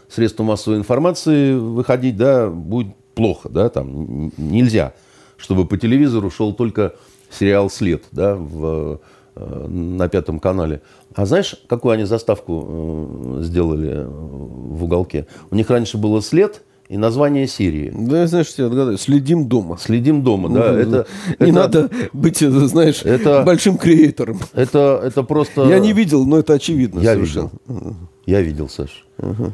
средства 0.08 0.44
массовой 0.44 0.78
информации 0.78 1.56
выходить, 1.56 2.16
да, 2.16 2.48
будет 2.48 2.96
плохо, 3.16 3.50
да, 3.50 3.70
там 3.70 4.32
нельзя, 4.38 4.94
чтобы 5.36 5.66
по 5.66 5.78
телевизору 5.78 6.30
шел 6.30 6.54
только 6.54 6.94
сериал 7.32 7.72
«След», 7.72 8.04
да, 8.12 8.36
в, 8.36 9.02
на 9.36 10.08
пятом 10.10 10.40
канале. 10.40 10.84
А 11.16 11.26
знаешь, 11.26 11.56
какую 11.68 11.94
они 11.94 12.04
заставку 12.04 13.40
э, 13.40 13.42
сделали 13.42 13.90
э, 13.96 14.08
в 14.08 14.84
уголке? 14.84 15.26
У 15.50 15.56
них 15.56 15.72
раньше 15.72 15.98
было 15.98 16.22
след 16.22 16.62
и 16.90 16.98
название 16.98 17.48
серии. 17.48 17.92
Да, 17.94 18.28
знаешь, 18.28 18.54
я 18.58 18.68
отгадаю. 18.68 18.98
Следим 18.98 19.48
дома. 19.48 19.78
Следим 19.78 20.24
дома, 20.24 20.50
да. 20.50 20.72
Ну, 20.72 20.78
это, 20.78 21.08
не 21.40 21.50
это, 21.50 21.54
надо 21.54 21.90
быть, 22.14 22.42
э, 22.42 22.50
знаешь, 22.50 23.02
это, 23.04 23.44
большим 23.44 23.78
креатором. 23.78 24.40
Это, 24.54 25.02
это 25.04 25.24
просто... 25.24 25.68
Я 25.68 25.80
не 25.80 25.92
видел, 25.92 26.26
но 26.26 26.40
это 26.40 26.54
очевидно 26.54 27.02
Я 27.02 27.14
совершенно. 27.14 27.52
видел. 27.68 27.96
Я 28.26 28.42
видел, 28.42 28.70
Саш. 28.70 29.06
Ага. 29.18 29.54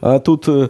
А 0.00 0.18
тут 0.20 0.46
э, 0.48 0.68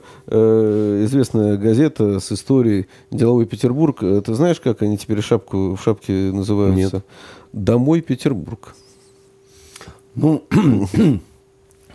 известная 1.05 1.57
газета 1.57 2.21
с 2.21 2.33
историей 2.33 2.87
«Деловой 3.11 3.47
Петербург». 3.47 4.01
Ты 4.01 4.35
знаешь, 4.35 4.61
как 4.61 4.83
они 4.83 4.99
теперь 4.99 5.21
шапку, 5.21 5.77
в 5.77 5.83
шапке 5.83 6.13
называются? 6.33 6.97
Нет. 6.97 7.05
«Домой 7.53 8.01
Петербург». 8.01 8.75
Ну, 10.15 10.45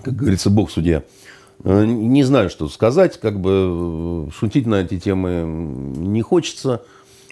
как 0.02 0.16
говорится, 0.16 0.50
бог 0.50 0.72
судья. 0.72 1.04
Э, 1.64 1.86
не 1.86 2.24
знаю, 2.24 2.50
что 2.50 2.68
сказать, 2.70 3.20
как 3.20 3.40
бы 3.40 4.28
э, 4.28 4.32
шутить 4.32 4.66
на 4.66 4.82
эти 4.82 5.00
темы 5.00 5.44
не 5.46 6.22
хочется. 6.22 6.84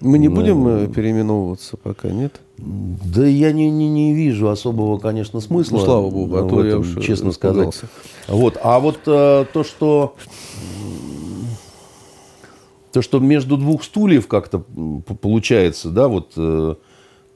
Мы 0.02 0.20
не 0.20 0.28
будем 0.28 0.64
Но... 0.64 0.78
Э, 0.80 0.88
переименовываться 0.88 1.78
пока, 1.78 2.10
нет? 2.10 2.40
Да 2.58 3.26
я 3.26 3.52
не, 3.52 3.72
не, 3.72 3.90
не 3.90 4.14
вижу 4.14 4.50
особого, 4.50 5.00
конечно, 5.00 5.40
смысла. 5.40 5.78
Ну, 5.78 5.86
слава 5.86 6.10
богу, 6.10 6.38
а 6.38 6.50
то 6.50 6.66
я 6.66 6.80
уж 6.80 6.96
честно 7.04 7.32
сказать. 7.32 7.80
Вот. 8.28 8.58
А 8.62 8.80
вот 8.80 9.04
то, 9.04 9.64
что 9.64 10.16
то, 12.92 13.02
что 13.02 13.20
между 13.20 13.58
двух 13.58 13.84
стульев 13.84 14.28
как-то 14.28 14.60
получается, 15.22 15.90
да, 15.90 16.08
вот 16.08 16.34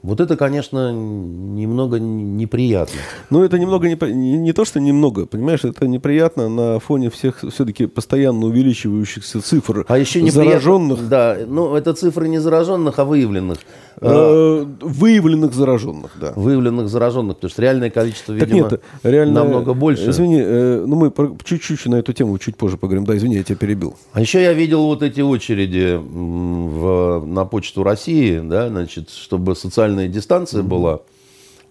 вот 0.04 0.20
это, 0.20 0.36
конечно, 0.36 0.92
немного 0.92 2.00
неприятно. 2.00 3.00
Ну, 3.30 3.44
это 3.44 3.60
немного 3.60 3.88
не, 3.88 3.98
не, 4.14 4.38
не 4.38 4.54
то, 4.54 4.66
что 4.66 4.80
немного, 4.80 5.28
понимаешь, 5.28 5.64
это 5.64 5.88
неприятно 5.88 6.50
на 6.50 6.80
фоне 6.80 7.12
всех 7.12 7.44
все-таки 7.52 7.86
постоянно 7.86 8.48
увеличивающихся 8.48 9.42
цифр 9.42 9.86
а 9.88 9.98
еще 9.98 10.30
зараженных. 10.32 11.08
Да, 11.08 11.38
ну, 11.48 11.76
это 11.76 11.94
цифры 11.94 12.28
не 12.30 12.40
зараженных, 12.40 12.98
а 12.98 13.06
выявленных. 13.06 13.60
Э, 14.00 14.66
выявленных 14.82 15.54
зараженных, 15.54 16.12
да. 16.20 16.34
Выявленных 16.36 16.90
зараженных, 16.90 17.36
потому 17.36 17.52
что 17.52 17.62
реальное 17.62 17.92
количество, 17.92 18.34
видимо, 18.34 18.70
так 18.70 18.72
нет, 18.72 18.84
реально, 19.04 19.44
намного 19.44 19.74
больше. 19.76 20.10
Извини, 20.10 20.42
э, 20.44 20.86
ну 20.88 20.96
мы 20.96 21.14
чуть-чуть 21.44 21.86
на 21.86 21.96
эту 21.96 22.14
тему 22.14 22.40
чуть 22.40 22.56
позже 22.58 22.78
поговорим. 22.78 23.06
Да, 23.06 23.16
извини, 23.16 23.36
я 23.36 23.44
тебя 23.44 23.58
перебил. 23.58 23.96
А 24.14 24.22
еще 24.22 24.42
я 24.42 24.54
видел 24.54 24.86
вот 24.86 25.04
эти 25.04 25.22
очереди 25.22 26.00
в, 26.02 27.24
на 27.26 27.46
почту 27.46 27.84
России, 27.84 28.40
да, 28.40 28.70
значит, 28.70 29.12
чтобы 29.12 29.56
социальная 29.92 30.08
дистанция 30.08 30.64
была. 30.64 31.02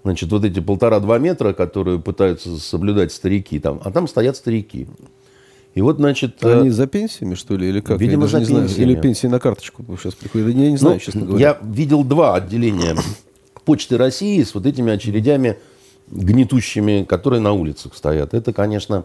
Значит, 0.03 0.31
вот 0.31 0.45
эти 0.45 0.61
полтора-два 0.61 1.19
метра, 1.19 1.53
которые 1.53 1.99
пытаются 1.99 2.59
соблюдать 2.59 3.13
старики 3.13 3.59
там, 3.59 3.81
а 3.85 3.91
там 3.91 4.09
стоят 4.09 4.37
старики. 4.37 4.87
И 5.75 5.83
вот, 5.83 5.97
значит... 5.97 6.43
А 6.43 6.61
они 6.61 6.71
э, 6.71 6.73
за 6.73 6.87
пенсиями, 6.87 7.35
что 7.35 7.57
ли, 7.57 7.69
или 7.69 7.81
как? 7.81 8.01
Видимо, 8.01 8.23
я 8.23 8.29
за 8.29 8.39
не 8.39 8.47
пенсиями. 8.47 8.67
Знаю. 8.67 8.91
Или 8.91 9.01
пенсии 9.01 9.27
на 9.27 9.39
карточку 9.39 9.85
сейчас 9.99 10.15
приходят. 10.15 10.49
Я 10.49 10.71
не 10.71 10.77
знаю, 10.77 10.95
ну, 10.95 11.01
честно 11.01 11.27
говоря. 11.27 11.47
Я 11.49 11.59
видел 11.63 12.03
два 12.03 12.35
отделения 12.35 12.97
Почты 13.65 13.99
России 13.99 14.43
с 14.43 14.55
вот 14.55 14.67
этими 14.67 14.91
очередями 14.91 15.59
гнетущими, 16.11 17.05
которые 17.05 17.41
на 17.41 17.53
улицах 17.53 17.95
стоят. 17.95 18.35
Это, 18.35 18.53
конечно, 18.53 19.05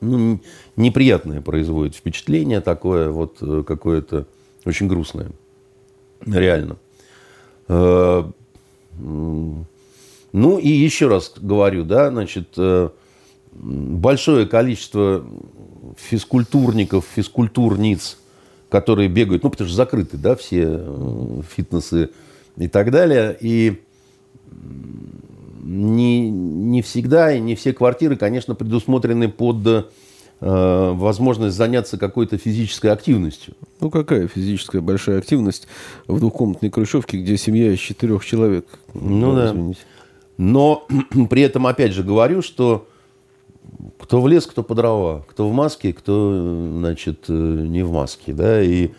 ну, 0.00 0.40
неприятное 0.76 1.40
производит 1.40 1.94
впечатление 1.94 2.60
такое, 2.60 3.10
вот 3.10 3.36
э, 3.40 3.62
какое-то 3.66 4.26
очень 4.66 4.86
грустное. 4.88 5.30
Реально. 6.26 6.76
Э, 7.72 8.24
ну 10.32 10.58
и 10.58 10.68
еще 10.68 11.08
раз 11.08 11.32
говорю, 11.40 11.84
да, 11.84 12.10
значит, 12.10 12.58
большое 13.52 14.46
количество 14.46 15.24
физкультурников, 15.96 17.04
физкультурниц, 17.14 18.18
которые 18.68 19.08
бегают, 19.08 19.42
ну, 19.42 19.50
потому 19.50 19.68
что 19.68 19.76
закрыты, 19.76 20.16
да, 20.16 20.36
все 20.36 20.64
э, 20.66 21.42
фитнесы 21.48 22.10
и 22.56 22.68
так 22.68 22.90
далее. 22.90 23.36
И 23.40 23.80
не, 25.62 26.30
не 26.30 26.82
всегда 26.82 27.32
и 27.32 27.40
не 27.40 27.54
все 27.54 27.72
квартиры, 27.72 28.16
конечно, 28.16 28.54
предусмотрены 28.54 29.28
под 29.28 29.66
э, 29.66 29.84
возможность 30.40 31.54
заняться 31.54 31.98
какой-то 31.98 32.38
физической 32.38 32.86
активностью. 32.86 33.54
Ну, 33.80 33.90
какая 33.90 34.26
физическая 34.26 34.80
большая 34.80 35.18
активность 35.18 35.68
в 36.06 36.18
двухкомнатной 36.18 36.70
хрущевке, 36.70 37.18
где 37.18 37.36
семья 37.36 37.72
из 37.72 37.78
четырех 37.78 38.24
человек? 38.24 38.66
Ну, 38.94 39.34
да. 39.34 39.48
Извините. 39.48 39.80
Но 40.38 40.86
при 41.28 41.42
этом, 41.42 41.66
опять 41.66 41.92
же, 41.92 42.02
говорю, 42.02 42.40
что 42.40 42.88
кто 43.98 44.22
в 44.22 44.28
лес, 44.28 44.46
кто 44.46 44.62
по 44.62 44.74
дрова, 44.74 45.24
кто 45.28 45.48
в 45.48 45.52
маске, 45.52 45.92
кто, 45.92 46.72
значит, 46.78 47.26
э, 47.28 47.32
не 47.32 47.82
в 47.82 47.92
маске, 47.92 48.32
да, 48.32 48.62
и 48.62 48.90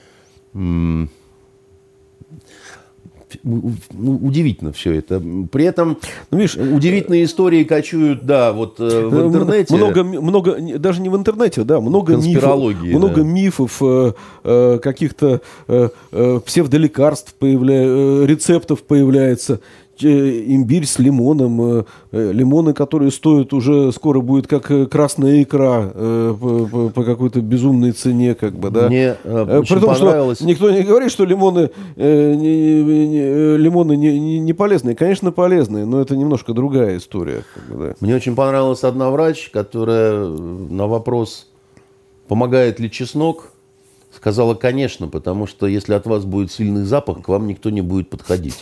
ну, 3.43 4.19
удивительно 4.21 4.71
все 4.71 4.93
это. 4.93 5.21
При 5.51 5.65
этом, 5.65 5.97
ну, 6.29 6.37
видишь, 6.37 6.55
удивительные 6.55 7.25
истории 7.25 7.63
кочуют, 7.63 8.25
да, 8.25 8.51
вот 8.53 8.79
э, 8.79 9.07
в 9.07 9.27
интернете. 9.27 9.75
Много, 9.75 10.03
много, 10.03 10.79
даже 10.79 11.01
не 11.01 11.09
в 11.09 11.15
интернете, 11.15 11.63
да, 11.63 11.79
много 11.79 12.15
мифов, 12.15 12.75
много 12.83 13.15
да. 13.15 13.23
мифов, 13.23 13.77
э, 13.81 14.13
э, 14.43 14.79
каких-то 14.81 15.41
э, 15.67 15.89
псевдолекарств 16.45 17.33
появляется, 17.35 18.25
рецептов 18.25 18.83
появляется. 18.83 19.59
Э, 20.03 20.43
имбирь 20.47 20.85
с 20.85 20.99
лимоном, 20.99 21.79
э, 21.79 21.83
э, 22.11 22.31
лимоны, 22.31 22.73
которые 22.73 23.11
стоят 23.11 23.53
уже 23.53 23.91
скоро 23.91 24.21
будет 24.21 24.47
как 24.47 24.89
красная 24.89 25.43
икра 25.43 25.91
по, 25.91 26.91
по 26.93 27.03
какой-то 27.03 27.41
безумной 27.41 27.91
цене, 27.91 28.35
как 28.35 28.53
бы, 28.53 28.69
да. 28.69 28.87
Мне 28.87 29.15
При 29.23 29.79
том, 29.79 29.93
понравилось. 29.93 30.37
что 30.37 30.47
никто 30.47 30.71
не 30.71 30.83
говорит, 30.83 31.11
что 31.11 31.25
лимоны, 31.25 31.71
не, 31.95 32.83
не, 32.83 33.57
лимоны 33.57 33.95
не, 33.95 34.19
не, 34.19 34.39
не 34.39 34.53
полезные. 34.53 34.95
Конечно, 34.95 35.31
полезные, 35.31 35.85
но 35.85 36.01
это 36.01 36.15
немножко 36.15 36.53
другая 36.53 36.97
история. 36.97 37.43
Как 37.53 37.63
бы, 37.65 37.83
да. 37.83 37.95
Мне 37.99 38.15
очень 38.15 38.35
понравилась 38.35 38.83
одна 38.83 39.09
врач, 39.09 39.49
которая 39.51 40.25
на 40.25 40.87
вопрос, 40.87 41.47
помогает 42.27 42.79
ли 42.79 42.89
чеснок, 42.89 43.50
Сказала, 44.21 44.53
конечно, 44.53 45.07
потому 45.07 45.47
что 45.47 45.65
если 45.65 45.95
от 45.95 46.05
вас 46.05 46.25
будет 46.25 46.51
сильный 46.51 46.83
запах, 46.83 47.23
к 47.23 47.27
вам 47.27 47.47
никто 47.47 47.71
не 47.71 47.81
будет 47.81 48.07
подходить. 48.11 48.59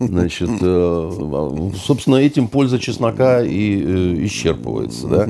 Значит, 0.00 0.50
э, 0.60 1.70
собственно, 1.86 2.16
этим 2.16 2.48
польза 2.48 2.80
чеснока 2.80 3.40
и 3.40 3.80
э, 3.80 4.24
исчерпывается, 4.24 5.06
да. 5.06 5.28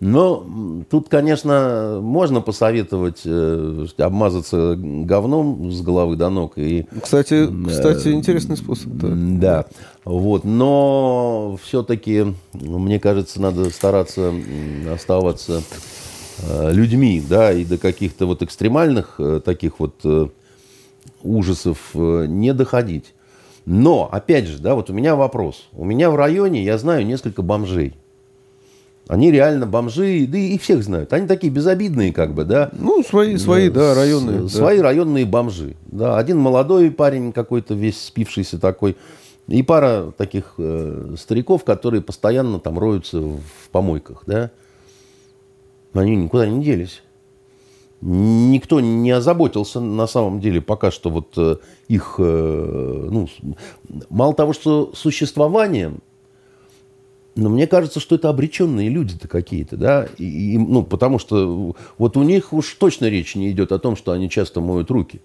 Но 0.00 0.46
тут, 0.88 1.10
конечно, 1.10 1.98
можно 2.00 2.40
посоветовать 2.40 3.20
э, 3.26 3.86
обмазаться 3.98 4.76
говном 4.78 5.70
с 5.70 5.82
головы 5.82 6.16
до 6.16 6.30
ног. 6.30 6.54
И, 6.56 6.86
кстати, 7.02 7.50
кстати, 7.68 8.08
интересный 8.08 8.56
способ. 8.56 8.92
Да. 8.92 9.08
да. 9.12 9.64
Вот. 10.06 10.44
Но 10.44 11.58
все-таки, 11.62 12.34
мне 12.54 12.98
кажется, 12.98 13.42
надо 13.42 13.68
стараться 13.68 14.32
оставаться 14.90 15.62
людьми, 16.70 17.22
да, 17.28 17.52
и 17.52 17.64
до 17.64 17.78
каких-то 17.78 18.26
вот 18.26 18.42
экстремальных 18.42 19.16
э, 19.18 19.40
таких 19.44 19.80
вот 19.80 19.94
э, 20.04 20.28
ужасов 21.22 21.94
не 21.94 22.52
доходить. 22.52 23.14
Но, 23.64 24.08
опять 24.10 24.46
же, 24.46 24.58
да, 24.58 24.74
вот 24.74 24.90
у 24.90 24.92
меня 24.92 25.16
вопрос. 25.16 25.68
У 25.72 25.84
меня 25.84 26.10
в 26.10 26.16
районе, 26.16 26.62
я 26.62 26.78
знаю 26.78 27.04
несколько 27.04 27.42
бомжей. 27.42 27.94
Они 29.08 29.30
реально 29.30 29.66
бомжи, 29.66 30.26
да 30.28 30.36
и 30.38 30.58
всех 30.58 30.82
знают. 30.82 31.12
Они 31.12 31.28
такие 31.28 31.52
безобидные, 31.52 32.12
как 32.12 32.34
бы, 32.34 32.44
да. 32.44 32.70
Ну, 32.72 33.04
свои, 33.04 33.36
свои, 33.36 33.70
да, 33.70 33.94
районные. 33.94 34.48
Свои 34.48 34.78
да. 34.78 34.84
районные 34.84 35.24
бомжи. 35.24 35.76
Да, 35.86 36.18
один 36.18 36.38
молодой 36.38 36.90
парень 36.90 37.32
какой-то 37.32 37.74
весь 37.74 38.00
спившийся 38.00 38.58
такой. 38.58 38.96
И 39.46 39.62
пара 39.62 40.12
таких 40.16 40.54
э, 40.58 41.14
стариков, 41.18 41.62
которые 41.62 42.02
постоянно 42.02 42.58
там 42.58 42.78
роются 42.80 43.20
в 43.20 43.40
помойках, 43.70 44.24
да. 44.26 44.50
Но 45.92 46.00
они 46.02 46.16
никуда 46.16 46.46
не 46.46 46.62
делись. 46.62 47.02
Никто 48.02 48.80
не 48.80 49.10
озаботился 49.10 49.80
на 49.80 50.06
самом 50.06 50.40
деле 50.40 50.60
пока 50.60 50.90
что 50.90 51.10
вот 51.10 51.32
э, 51.36 51.56
их, 51.88 52.16
э, 52.18 53.08
ну, 53.10 53.28
мало 54.10 54.34
того, 54.34 54.52
что 54.52 54.92
существованием, 54.94 56.00
но 57.36 57.50
мне 57.50 57.66
кажется, 57.66 58.00
что 58.00 58.14
это 58.14 58.28
обреченные 58.28 58.88
люди-то 58.88 59.28
какие-то, 59.28 59.76
да, 59.76 60.08
и, 60.18 60.54
и, 60.54 60.58
ну, 60.58 60.82
потому 60.82 61.18
что 61.18 61.74
вот 61.98 62.16
у 62.16 62.22
них 62.22 62.52
уж 62.52 62.74
точно 62.74 63.06
речь 63.06 63.34
не 63.34 63.50
идет 63.50 63.72
о 63.72 63.78
том, 63.78 63.96
что 63.96 64.12
они 64.12 64.28
часто 64.30 64.60
моют 64.60 64.90
руки. 64.90 65.20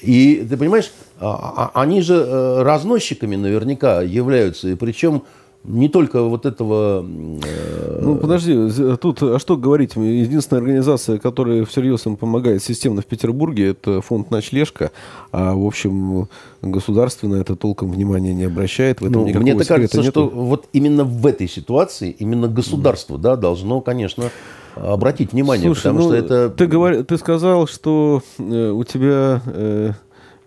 И 0.00 0.46
ты 0.48 0.56
понимаешь, 0.56 0.90
а, 1.20 1.70
а, 1.74 1.80
они 1.80 2.02
же 2.02 2.14
э, 2.14 2.62
разносчиками 2.62 3.36
наверняка 3.36 4.02
являются, 4.02 4.68
и 4.68 4.74
причем 4.74 5.22
не 5.64 5.88
только 5.88 6.22
вот 6.22 6.44
этого... 6.44 7.04
Э... 7.04 8.00
Ну, 8.02 8.16
подожди, 8.16 8.96
тут, 9.00 9.22
а 9.22 9.38
что 9.38 9.56
говорить? 9.56 9.94
Единственная 9.94 10.60
организация, 10.60 11.18
которая 11.18 11.64
всерьез 11.64 12.04
им 12.06 12.16
помогает 12.16 12.62
системно 12.62 13.02
в 13.02 13.06
Петербурге, 13.06 13.70
это 13.70 14.00
фонд 14.00 14.30
«Ночлежка», 14.30 14.90
а, 15.30 15.54
в 15.54 15.64
общем, 15.64 16.28
государственно 16.62 17.36
это 17.36 17.54
толком 17.54 17.92
внимания 17.92 18.34
не 18.34 18.44
обращает. 18.44 19.00
В 19.00 19.04
этом 19.04 19.22
ну, 19.22 19.40
мне 19.40 19.54
так 19.54 19.68
кажется, 19.68 19.98
нету. 19.98 20.10
что 20.10 20.28
вот 20.28 20.66
именно 20.72 21.04
в 21.04 21.24
этой 21.26 21.48
ситуации 21.48 22.10
именно 22.10 22.48
государство, 22.48 23.16
да, 23.16 23.36
должно, 23.36 23.80
конечно, 23.80 24.30
обратить 24.74 25.32
внимание, 25.32 25.66
Слушай, 25.66 25.82
потому 25.82 25.98
ну, 26.00 26.04
что 26.06 26.14
это... 26.16 26.50
Ты, 26.50 26.66
говор... 26.66 27.04
ты 27.04 27.16
сказал, 27.18 27.66
что 27.66 28.22
э, 28.38 28.70
у 28.70 28.82
тебя... 28.84 29.42
Э, 29.46 29.92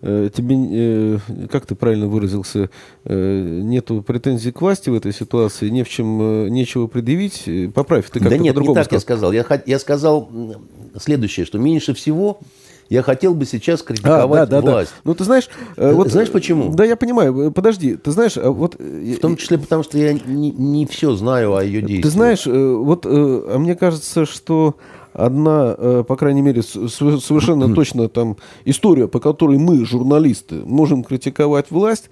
тебе, 0.06 0.56
э, 0.56 1.48
как 1.52 1.66
ты 1.66 1.74
правильно 1.74 2.08
выразился, 2.08 2.70
э, 3.06 3.60
нету 3.64 4.04
претензий 4.04 4.52
к 4.52 4.62
власти 4.62 4.90
в 4.90 4.94
этой 4.94 5.12
ситуации, 5.12 5.70
не 5.70 5.84
в 5.84 5.90
чем, 5.90 6.48
нечего 6.48 6.86
предъявить. 6.88 7.50
Поправь, 7.74 8.06
ты 8.06 8.20
как-то 8.20 8.30
Да 8.30 8.38
нет, 8.38 8.56
не 8.56 8.74
так 8.74 8.86
сказал. 8.86 9.32
я 9.32 9.44
сказал. 9.44 9.60
Я, 9.60 9.64
я 9.66 9.80
сказал 9.80 10.30
следующее, 11.00 11.46
что 11.46 11.58
меньше 11.58 11.96
всего 11.96 12.40
я 12.88 13.02
хотел 13.02 13.34
бы 13.34 13.46
сейчас 13.46 13.82
критиковать 13.82 14.42
а, 14.42 14.46
да, 14.46 14.62
да, 14.62 14.72
власть. 14.72 14.92
Да. 14.92 15.02
Ну, 15.06 15.16
ты 15.16 15.24
знаешь... 15.24 15.50
Вот, 15.76 16.12
знаешь 16.12 16.30
почему? 16.30 16.72
Да, 16.72 16.86
я 16.86 16.96
понимаю. 16.96 17.52
Подожди, 17.52 17.96
ты 17.96 18.12
знаешь... 18.12 18.38
А 18.38 18.52
вот... 18.52 18.76
В 18.76 19.18
том 19.18 19.38
числе 19.38 19.58
потому, 19.58 19.82
что 19.82 19.98
я 19.98 20.14
не, 20.14 20.52
не 20.52 20.86
все 20.86 21.16
знаю 21.16 21.56
о 21.56 21.64
ее 21.64 21.82
действиях. 21.82 22.04
Ты 22.04 22.10
знаешь, 22.12 22.46
вот 22.46 23.08
а 23.08 23.58
мне 23.58 23.76
кажется, 23.76 24.28
что 24.28 24.76
одна, 25.16 25.76
э, 25.78 26.04
по 26.08 26.16
крайней 26.16 26.42
мере, 26.42 26.62
совершенно 26.62 27.74
точно 27.74 28.10
там 28.10 28.38
история, 28.66 29.08
по 29.08 29.20
которой 29.20 29.58
мы, 29.58 29.86
журналисты, 29.86 30.56
можем 30.66 31.04
критиковать 31.04 31.72
власть, 31.72 32.10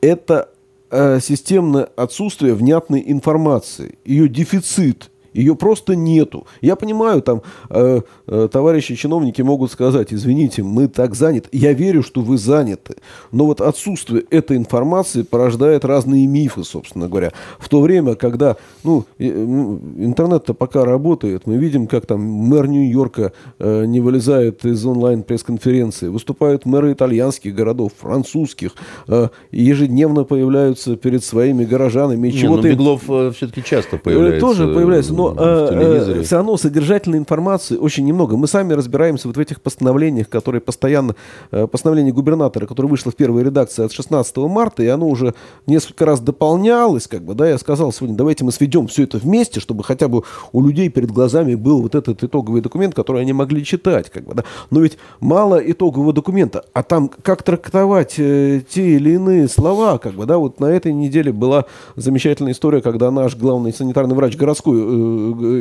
это 0.00 0.50
э, 0.90 1.20
системное 1.20 1.88
отсутствие 1.96 2.54
внятной 2.54 3.02
информации, 3.06 3.98
ее 4.04 4.28
дефицит 4.28 5.09
ее 5.32 5.54
просто 5.54 5.94
нету. 5.94 6.46
Я 6.60 6.76
понимаю, 6.76 7.22
там 7.22 7.42
э, 7.70 8.00
э, 8.26 8.48
товарищи 8.50 8.94
чиновники 8.94 9.42
могут 9.42 9.70
сказать, 9.70 10.12
извините, 10.12 10.62
мы 10.62 10.88
так 10.88 11.14
заняты. 11.14 11.48
Я 11.52 11.72
верю, 11.72 12.02
что 12.02 12.20
вы 12.20 12.38
заняты. 12.38 12.96
Но 13.32 13.46
вот 13.46 13.60
отсутствие 13.60 14.24
этой 14.30 14.56
информации 14.56 15.22
порождает 15.22 15.84
разные 15.84 16.26
мифы, 16.26 16.64
собственно 16.64 17.08
говоря. 17.08 17.32
В 17.58 17.68
то 17.68 17.80
время, 17.80 18.14
когда 18.14 18.56
ну, 18.84 19.04
интернет-то 19.18 20.54
пока 20.54 20.84
работает, 20.84 21.46
мы 21.46 21.56
видим, 21.56 21.86
как 21.86 22.06
там 22.06 22.20
мэр 22.20 22.68
Нью-Йорка 22.68 23.32
э, 23.58 23.84
не 23.86 24.00
вылезает 24.00 24.64
из 24.64 24.84
онлайн-пресс-конференции, 24.84 26.08
выступают 26.08 26.66
мэры 26.66 26.92
итальянских 26.92 27.54
городов, 27.54 27.92
французских, 27.98 28.72
э, 29.08 29.28
ежедневно 29.50 30.24
появляются 30.24 30.96
перед 30.96 31.24
своими 31.24 31.64
горожанами. 31.64 32.28
Не, 32.28 32.44
ну, 32.44 32.60
Беглов 32.60 33.02
э, 33.08 33.32
все-таки 33.34 33.62
часто 33.62 33.96
э, 33.96 33.98
появляется. 33.98 34.40
Тоже 34.40 34.68
появляется 34.68 35.12
но 35.28 35.34
э, 35.38 36.22
все 36.22 36.36
равно 36.36 36.56
содержательной 36.56 37.18
информации 37.18 37.76
очень 37.76 38.04
немного. 38.04 38.36
Мы 38.36 38.46
сами 38.46 38.72
разбираемся 38.72 39.28
вот 39.28 39.36
в 39.36 39.40
этих 39.40 39.60
постановлениях, 39.60 40.28
которые 40.28 40.60
постоянно... 40.60 41.14
Э, 41.50 41.66
постановление 41.66 42.12
губернатора, 42.12 42.66
которое 42.66 42.88
вышло 42.88 43.10
в 43.10 43.16
первой 43.16 43.42
редакции 43.42 43.84
от 43.84 43.92
16 43.92 44.36
марта, 44.38 44.82
и 44.82 44.86
оно 44.86 45.08
уже 45.08 45.34
несколько 45.66 46.04
раз 46.04 46.20
дополнялось, 46.20 47.06
как 47.06 47.22
бы, 47.22 47.34
да, 47.34 47.48
я 47.48 47.58
сказал 47.58 47.92
сегодня, 47.92 48.16
давайте 48.16 48.44
мы 48.44 48.52
сведем 48.52 48.86
все 48.86 49.04
это 49.04 49.18
вместе, 49.18 49.60
чтобы 49.60 49.84
хотя 49.84 50.08
бы 50.08 50.22
у 50.52 50.64
людей 50.64 50.88
перед 50.88 51.10
глазами 51.10 51.54
был 51.54 51.82
вот 51.82 51.94
этот 51.94 52.22
итоговый 52.22 52.60
документ, 52.60 52.94
который 52.94 53.22
они 53.22 53.32
могли 53.32 53.64
читать, 53.64 54.10
как 54.10 54.24
бы, 54.24 54.34
да. 54.34 54.44
Но 54.70 54.80
ведь 54.80 54.98
мало 55.20 55.56
итогового 55.56 56.12
документа, 56.12 56.64
а 56.72 56.82
там 56.82 57.08
как 57.08 57.42
трактовать 57.42 58.14
э, 58.18 58.62
те 58.68 58.96
или 58.96 59.12
иные 59.12 59.48
слова, 59.48 59.98
как 59.98 60.14
бы, 60.14 60.26
да, 60.26 60.38
вот 60.38 60.60
на 60.60 60.66
этой 60.66 60.92
неделе 60.92 61.32
была 61.32 61.64
замечательная 61.96 62.52
история, 62.52 62.80
когда 62.80 63.10
наш 63.10 63.36
главный 63.36 63.72
санитарный 63.72 64.14
врач 64.14 64.36
городской 64.36 64.78
э, 64.80 65.00
Э, 65.00 65.09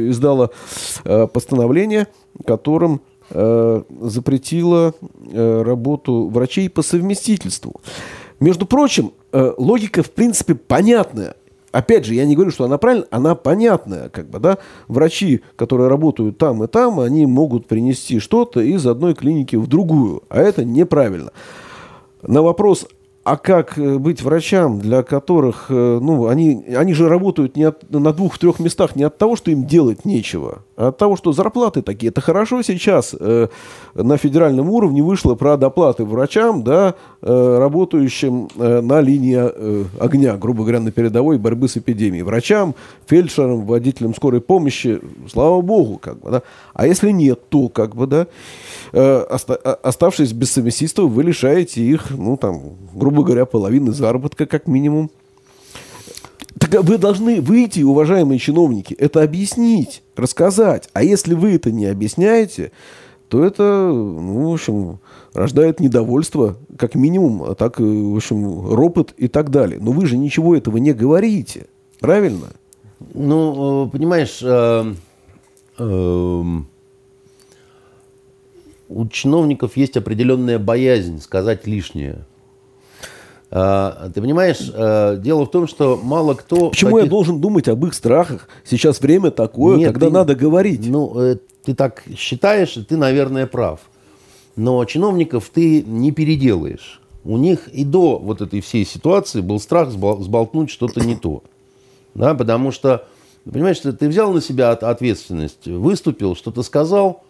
издала 0.10 0.50
э, 1.04 1.28
постановление, 1.28 2.08
которым 2.46 3.02
э, 3.30 3.84
запретила 4.02 4.94
работу 5.32 6.30
врачей 6.30 6.70
по 6.70 6.82
совместительству. 6.82 7.82
Между 8.40 8.66
прочим, 8.66 9.12
логика 9.34 10.02
в 10.02 10.12
принципе 10.12 10.56
понятная. 10.56 11.36
опять 11.72 12.06
же, 12.06 12.16
я 12.16 12.26
не 12.26 12.36
говорю, 12.36 12.52
что 12.52 12.66
она 12.66 12.78
правильная, 12.78 13.08
она 13.12 13.36
понятная, 13.36 14.10
как 14.10 14.30
бы, 14.30 14.40
да. 14.40 14.58
Врачи, 14.88 15.42
которые 15.56 15.90
работают 15.90 16.38
там 16.38 16.64
и 16.64 16.68
там, 16.68 17.00
они 17.00 17.26
могут 17.26 17.68
принести 17.68 18.20
что-то 18.20 18.62
из 18.62 18.86
одной 18.88 19.14
клиники 19.14 19.56
в 19.56 19.68
другую, 19.68 20.24
а 20.30 20.40
это 20.40 20.66
неправильно. 20.66 21.32
На 22.22 22.42
вопрос, 22.42 22.88
а 23.30 23.38
как 23.38 23.78
э, 23.78 24.00
быть 24.00 24.24
врачам, 24.24 24.80
для 24.80 25.04
которых, 25.04 25.68
э, 25.70 26.00
ну, 26.02 26.28
они, 26.28 26.66
они 26.76 26.94
же 26.94 27.08
работают 27.08 27.56
не 27.56 27.66
от, 27.66 27.88
на 27.92 28.12
двух-трех 28.12 28.58
местах 28.60 28.96
не 28.96 29.04
от 29.04 29.20
того, 29.20 29.36
что 29.36 29.52
им 29.52 29.68
делать 29.68 30.04
нечего, 30.04 30.64
а 30.76 30.88
от 30.88 30.98
того, 30.98 31.16
что 31.16 31.32
зарплаты 31.32 31.84
такие. 31.84 32.10
Это 32.10 32.22
хорошо 32.22 32.64
сейчас 32.64 33.16
э, 33.20 33.48
на 33.94 34.18
федеральном 34.18 34.72
уровне 34.72 35.04
вышло 35.04 35.36
про 35.36 35.58
доплаты 35.58 36.06
врачам, 36.06 36.64
да, 36.64 36.96
э, 37.22 37.58
работающим 37.60 38.50
э, 38.56 38.82
на 38.82 39.00
линии 39.00 39.38
э, 39.40 39.84
огня, 40.00 40.36
грубо 40.36 40.64
говоря, 40.64 40.80
на 40.80 40.92
передовой 40.92 41.38
борьбы 41.38 41.68
с 41.68 41.78
эпидемией. 41.78 42.24
Врачам, 42.24 42.74
фельдшерам, 43.06 43.64
водителям 43.64 44.16
скорой 44.16 44.42
помощи, 44.42 45.02
слава 45.32 45.62
богу, 45.62 46.00
как 46.00 46.20
бы, 46.20 46.32
да. 46.32 46.42
А 46.74 46.88
если 46.88 47.12
нет, 47.12 47.48
то, 47.50 47.70
как 47.70 47.96
бы, 47.96 48.08
да, 48.08 48.22
э, 48.22 48.26
оставшись 48.92 50.34
без 50.34 50.52
совместительства, 50.52 51.04
вы 51.04 51.24
лишаете 51.24 51.82
их, 51.82 52.12
ну, 52.12 52.38
там, 52.38 52.78
грубо 52.94 53.24
говоря, 53.24 53.46
половины 53.46 53.92
заработка, 53.92 54.46
как 54.46 54.68
минимум. 54.68 55.12
Так 56.60 56.84
вы 56.84 56.98
должны 56.98 57.42
выйти, 57.42 57.82
уважаемые 57.82 58.40
чиновники, 58.40 58.94
это 58.94 59.24
объяснить, 59.24 60.04
рассказать. 60.16 60.90
А 60.94 61.04
если 61.04 61.34
вы 61.34 61.54
это 61.56 61.72
не 61.72 61.86
объясняете, 61.86 62.72
то 63.30 63.44
это, 63.44 63.64
ну, 63.64 64.50
в 64.50 64.54
общем, 64.54 65.00
рождает 65.34 65.80
недовольство, 65.80 66.58
как 66.78 66.96
минимум, 66.96 67.44
а 67.44 67.56
так, 67.56 67.80
в 67.80 68.16
общем, 68.16 68.74
ропот 68.74 69.14
и 69.18 69.28
так 69.28 69.52
далее. 69.52 69.80
Но 69.80 69.92
вы 69.92 70.08
же 70.08 70.18
ничего 70.18 70.56
этого 70.56 70.78
не 70.78 70.94
говорите, 70.94 71.68
правильно? 72.00 72.48
Ну, 73.14 73.86
э, 73.86 73.90
понимаешь, 73.92 74.40
э, 74.42 74.94
э, 75.78 76.44
у 78.90 79.08
чиновников 79.08 79.78
есть 79.78 79.96
определенная 79.98 80.60
боязнь 80.60 81.22
сказать 81.22 81.66
лишнее. 81.68 82.26
А, 83.52 84.10
Ты 84.14 84.22
понимаешь, 84.22 84.72
э, 84.74 85.18
дело 85.20 85.46
в 85.46 85.52
том, 85.52 85.68
что 85.68 86.00
мало 86.02 86.36
кто... 86.36 86.70
Почему 86.70 86.98
я 86.98 87.04
таких- 87.04 87.10
должен 87.12 87.42
думать 87.42 87.68
об 87.68 87.84
их 87.86 87.94
страхах? 87.96 88.48
Сейчас 88.64 89.02
время 89.02 89.32
такое, 89.32 89.78
Нет, 89.78 89.92
когда 89.94 90.08
ты- 90.08 90.14
надо 90.14 90.36
говорить. 90.36 90.88
Ну, 90.88 91.20
э, 91.20 91.38
ты 91.64 91.74
так 91.74 92.04
считаешь, 92.16 92.78
и 92.78 92.84
ты, 92.84 92.96
наверное, 92.96 93.48
прав. 93.48 93.80
Но 94.56 94.84
чиновников 94.86 95.50
ты 95.54 95.82
не 95.82 96.12
переделаешь. 96.12 97.02
У 97.24 97.38
них 97.38 97.68
и 97.70 97.84
до 97.84 98.18
вот 98.20 98.42
этой 98.42 98.62
всей 98.62 98.86
ситуации 98.86 99.42
был 99.42 99.60
страх 99.60 99.90
сбол- 99.90 100.22
сболтнуть 100.22 100.70
что-то 100.70 101.02
не 101.02 101.16
то. 101.16 101.42
Да, 102.14 102.36
потому 102.36 102.72
что, 102.72 103.08
понимаешь, 103.52 103.80
ты, 103.80 104.08
взял 104.10 104.32
на 104.32 104.42
себя 104.42 104.72
от- 104.72 104.84
ответственность, 104.84 105.66
выступил, 105.66 106.36
что-то 106.36 106.62
сказал, 106.62 107.24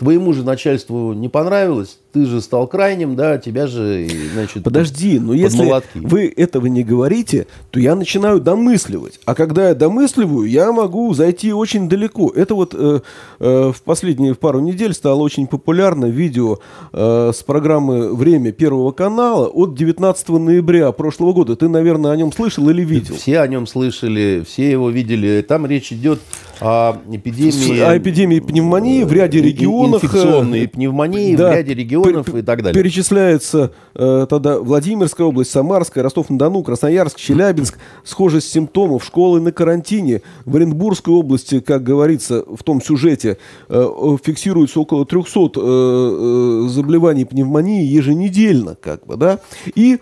твоему 0.00 0.32
же 0.32 0.42
начальству 0.44 1.12
не 1.12 1.28
понравилось, 1.28 1.98
ты 2.12 2.26
же 2.26 2.40
стал 2.40 2.66
крайним, 2.66 3.14
да, 3.14 3.38
тебя 3.38 3.66
же, 3.66 4.06
значит... 4.32 4.64
Подожди, 4.64 5.18
но 5.18 5.28
под 5.32 5.36
если 5.36 5.64
молотки. 5.64 5.98
вы 5.98 6.32
этого 6.36 6.66
не 6.66 6.82
говорите, 6.82 7.46
то 7.70 7.78
я 7.78 7.94
начинаю 7.94 8.40
домысливать. 8.40 9.20
А 9.24 9.34
когда 9.34 9.68
я 9.68 9.74
домысливаю, 9.74 10.48
я 10.48 10.72
могу 10.72 11.12
зайти 11.14 11.52
очень 11.52 11.88
далеко. 11.88 12.32
Это 12.34 12.54
вот 12.54 12.74
э, 12.74 13.00
э, 13.38 13.72
в 13.74 13.82
последние 13.82 14.34
пару 14.34 14.60
недель 14.60 14.92
стало 14.94 15.20
очень 15.20 15.46
популярно 15.46 16.06
видео 16.06 16.58
э, 16.92 17.32
с 17.34 17.42
программы 17.42 18.14
«Время» 18.14 18.52
Первого 18.52 18.92
канала 18.92 19.46
от 19.46 19.74
19 19.74 20.28
ноября 20.30 20.92
прошлого 20.92 21.32
года. 21.32 21.56
Ты, 21.56 21.68
наверное, 21.68 22.12
о 22.12 22.16
нем 22.16 22.32
слышал 22.32 22.68
или 22.70 22.84
видел? 22.84 23.14
Все 23.14 23.40
о 23.40 23.46
нем 23.46 23.66
слышали, 23.66 24.44
все 24.46 24.70
его 24.70 24.90
видели. 24.90 25.44
Там 25.46 25.66
речь 25.66 25.92
идет 25.92 26.20
о 26.60 26.96
эпидемии... 27.10 27.80
О 27.80 27.96
эпидемии 27.96 28.40
пневмонии 28.40 29.04
в 29.04 29.12
ряде 29.12 29.40
регионах. 29.40 30.02
э, 30.02 30.06
Инфекционной 30.06 30.68
пневмонии 30.68 31.34
да, 31.34 31.50
в 31.50 31.54
ряде 31.54 31.74
регионов 31.74 31.99
пер- 32.02 32.38
и 32.38 32.42
так 32.42 32.62
далее. 32.62 32.82
Перечисляется 32.82 33.72
э, 33.94 34.26
тогда 34.28 34.58
Владимирская 34.58 35.26
область, 35.26 35.50
Самарская, 35.50 36.02
Ростов-на-Дону, 36.04 36.62
Красноярск, 36.62 37.18
Челябинск. 37.18 37.78
Схожесть 38.04 38.50
симптомов. 38.50 39.04
Школы 39.04 39.40
на 39.40 39.52
карантине. 39.52 40.22
В 40.44 40.56
Оренбургской 40.56 41.14
области, 41.14 41.60
как 41.60 41.82
говорится 41.82 42.44
в 42.46 42.62
том 42.62 42.82
сюжете, 42.82 43.38
э, 43.68 44.16
фиксируется 44.22 44.80
около 44.80 45.04
300 45.06 45.40
э, 45.40 45.50
э, 45.56 46.68
заболеваний 46.68 47.24
пневмонии 47.24 47.84
еженедельно. 47.84 48.76
Как 48.80 49.06
бы, 49.06 49.16
да? 49.16 49.40
И 49.74 49.98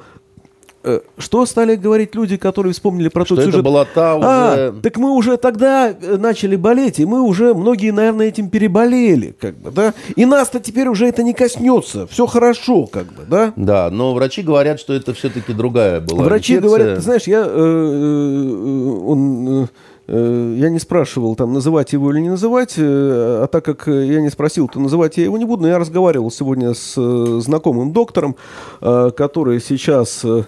что 1.18 1.44
стали 1.44 1.74
говорить 1.76 2.14
люди, 2.14 2.36
которые 2.36 2.72
вспомнили 2.72 3.08
про 3.08 3.24
Что 3.24 3.34
тот 3.34 3.42
это 3.42 3.50
сюжет? 3.52 3.64
была 3.64 3.84
та 3.84 4.12
А, 4.12 4.70
уже- 4.70 4.80
так 4.80 4.96
мы 4.96 5.10
уже 5.10 5.36
тогда 5.36 5.90
э, 5.90 6.16
начали 6.16 6.56
болеть, 6.56 7.00
и 7.00 7.04
мы 7.04 7.20
уже, 7.22 7.52
многие, 7.52 7.90
наверное, 7.90 8.26
этим 8.28 8.48
переболели, 8.48 9.34
как 9.40 9.56
бы, 9.58 9.70
да? 9.70 9.92
И 10.16 10.24
нас-то 10.24 10.60
теперь 10.60 10.88
уже 10.88 11.06
это 11.08 11.22
не 11.22 11.34
коснется. 11.34 12.06
Все 12.06 12.26
хорошо, 12.26 12.86
как 12.86 13.06
бы, 13.06 13.24
да? 13.28 13.52
Да, 13.56 13.90
но 13.90 14.14
врачи 14.14 14.42
говорят, 14.42 14.78
что 14.80 14.92
это 14.94 15.12
все-таки 15.14 15.52
другая 15.52 16.00
была 16.00 16.24
Врачи 16.24 16.54
инфекция. 16.54 16.68
говорят, 16.78 16.96
ты 16.96 17.02
знаешь, 17.02 17.24
я, 17.26 17.44
э, 17.44 17.48
э, 17.48 19.00
он, 19.06 19.48
э, 19.48 19.62
э, 19.64 19.66
я 20.08 20.70
не 20.70 20.78
спрашивал, 20.78 21.36
там, 21.36 21.52
называть 21.52 21.92
его 21.92 22.10
или 22.12 22.20
не 22.20 22.30
называть, 22.30 22.74
э, 22.78 23.42
а 23.42 23.46
так 23.46 23.64
как 23.64 23.88
э, 23.88 24.06
я 24.06 24.20
не 24.20 24.30
спросил, 24.30 24.66
то 24.68 24.80
называть 24.80 25.18
я 25.18 25.24
его 25.24 25.38
не 25.38 25.44
буду, 25.44 25.62
но 25.62 25.68
я 25.68 25.78
разговаривал 25.78 26.30
сегодня 26.30 26.72
с 26.74 26.94
э, 26.96 27.40
знакомым 27.40 27.92
доктором, 27.92 28.36
э, 28.80 29.10
который 29.16 29.60
сейчас... 29.60 30.24
э, 30.24 30.44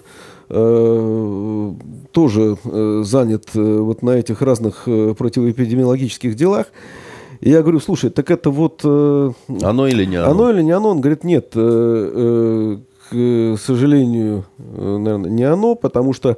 э, 0.52 1.72
тоже 2.10 2.56
э, 2.64 3.02
занят 3.04 3.50
э, 3.54 3.60
вот 3.60 4.02
на 4.02 4.10
этих 4.10 4.42
разных 4.42 4.82
э, 4.86 5.14
противоэпидемиологических 5.16 6.34
делах. 6.34 6.66
И 7.40 7.50
я 7.50 7.62
говорю, 7.62 7.80
слушай, 7.80 8.10
так 8.10 8.30
это 8.30 8.50
вот 8.50 8.80
э, 8.84 9.30
Оно 9.62 9.86
или 9.86 10.04
не 10.04 10.16
оно? 10.16 10.30
оно 10.30 10.50
или 10.50 10.62
не 10.62 10.72
оно? 10.72 10.90
Он 10.90 11.00
говорит, 11.00 11.24
нет, 11.24 11.52
э, 11.54 11.60
э, 12.14 12.78
к 13.10 13.56
сожалению, 13.60 14.44
э, 14.58 14.96
наверное, 14.98 15.30
не 15.30 15.42
оно, 15.44 15.74
потому 15.74 16.12
что 16.12 16.36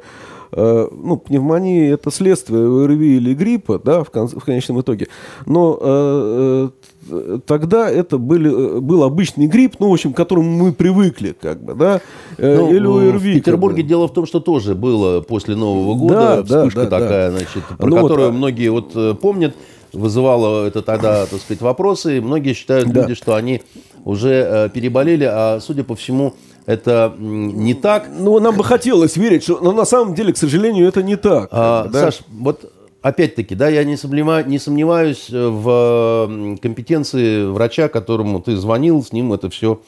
э, 0.53 0.89
ну, 0.91 1.17
пневмония 1.17 1.93
это 1.95 2.11
следствие 2.11 2.65
ОРВИ 2.85 3.17
или 3.17 3.35
гриппа, 3.35 3.79
да, 3.83 4.03
в, 4.05 4.11
кон- 4.11 4.29
в 4.29 4.45
конечном 4.45 4.81
итоге. 4.81 5.09
Но 5.47 5.79
э, 5.81 6.69
э, 7.11 7.39
тогда 7.47 7.91
это 7.91 8.19
были, 8.19 8.81
был 8.81 9.03
обычный 9.05 9.47
грипп, 9.47 9.77
ну, 9.79 9.91
в 9.91 9.93
общем, 9.93 10.13
к 10.13 10.17
которому 10.17 10.51
мы 10.51 10.73
привыкли, 10.73 11.35
как 11.39 11.63
бы, 11.63 11.75
да, 11.75 12.01
э, 12.39 12.57
Ну, 12.57 12.71
или 12.71 12.87
ОРВИ. 13.11 13.33
в 13.33 13.35
как 13.37 13.45
Петербурге 13.45 13.83
бы. 13.83 13.89
дело 13.89 14.09
в 14.09 14.13
том, 14.13 14.27
что 14.27 14.41
тоже 14.41 14.75
было 14.75 15.21
после 15.21 15.55
Нового 15.57 15.95
года 15.95 16.15
Да, 16.15 16.43
да, 16.43 16.59
вспышка 16.61 16.85
да, 16.85 16.91
да. 16.91 16.99
такая, 17.01 17.31
значит, 17.31 17.65
про 17.79 17.87
Ну 17.87 17.97
вот, 17.97 18.03
которую 18.03 18.29
а- 18.29 18.33
многие 18.33 18.69
вот 18.71 19.21
помнят, 19.21 19.55
вызывало 19.93 20.67
это 20.67 20.81
тогда, 20.81 21.27
так 21.27 21.39
сказать, 21.41 21.61
вопросы. 21.61 22.23
Многие 22.23 22.55
считают 22.55 22.89
Да. 22.91 23.03
люди, 23.03 23.15
что 23.15 23.35
они 23.35 23.61
уже 24.07 24.71
переболели, 24.73 25.25
а 25.31 25.61
судя 25.61 25.85
по 25.85 25.95
всему, 25.95 26.33
это 26.67 27.13
не 27.19 27.75
так. 27.75 28.09
Ну, 28.19 28.39
нам 28.41 28.57
бы 28.57 28.65
хотелось 28.65 29.17
верить, 29.17 29.43
что, 29.43 29.59
но 29.61 29.73
на 29.73 29.85
самом 29.85 30.15
деле, 30.15 30.33
к 30.33 30.37
сожалению, 30.37 30.87
это 30.89 31.03
не 31.03 31.17
так. 31.17 31.49
А, 31.53 31.89
да. 31.89 32.01
Саш, 32.01 32.21
вот 32.31 32.71
опять-таки, 33.03 33.55
да, 33.55 33.69
я 33.69 33.83
не, 33.85 33.97
сомнева- 33.97 34.45
не 34.47 34.59
сомневаюсь 34.59 35.29
в 35.31 36.57
компетенции 36.63 37.45
врача, 37.47 37.89
которому 37.89 38.41
ты 38.41 38.57
звонил, 38.57 39.03
с 39.03 39.13
ним 39.13 39.33
это 39.33 39.51
все 39.51 39.81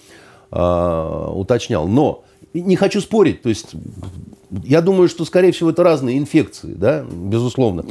уточнял. 0.50 1.86
Но 1.88 2.22
не 2.52 2.76
хочу 2.76 3.00
спорить, 3.00 3.42
то 3.42 3.48
есть 3.48 3.72
я 4.64 4.80
думаю, 4.80 5.08
что, 5.08 5.24
скорее 5.24 5.50
всего, 5.52 5.70
это 5.70 5.82
разные 5.82 6.18
инфекции, 6.18 6.74
да, 6.74 7.04
безусловно. 7.10 7.84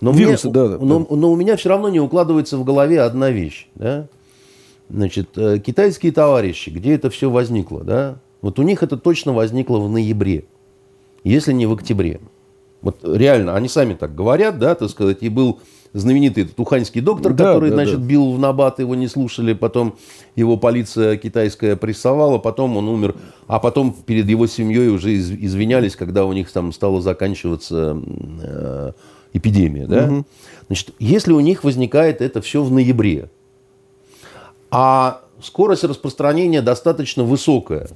Но 0.00 0.12
Вирусы, 0.12 0.46
мне- 0.48 0.54
да, 0.54 0.68
да, 0.68 0.78
но, 0.78 1.06
но 1.10 1.32
у 1.32 1.36
меня 1.36 1.56
все 1.56 1.70
равно 1.70 1.88
не 1.88 1.98
укладывается 2.00 2.58
в 2.58 2.64
голове 2.64 3.00
одна 3.00 3.30
вещь, 3.30 3.66
да. 3.74 4.06
Значит, 4.88 5.30
э, 5.36 5.58
китайские 5.58 6.12
товарищи, 6.12 6.70
где 6.70 6.94
это 6.94 7.10
все 7.10 7.28
возникло, 7.30 7.82
да? 7.82 8.18
Вот 8.42 8.58
у 8.58 8.62
них 8.62 8.82
это 8.82 8.96
точно 8.96 9.32
возникло 9.32 9.78
в 9.78 9.90
ноябре, 9.90 10.44
если 11.24 11.52
не 11.52 11.66
в 11.66 11.72
октябре. 11.72 12.20
Вот 12.82 13.00
реально, 13.02 13.56
они 13.56 13.68
сами 13.68 13.94
так 13.94 14.14
говорят, 14.14 14.58
да, 14.58 14.74
так 14.76 14.88
сказать, 14.90 15.18
и 15.22 15.28
был 15.28 15.58
знаменитый 15.92 16.44
этот 16.44 16.60
уханьский 16.60 17.00
доктор, 17.00 17.32
Да, 17.32 17.46
который, 17.46 17.70
да, 17.70 17.76
значит, 17.76 18.00
да. 18.00 18.06
бил 18.06 18.30
в 18.32 18.38
набат, 18.38 18.78
его 18.78 18.94
не 18.94 19.08
слушали, 19.08 19.54
потом 19.54 19.96
его 20.36 20.56
полиция 20.58 21.16
китайская 21.16 21.74
прессовала, 21.74 22.38
потом 22.38 22.76
он 22.76 22.86
умер, 22.88 23.16
а 23.48 23.58
потом 23.58 23.92
перед 24.04 24.28
его 24.28 24.46
семьей 24.46 24.88
уже 24.90 25.14
из- 25.14 25.30
извинялись, 25.32 25.96
когда 25.96 26.26
у 26.26 26.32
них 26.32 26.52
там 26.52 26.70
стала 26.72 27.00
заканчиваться 27.00 28.00
э, 28.42 28.92
эпидемия, 29.32 29.86
да. 29.86 30.22
Значит, 30.68 30.92
если 30.98 31.32
у 31.32 31.40
них 31.40 31.64
возникает 31.64 32.20
это 32.20 32.40
все 32.42 32.62
в 32.62 32.70
ноябре, 32.70 33.30
а 34.78 35.22
скорость 35.42 35.84
распространения 35.84 36.60
достаточно 36.60 37.24
высокая, 37.24 37.88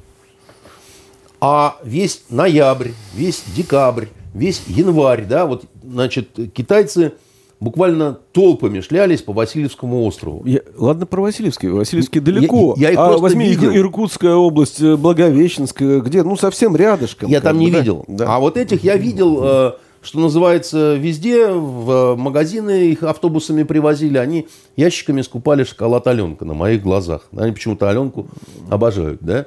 а 1.38 1.76
весь 1.84 2.22
ноябрь, 2.30 2.92
весь 3.14 3.42
декабрь, 3.54 4.06
весь 4.32 4.62
январь, 4.66 5.26
да, 5.26 5.44
вот, 5.44 5.64
значит, 5.82 6.30
китайцы 6.54 7.12
буквально 7.60 8.18
толпами 8.32 8.80
шлялись 8.80 9.20
по 9.20 9.34
Васильевскому 9.34 10.04
острову. 10.06 10.42
Я- 10.46 10.62
ладно 10.78 11.04
про 11.04 11.20
Васильевский. 11.20 11.68
Васильевский 11.68 12.22
далеко. 12.22 12.74
я 12.78 12.92
их 12.92 12.98
а 12.98 13.08
просто 13.08 13.22
возьми 13.24 13.50
видел. 13.50 13.72
Ир- 13.72 13.76
Иркутская 13.82 14.34
область, 14.34 14.80
э, 14.80 14.96
Благовещенская, 14.96 16.00
где, 16.00 16.22
ну, 16.22 16.34
совсем 16.36 16.74
рядышком. 16.76 17.28
Я 17.28 17.42
там 17.42 17.58
бы, 17.58 17.64
не 17.64 17.70
да. 17.70 17.80
видел. 17.80 18.06
Да. 18.08 18.36
А 18.36 18.40
вот 18.40 18.56
этих 18.56 18.82
я 18.84 18.96
видел, 18.96 19.40
э, 19.42 19.72
что 20.02 20.18
называется, 20.18 20.94
везде, 20.94 21.48
в 21.48 22.16
магазины 22.16 22.90
их 22.90 23.02
автобусами 23.02 23.64
привозили, 23.64 24.18
они 24.18 24.48
ящиками 24.76 25.20
скупали 25.22 25.64
шоколад 25.64 26.06
Аленка 26.06 26.44
на 26.44 26.54
моих 26.54 26.82
глазах. 26.82 27.28
Они 27.36 27.52
почему-то 27.52 27.90
Аленку 27.90 28.26
обожают, 28.70 29.20
да? 29.20 29.46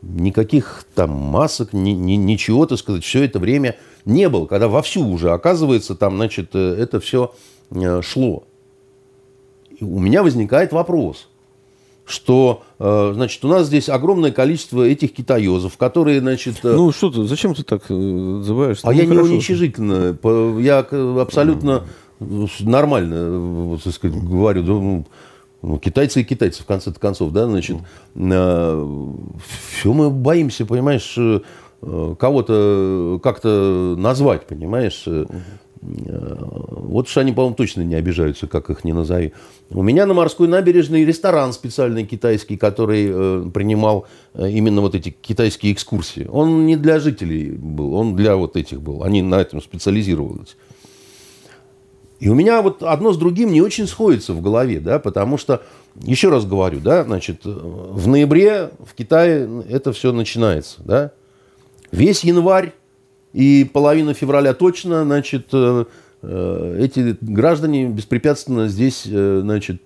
Никаких 0.00 0.84
там 0.94 1.10
масок, 1.10 1.72
ни, 1.72 1.90
ни, 1.90 2.12
ничего, 2.12 2.66
так 2.66 2.78
сказать, 2.78 3.04
все 3.04 3.24
это 3.24 3.38
время 3.38 3.76
не 4.04 4.28
было. 4.28 4.46
Когда 4.46 4.68
вовсю 4.68 5.06
уже, 5.06 5.32
оказывается, 5.32 5.94
там, 5.94 6.16
значит, 6.16 6.50
э, 6.54 6.76
это 6.78 7.00
все 7.00 7.34
э, 7.70 8.00
шло. 8.02 8.44
И 9.76 9.84
у 9.84 9.98
меня 9.98 10.22
возникает 10.22 10.72
вопрос– 10.72 11.28
что, 12.08 12.62
э, 12.78 13.12
значит, 13.14 13.44
у 13.44 13.48
нас 13.48 13.66
здесь 13.66 13.88
огромное 13.88 14.32
количество 14.32 14.82
этих 14.82 15.12
китаезов, 15.12 15.76
которые, 15.76 16.20
значит... 16.20 16.56
Э, 16.64 16.72
ну, 16.72 16.90
что 16.90 17.10
ты, 17.10 17.24
зачем 17.24 17.54
ты 17.54 17.62
так 17.62 17.82
э, 17.88 17.94
называешь? 17.94 18.78
А 18.82 18.86
ну, 18.86 18.92
я 18.92 19.06
хорошо. 19.06 19.22
не 19.22 19.34
уничижительно, 19.34 20.18
я 20.60 20.78
абсолютно 20.78 21.84
нормально, 22.60 23.78
так 23.82 23.92
сказать, 23.92 24.16
говорю, 24.22 24.62
ну, 24.62 25.06
ну, 25.62 25.78
китайцы 25.78 26.22
и 26.22 26.24
китайцы, 26.24 26.62
в 26.62 26.66
конце 26.66 26.92
концов, 26.92 27.32
да, 27.32 27.46
значит, 27.46 27.76
все 28.14 29.92
мы 29.92 30.10
боимся, 30.10 30.64
понимаешь, 30.66 31.18
кого-то 31.80 33.20
как-то 33.22 33.94
назвать, 33.98 34.46
понимаешь, 34.46 35.04
вот 35.80 37.06
уж 37.06 37.16
они, 37.16 37.32
по-моему, 37.32 37.54
точно 37.54 37.82
не 37.82 37.94
обижаются, 37.94 38.46
как 38.46 38.70
их 38.70 38.84
не 38.84 38.92
назови. 38.92 39.32
У 39.70 39.82
меня 39.82 40.06
на 40.06 40.14
морской 40.14 40.48
набережной 40.48 41.04
ресторан 41.04 41.52
специальный 41.52 42.04
китайский, 42.04 42.56
который 42.56 43.08
э, 43.08 43.50
принимал 43.52 44.06
э, 44.34 44.50
именно 44.50 44.80
вот 44.80 44.94
эти 44.94 45.10
китайские 45.10 45.72
экскурсии. 45.72 46.26
Он 46.30 46.66
не 46.66 46.76
для 46.76 46.98
жителей 46.98 47.50
был, 47.50 47.94
он 47.94 48.16
для 48.16 48.36
вот 48.36 48.56
этих 48.56 48.80
был. 48.80 49.04
Они 49.04 49.22
на 49.22 49.36
этом 49.36 49.62
специализировались. 49.62 50.56
И 52.18 52.28
у 52.28 52.34
меня 52.34 52.62
вот 52.62 52.82
одно 52.82 53.12
с 53.12 53.16
другим 53.16 53.52
не 53.52 53.62
очень 53.62 53.86
сходится 53.86 54.32
в 54.32 54.42
голове, 54.42 54.80
да, 54.80 54.98
потому 54.98 55.38
что, 55.38 55.62
еще 56.02 56.30
раз 56.30 56.44
говорю, 56.44 56.80
да, 56.80 57.04
значит, 57.04 57.42
в 57.44 58.08
ноябре 58.08 58.70
в 58.84 58.94
Китае 58.94 59.48
это 59.68 59.92
все 59.92 60.10
начинается, 60.10 60.82
да. 60.82 61.12
Весь 61.92 62.24
январь 62.24 62.72
и 63.32 63.68
половина 63.72 64.14
февраля 64.14 64.54
точно, 64.54 65.04
значит, 65.04 65.48
э, 65.52 65.84
э, 66.22 66.78
эти 66.80 67.16
граждане 67.20 67.86
беспрепятственно 67.86 68.68
здесь, 68.68 69.04
э, 69.06 69.40
значит, 69.42 69.84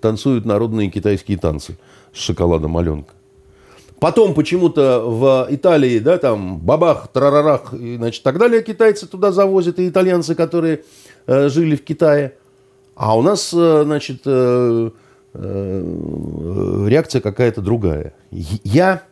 танцуют 0.00 0.44
народные 0.44 0.88
китайские 0.90 1.38
танцы 1.38 1.76
с 2.12 2.18
шоколадом 2.18 2.76
Аленка. 2.76 3.14
Потом 3.98 4.34
почему-то 4.34 5.00
в 5.00 5.46
Италии, 5.50 5.98
да, 6.00 6.18
там, 6.18 6.58
бабах, 6.58 7.08
тарарарах, 7.08 7.72
и, 7.72 7.96
значит, 7.96 8.22
так 8.24 8.38
далее, 8.38 8.62
китайцы 8.62 9.06
туда 9.06 9.30
завозят, 9.30 9.78
и 9.78 9.88
итальянцы, 9.88 10.34
которые 10.34 10.82
жили 11.28 11.76
в 11.76 11.84
Китае. 11.84 12.34
А 12.96 13.16
у 13.16 13.22
нас, 13.22 13.50
значит, 13.50 14.26
реакция 15.34 17.20
какая-то 17.20 17.60
другая. 17.60 18.14
Я 18.32 19.04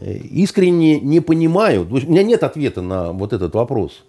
искренне 0.00 1.00
не 1.00 1.20
понимаю, 1.20 1.86
у 1.90 1.94
меня 1.94 2.22
нет 2.22 2.42
ответа 2.42 2.82
на 2.82 3.12
вот 3.12 3.32
этот 3.32 3.54
вопрос. 3.54 4.04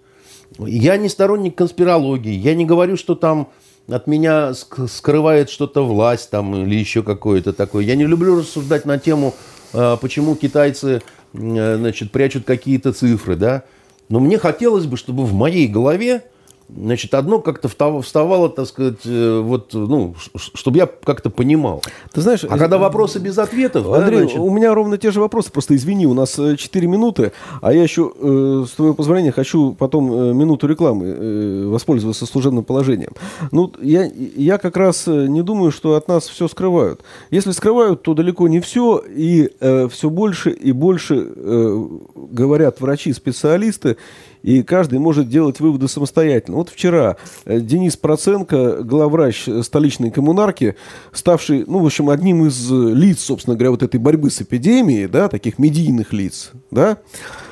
Я 0.60 0.98
не 0.98 1.10
сторонник 1.10 1.56
конспирологии, 1.56 2.34
я 2.34 2.56
не 2.56 2.66
говорю, 2.66 2.96
что 2.96 3.16
там 3.16 3.50
от 3.88 4.08
меня 4.08 4.54
скрывает 4.54 5.50
что-то 5.50 5.86
власть 5.86 6.30
там 6.30 6.56
или 6.56 6.76
еще 6.76 7.04
какое-то 7.04 7.54
такое. 7.54 7.84
Я 7.84 7.96
не 7.96 8.06
люблю 8.06 8.40
рассуждать 8.40 8.86
на 8.86 8.98
тему, 8.98 9.34
а, 9.74 9.98
почему 9.98 10.36
китайцы 10.36 11.02
значит, 11.34 12.12
прячут 12.12 12.46
какие-то 12.46 12.94
цифры, 12.94 13.36
да. 13.36 13.64
Но 14.10 14.20
мне 14.20 14.38
хотелось 14.38 14.86
бы, 14.86 14.98
чтобы 14.98 15.26
в 15.26 15.34
моей 15.34 15.68
голове 15.68 16.24
Значит, 16.70 17.14
одно 17.14 17.40
как-то 17.40 17.68
вставало, 17.68 18.50
так 18.50 18.66
сказать, 18.66 19.06
э, 19.06 19.40
вот, 19.44 19.74
ну, 19.74 20.16
чтобы 20.36 20.78
я 20.78 20.88
как-то 20.88 21.30
понимал. 21.30 21.84
Ты 22.12 22.22
знаешь, 22.22 22.44
а 22.44 22.58
когда 22.58 22.78
вопросы 22.78 23.20
без 23.20 23.38
ответов... 23.38 23.88
Андрей, 23.88 24.20
да, 24.20 24.24
значит... 24.24 24.40
у 24.40 24.50
меня 24.50 24.74
ровно 24.74 24.98
те 24.98 25.12
же 25.12 25.20
вопросы, 25.20 25.52
просто 25.52 25.76
извини, 25.76 26.08
у 26.08 26.14
нас 26.14 26.36
4 26.36 26.58
э, 26.58 26.90
минуты, 26.90 27.32
а 27.62 27.74
я 27.74 27.84
еще, 27.84 28.12
э, 28.18 28.66
с 28.68 28.72
твоего 28.72 28.94
позволения, 28.96 29.32
хочу 29.32 29.74
потом 29.74 30.12
э, 30.12 30.34
минуту 30.34 30.68
рекламы 30.68 31.06
э, 31.08 31.66
воспользоваться 31.68 32.26
служебным 32.26 32.64
положением. 32.64 33.12
Ну, 33.52 33.72
я, 33.82 34.10
я 34.36 34.58
как 34.58 34.78
раз 34.78 35.08
э, 35.08 35.28
не 35.28 35.44
думаю, 35.44 35.72
что 35.72 35.96
от 35.96 36.08
нас 36.08 36.28
все 36.28 36.48
скрывают. 36.48 37.02
Если 37.30 37.52
скрывают, 37.52 38.02
то 38.02 38.14
далеко 38.14 38.48
не 38.48 38.62
все, 38.62 38.98
и 38.98 39.52
э, 39.60 39.88
все 39.90 40.10
больше 40.10 40.50
и 40.52 40.72
больше 40.72 41.28
э, 41.36 41.88
говорят 42.16 42.82
врачи-специалисты, 42.82 43.98
и 44.44 44.62
каждый 44.62 45.00
может 45.00 45.30
делать 45.30 45.60
выводы 45.60 45.88
самостоятельно. 45.88 46.58
Вот 46.58 46.70
вчера 46.70 47.16
э, 47.46 47.60
Денис 47.62 47.98
Проценко, 47.98 48.84
главврач 48.84 49.48
столичной 49.64 50.12
коммунарки, 50.12 50.76
ставший, 51.14 51.64
ну, 51.66 51.80
в 51.80 51.86
общем, 51.86 52.10
одним 52.10 52.46
из 52.46 52.70
лиц, 52.70 53.22
собственно 53.22 53.56
говоря, 53.56 53.72
вот 53.72 53.84
этой 53.84 54.00
борьбы 54.00 54.30
с 54.30 54.42
эпидемией, 54.42 55.08
да, 55.08 55.30
таких 55.30 55.58
медийных 55.58 56.12
лиц, 56.12 56.52
да, 56.72 56.98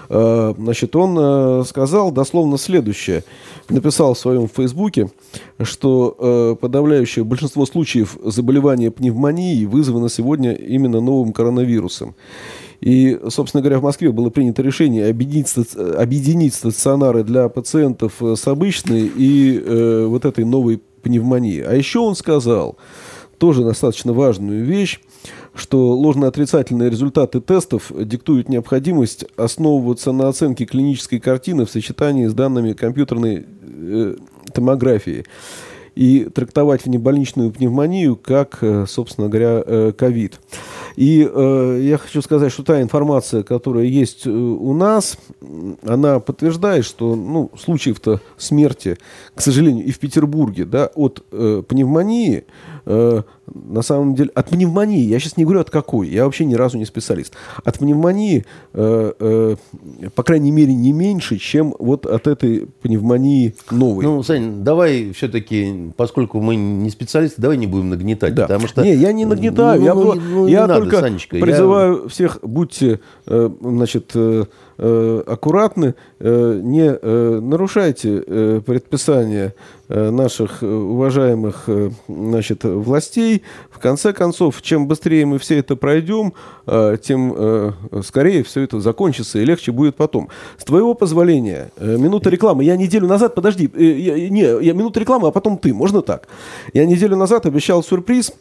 э, 0.09 0.53
значит, 0.57 0.95
он 0.95 1.17
э, 1.17 1.63
сказал 1.65 2.11
дословно 2.11 2.57
следующее. 2.57 3.23
Написал 3.69 4.13
в 4.15 4.19
своем 4.19 4.49
фейсбуке, 4.49 5.09
что 5.61 6.57
подавляющее 6.59 7.23
большинство 7.23 7.65
случаев 7.65 8.17
заболевания 8.21 8.91
пневмонией 8.91 9.65
вызвано 9.65 10.09
сегодня 10.09 10.51
именно 10.51 10.99
новым 10.99 11.31
коронавирусом. 11.31 12.13
И, 12.81 13.19
собственно 13.29 13.61
говоря, 13.61 13.79
в 13.79 13.83
Москве 13.83 14.11
было 14.11 14.29
принято 14.31 14.63
решение 14.63 15.07
объединить, 15.07 15.53
объединить 15.75 16.55
стационары 16.55 17.23
для 17.23 17.47
пациентов 17.47 18.21
э, 18.21 18.35
с 18.35 18.47
обычной 18.47 19.09
и 19.15 19.61
э, 19.63 20.05
вот 20.07 20.25
этой 20.25 20.45
новой 20.45 20.81
пневмонией. 21.03 21.63
А 21.63 21.73
еще 21.73 21.99
он 21.99 22.15
сказал 22.15 22.77
тоже 23.37 23.63
достаточно 23.63 24.13
важную 24.13 24.65
вещь, 24.65 24.99
что 25.53 25.95
ложно-отрицательные 25.95 26.89
результаты 26.89 27.39
тестов 27.39 27.91
диктуют 27.95 28.49
необходимость 28.49 29.25
основываться 29.35 30.11
на 30.11 30.27
оценке 30.27 30.65
клинической 30.65 31.19
картины 31.19 31.65
в 31.65 31.71
сочетании 31.71 32.27
с 32.27 32.33
данными 32.33 32.73
компьютерной 32.73 33.45
э, 33.61 34.15
томографии 34.53 35.25
и 35.95 36.25
трактовать 36.25 36.85
внебольничную 36.85 37.51
пневмонию 37.51 38.15
как, 38.15 38.59
э, 38.61 38.85
собственно 38.87 39.29
говоря, 39.29 39.91
ковид. 39.91 40.39
И 40.95 41.29
э, 41.31 41.79
я 41.81 41.97
хочу 41.97 42.21
сказать, 42.21 42.51
что 42.51 42.63
та 42.63 42.81
информация, 42.81 43.43
которая 43.43 43.85
есть 43.85 44.25
э, 44.25 44.29
у 44.29 44.73
нас, 44.73 45.17
она 45.83 46.19
подтверждает, 46.19 46.85
что 46.85 47.15
ну, 47.15 47.51
случаев-то 47.57 48.21
смерти, 48.37 48.97
к 49.33 49.41
сожалению, 49.41 49.85
и 49.85 49.91
в 49.91 49.99
Петербурге 49.99 50.65
да, 50.65 50.87
от 50.93 51.23
э, 51.31 51.63
пневмонии 51.67 52.43
э, 52.85 53.21
на 53.53 53.81
самом 53.81 54.15
деле, 54.15 54.29
от 54.33 54.49
пневмонии, 54.49 55.01
я 55.01 55.19
сейчас 55.19 55.37
не 55.37 55.43
говорю 55.43 55.61
от 55.61 55.69
какой, 55.69 56.07
я 56.07 56.25
вообще 56.25 56.45
ни 56.45 56.55
разу 56.55 56.77
не 56.77 56.85
специалист, 56.85 57.33
от 57.63 57.79
пневмонии, 57.79 58.45
э, 58.73 59.13
э, 59.19 59.55
по 60.15 60.23
крайней 60.23 60.51
мере, 60.51 60.73
не 60.73 60.91
меньше, 60.91 61.37
чем 61.37 61.75
вот 61.79 62.05
от 62.05 62.27
этой 62.27 62.67
пневмонии 62.81 63.55
новой. 63.69 64.03
Ну, 64.03 64.23
Сань, 64.23 64.63
давай 64.63 65.11
все-таки, 65.13 65.91
поскольку 65.97 66.39
мы 66.39 66.55
не 66.55 66.89
специалисты, 66.89 67.41
давай 67.41 67.57
не 67.57 67.67
будем 67.67 67.89
нагнетать, 67.89 68.35
да. 68.35 68.43
потому 68.43 68.67
что... 68.67 68.83
Не, 68.83 68.95
я 68.95 69.11
не 69.11 69.25
нагнетаю, 69.25 69.79
ну, 69.79 69.85
я, 69.85 69.93
ну, 69.93 70.13
ну, 70.13 70.47
я 70.47 70.67
надо, 70.67 70.81
только 70.81 70.99
Санечка, 70.99 71.37
призываю 71.37 72.03
я... 72.03 72.09
всех, 72.09 72.39
будьте, 72.41 72.99
э, 73.27 73.49
значит, 73.61 74.11
э, 74.15 74.45
э, 74.81 75.23
аккуратны, 75.27 75.95
э, 76.19 76.59
не 76.63 76.89
э, 76.91 77.39
нарушайте 77.39 78.61
предписания 78.65 79.53
наших 79.87 80.61
уважаемых 80.61 81.67
значит, 82.07 82.63
властей. 82.63 83.43
В 83.69 83.79
конце 83.79 84.13
концов, 84.13 84.61
чем 84.61 84.87
быстрее 84.87 85.25
мы 85.25 85.37
все 85.37 85.59
это 85.59 85.75
пройдем, 85.75 86.31
тем 86.65 87.75
скорее 88.01 88.43
все 88.43 88.61
это 88.61 88.79
закончится 88.79 89.39
и 89.39 89.43
легче 89.43 89.73
будет 89.73 89.97
потом. 89.97 90.29
С 90.57 90.63
твоего 90.63 90.93
позволения, 90.93 91.71
минута 91.77 92.29
рекламы. 92.29 92.63
Я 92.63 92.77
неделю 92.77 93.07
назад, 93.07 93.35
подожди, 93.35 93.69
я, 93.75 94.29
не, 94.29 94.63
я 94.63 94.71
минута 94.71 95.01
рекламы, 95.01 95.27
а 95.27 95.31
потом 95.31 95.57
ты, 95.57 95.73
можно 95.73 96.01
так? 96.01 96.29
Я 96.71 96.85
неделю 96.85 97.17
назад 97.17 97.45
обещал 97.45 97.83
сюрприз 97.83 98.31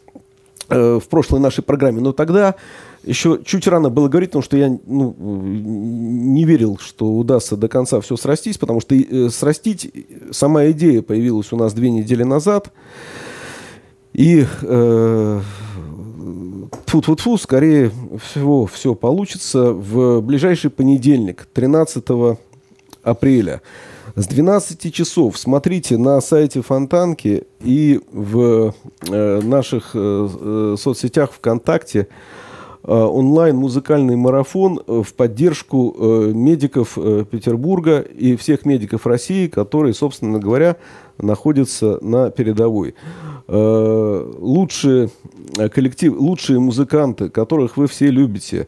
в 0.67 1.03
прошлой 1.09 1.39
нашей 1.39 1.63
программе, 1.63 2.01
но 2.01 2.11
тогда 2.11 2.55
еще 3.03 3.39
чуть 3.43 3.67
рано 3.67 3.89
было 3.89 4.07
говорить, 4.07 4.29
потому 4.29 4.43
что 4.43 4.57
я 4.57 4.69
ну, 4.85 5.15
не 5.17 6.45
верил, 6.45 6.77
что 6.79 7.11
удастся 7.11 7.57
до 7.57 7.67
конца 7.67 7.99
все 8.01 8.15
срастить, 8.15 8.59
потому 8.59 8.79
что 8.79 8.95
э, 8.95 9.29
срастить, 9.29 9.91
сама 10.31 10.69
идея 10.71 11.01
появилась 11.01 11.51
у 11.51 11.57
нас 11.57 11.73
две 11.73 11.89
недели 11.89 12.23
назад. 12.23 12.71
И 14.13 14.45
э, 14.61 15.41
фу-фу-фу, 16.85 17.37
скорее 17.37 17.91
всего, 18.23 18.67
все 18.67 18.93
получится 18.93 19.71
в 19.71 20.21
ближайший 20.21 20.69
понедельник, 20.69 21.47
13 21.53 22.03
апреля. 23.01 23.61
С 24.15 24.27
12 24.27 24.93
часов 24.93 25.37
смотрите 25.37 25.97
на 25.97 26.19
сайте 26.19 26.61
Фонтанки 26.61 27.43
и 27.61 28.01
в 28.11 28.73
э, 29.09 29.41
наших 29.41 29.91
э, 29.93 30.27
э 30.31 30.75
соцсетях 30.77 31.31
ВКонтакте 31.31 32.07
онлайн-музыкальный 32.83 34.15
марафон 34.15 34.81
в 34.87 35.13
поддержку 35.13 35.95
медиков 36.33 36.95
Петербурга 36.95 37.99
и 37.99 38.35
всех 38.35 38.65
медиков 38.65 39.05
России, 39.05 39.45
которые, 39.47 39.93
собственно 39.93 40.39
говоря, 40.39 40.77
находятся 41.19 41.99
на 42.01 42.31
передовой. 42.31 42.95
Лучшие 43.47 45.11
коллектив, 45.71 46.15
лучшие 46.17 46.59
музыканты, 46.59 47.29
которых 47.29 47.77
вы 47.77 47.85
все 47.85 48.09
любите, 48.09 48.67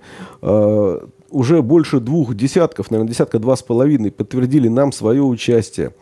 уже 1.33 1.61
больше 1.61 1.99
двух 1.99 2.35
десятков, 2.35 2.91
наверное, 2.91 3.11
десятка 3.11 3.39
два 3.39 3.55
с 3.55 3.63
половиной 3.63 4.11
подтвердили 4.11 4.67
нам 4.67 4.91
свое 4.91 5.23
участие. 5.23 5.93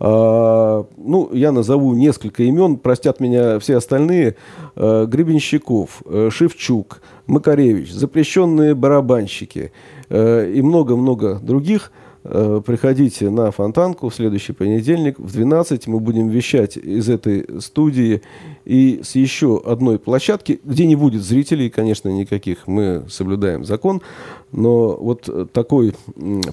А, 0.00 0.86
ну, 0.96 1.30
я 1.32 1.52
назову 1.52 1.94
несколько 1.94 2.44
имен, 2.44 2.76
простят 2.76 3.20
меня 3.20 3.58
все 3.58 3.76
остальные. 3.76 4.36
А, 4.76 5.06
Гребенщиков, 5.06 6.02
э, 6.06 6.30
Шевчук, 6.30 7.02
Макаревич, 7.26 7.92
запрещенные 7.92 8.74
барабанщики 8.74 9.72
э, 10.08 10.52
и 10.52 10.62
много-много 10.62 11.40
других– 11.42 11.92
Э, 12.30 12.60
приходите 12.64 13.30
на 13.30 13.50
Фонтанку 13.50 14.08
в 14.08 14.14
следующий 14.14 14.52
понедельник 14.52 15.18
в 15.18 15.32
12. 15.32 15.86
Мы 15.86 16.00
будем 16.00 16.28
вещать 16.28 16.76
из 16.76 17.08
этой 17.08 17.60
студии 17.60 18.22
и 18.68 19.00
с 19.02 19.14
еще 19.14 19.62
одной 19.64 19.98
площадки, 19.98 20.60
где 20.62 20.84
не 20.84 20.94
будет 20.94 21.22
зрителей, 21.22 21.70
конечно, 21.70 22.10
никаких. 22.10 22.66
Мы 22.66 23.04
соблюдаем 23.08 23.64
закон. 23.64 24.02
Но 24.52 24.94
вот 24.94 25.52
такой 25.52 25.94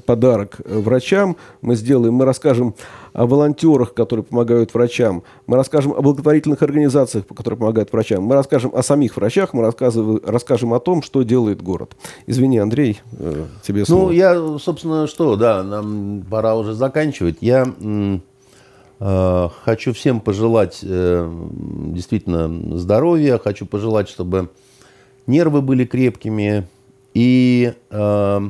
подарок 0.05 0.61
врачам 0.65 1.35
мы 1.61 1.75
сделаем. 1.75 2.13
Мы 2.13 2.23
расскажем 2.23 2.73
о 3.11 3.25
волонтерах, 3.25 3.93
которые 3.93 4.23
помогают 4.23 4.73
врачам. 4.73 5.23
Мы 5.45 5.57
расскажем 5.57 5.91
о 5.91 6.01
благотворительных 6.01 6.61
организациях, 6.61 7.27
которые 7.27 7.57
помогают 7.57 7.91
врачам. 7.91 8.23
Мы 8.23 8.35
расскажем 8.35 8.71
о 8.73 8.81
самих 8.81 9.17
врачах. 9.17 9.53
Мы 9.53 9.63
расскажем 9.63 10.73
о 10.73 10.79
том, 10.79 11.01
что 11.01 11.23
делает 11.23 11.61
город. 11.61 11.97
Извини, 12.27 12.59
Андрей, 12.59 13.01
э, 13.19 13.45
тебе 13.61 13.79
ну, 13.79 13.85
слово. 13.85 14.03
Ну, 14.03 14.11
я, 14.11 14.57
собственно, 14.57 15.07
что, 15.07 15.35
да, 15.35 15.63
нам 15.63 16.23
пора 16.29 16.55
уже 16.55 16.73
заканчивать. 16.75 17.39
Я 17.41 17.65
э, 17.77 18.19
хочу 18.99 19.93
всем 19.93 20.19
пожелать 20.21 20.79
э, 20.83 21.47
действительно 21.93 22.77
здоровья. 22.77 23.37
Хочу 23.37 23.65
пожелать, 23.65 24.09
чтобы 24.09 24.49
нервы 25.27 25.61
были 25.61 25.85
крепкими. 25.85 26.67
И... 27.13 27.73
Э, 27.89 28.49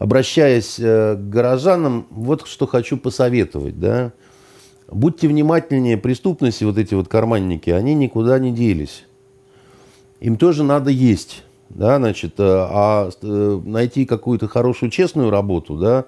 обращаясь 0.00 0.80
э, 0.80 1.14
к 1.14 1.28
горожанам, 1.28 2.06
вот 2.10 2.48
что 2.48 2.66
хочу 2.66 2.96
посоветовать, 2.96 3.78
да. 3.78 4.12
Будьте 4.88 5.28
внимательнее, 5.28 5.96
преступности, 5.98 6.64
вот 6.64 6.78
эти 6.78 6.94
вот 6.94 7.06
карманники, 7.06 7.70
они 7.70 7.94
никуда 7.94 8.40
не 8.40 8.50
делись. 8.50 9.04
Им 10.20 10.36
тоже 10.36 10.64
надо 10.64 10.90
есть, 10.90 11.44
да, 11.68 11.98
значит, 11.98 12.40
э, 12.40 12.44
а 12.44 13.10
э, 13.22 13.60
найти 13.64 14.06
какую-то 14.06 14.48
хорошую, 14.48 14.90
честную 14.90 15.28
работу, 15.28 15.76
да, 15.76 16.06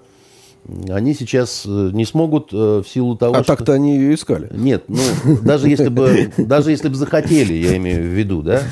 они 0.88 1.14
сейчас 1.14 1.64
не 1.66 2.04
смогут 2.04 2.52
в 2.52 2.84
силу 2.84 3.16
того, 3.16 3.34
а 3.34 3.42
что... 3.42 3.56
так-то 3.56 3.72
они 3.72 3.96
ее 3.96 4.14
искали. 4.14 4.48
Нет, 4.52 4.84
ну, 4.88 5.00
даже 5.42 5.68
если 5.68 5.88
бы, 5.88 6.32
даже 6.38 6.70
если 6.70 6.88
бы 6.88 6.94
захотели, 6.94 7.54
я 7.54 7.76
имею 7.76 8.02
в 8.02 8.06
виду, 8.06 8.42
да, 8.42 8.62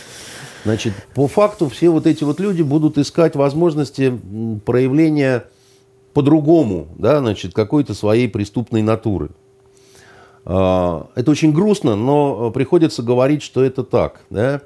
Значит, 0.64 0.93
по 1.14 1.26
факту 1.26 1.68
все 1.68 1.88
вот 1.88 2.07
эти 2.07 2.22
вот 2.24 2.38
люди 2.38 2.62
будут 2.62 2.99
искать 2.99 3.34
возможности 3.34 4.18
проявления 4.66 5.45
по-другому, 6.12 6.88
да, 6.99 7.20
значит, 7.20 7.55
какой-то 7.55 7.95
своей 7.95 8.28
преступной 8.28 8.82
натуры. 8.82 9.30
А, 10.45 11.07
это 11.14 11.30
очень 11.30 11.53
грустно, 11.53 11.97
но 11.97 12.51
приходится 12.51 13.03
говорить, 13.03 13.43
что 13.43 13.64
это 13.64 13.84
так, 13.84 14.20
да. 14.28 14.62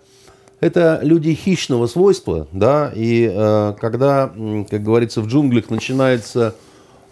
Это 0.61 1.01
люди 1.03 1.35
хищного 1.35 1.87
свойства, 1.87 2.49
да, 2.53 2.91
и 2.95 3.31
э, 3.31 3.75
когда, 3.79 4.33
как 4.71 4.83
говорится, 4.83 5.21
в 5.21 5.27
джунглях 5.27 5.69
начинается 5.69 6.55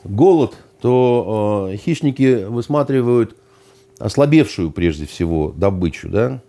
голод, 0.05 0.57
то 0.81 1.71
э, 1.73 1.77
хищники 1.77 2.45
высматривают 2.45 3.37
ослабевшую 3.99 4.71
прежде 4.71 5.07
всего 5.07 5.53
добычу, 5.57 6.09
да, 6.09 6.41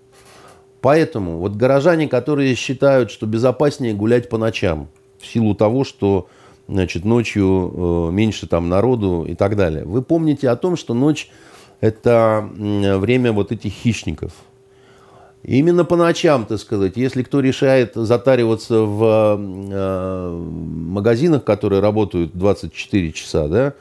Поэтому 0.84 1.38
вот 1.38 1.56
горожане, 1.56 2.10
которые 2.10 2.56
считают, 2.56 3.10
что 3.10 3.26
безопаснее 3.26 3.94
гулять 3.94 4.28
по 4.28 4.38
ночам, 4.38 4.90
в 5.18 5.26
силу 5.26 5.56
того, 5.56 5.86
что 5.86 6.28
значит, 6.68 7.06
ночью 7.06 7.74
э, 7.74 8.12
меньше 8.12 8.48
там 8.48 8.68
народу 8.68 9.26
и 9.26 9.34
так 9.34 9.56
далее. 9.56 9.86
Вы 9.86 10.02
помните 10.02 10.50
о 10.50 10.58
том, 10.58 10.76
что 10.76 10.94
ночь– 10.94 11.30
это 11.80 12.50
время 12.54 13.32
вот 13.32 13.54
этих 13.54 13.72
хищников. 13.72 14.34
Именно 15.44 15.84
по 15.84 15.98
ночам, 15.98 16.46
так 16.46 16.60
сказать, 16.60 16.94
если 16.96 17.22
кто 17.22 17.42
решает 17.42 17.96
затариваться 17.96 18.80
в 18.80 19.38
э, 19.38 20.30
магазинах, 20.30 21.44
которые 21.44 21.82
работают 21.82 22.32
24 22.34 23.12
часа, 23.12 23.48
да, 23.50 23.74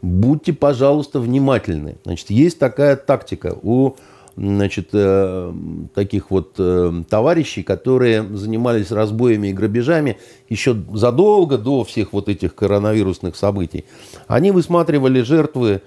будьте, 0.00 0.54
пожалуйста, 0.54 1.20
внимательны. 1.20 1.96
Значит, 2.04 2.30
есть 2.30 2.58
такая 2.58 2.96
тактика 2.96 3.54
у 3.62 3.96
значит, 4.36 4.88
э, 4.92 5.52
таких 5.94 6.30
вот 6.30 6.54
э, 6.58 7.02
товарищей, 7.08 7.62
которые 7.62 8.22
занимались 8.22 8.90
разбоями 8.90 9.48
и 9.48 9.52
грабежами 9.52 10.18
еще 10.48 10.76
задолго 10.94 11.58
до 11.58 11.84
всех 11.84 12.12
вот 12.12 12.28
этих 12.28 12.54
коронавирусных 12.54 13.36
событий. 13.36 13.84
Они 14.28 14.50
высматривали 14.50 15.22
жертвы 15.22 15.82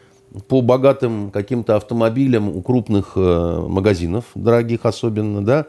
по 0.47 0.61
богатым 0.61 1.31
каким-то 1.31 1.75
автомобилям 1.75 2.49
у 2.49 2.61
крупных 2.61 3.13
э, 3.15 3.65
магазинов, 3.67 4.25
дорогих 4.35 4.81
особенно, 4.83 5.43
да, 5.43 5.65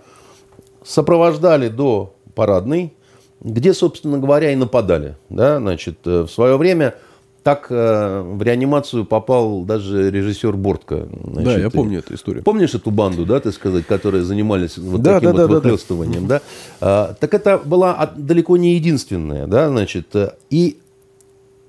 сопровождали 0.84 1.68
до 1.68 2.14
парадной, 2.34 2.92
где, 3.40 3.72
собственно 3.72 4.18
говоря, 4.18 4.52
и 4.52 4.56
нападали. 4.56 5.16
Да, 5.28 5.58
значит, 5.58 5.98
в 6.04 6.28
свое 6.28 6.56
время 6.56 6.94
так 7.42 7.68
э, 7.70 8.22
в 8.22 8.42
реанимацию 8.42 9.04
попал 9.04 9.62
даже 9.62 10.10
режиссер 10.10 10.56
Бортко. 10.56 11.08
Значит, 11.24 11.44
да, 11.44 11.58
я 11.58 11.70
помню 11.70 12.00
эту 12.00 12.14
историю. 12.14 12.44
Помнишь 12.44 12.74
эту 12.74 12.90
банду, 12.90 13.24
да, 13.24 13.40
ты 13.40 13.50
сказать, 13.52 13.86
которые 13.86 14.24
занимались 14.24 14.76
вот 14.76 15.00
да, 15.00 15.14
таким 15.14 15.34
да, 15.34 15.46
вот 15.46 15.48
да, 15.48 15.54
выхлестыванием, 15.54 16.26
да? 16.26 16.38
да? 16.38 16.42
А, 16.80 17.14
так 17.18 17.32
это 17.32 17.58
была 17.58 18.12
далеко 18.16 18.56
не 18.56 18.74
единственная, 18.74 19.46
да, 19.46 19.68
значит, 19.68 20.14
э, 20.14 20.32
и 20.50 20.78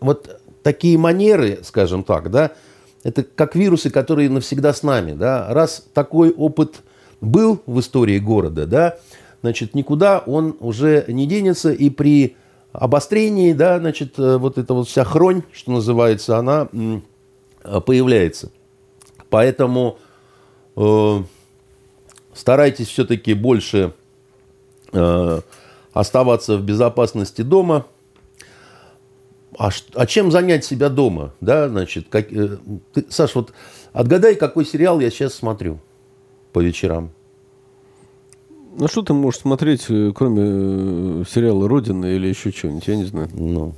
вот 0.01 0.41
такие 0.61 0.97
манеры, 0.97 1.59
скажем 1.63 2.03
так, 2.03 2.29
да, 2.31 2.51
это 3.03 3.23
как 3.23 3.55
вирусы, 3.55 3.89
которые 3.89 4.29
навсегда 4.29 4.73
с 4.73 4.83
нами, 4.83 5.13
да. 5.13 5.47
Раз 5.49 5.85
такой 5.93 6.31
опыт 6.31 6.81
был 7.19 7.61
в 7.65 7.79
истории 7.79 8.19
города, 8.19 8.65
да, 8.65 8.97
значит, 9.41 9.75
никуда 9.75 10.19
он 10.19 10.55
уже 10.59 11.05
не 11.07 11.27
денется, 11.27 11.71
и 11.71 11.89
при 11.89 12.35
обострении, 12.73 13.53
да, 13.53 13.79
значит, 13.79 14.17
э, 14.17 14.37
вот 14.37 14.57
эта 14.57 14.73
вот 14.73 14.87
вся 14.87 15.03
хронь, 15.03 15.43
что 15.51 15.71
называется, 15.71 16.37
она 16.37 16.69
э, 16.71 17.81
появляется. 17.81 18.51
Поэтому 19.29 19.97
э, 20.75 21.23
старайтесь 22.33 22.87
все-таки 22.87 23.33
больше 23.33 23.93
э, 24.93 25.41
оставаться 25.93 26.57
в 26.57 26.63
безопасности 26.63 27.41
дома. 27.41 27.85
А, 29.57 29.69
а 29.95 30.05
чем 30.05 30.31
занять 30.31 30.63
себя 30.63 30.89
дома, 30.89 31.33
да, 31.41 31.67
значит, 31.67 32.07
как, 32.09 32.31
э, 32.31 32.57
ты, 32.93 33.05
Саш, 33.09 33.35
вот 33.35 33.51
отгадай, 33.91 34.35
какой 34.35 34.65
сериал 34.65 34.99
я 34.99 35.09
сейчас 35.09 35.33
смотрю 35.33 35.79
по 36.53 36.59
вечерам. 36.59 37.11
Ну, 38.77 38.87
что 38.87 39.01
ты 39.01 39.13
можешь 39.13 39.41
смотреть, 39.41 39.85
э, 39.89 40.11
кроме 40.15 40.41
э, 40.43 41.23
сериала 41.29 41.67
«Родина» 41.67 42.05
или 42.05 42.27
еще 42.27 42.51
что-нибудь, 42.51 42.87
я 42.87 42.95
не 42.95 43.03
знаю. 43.03 43.29
Ну, 43.33 43.73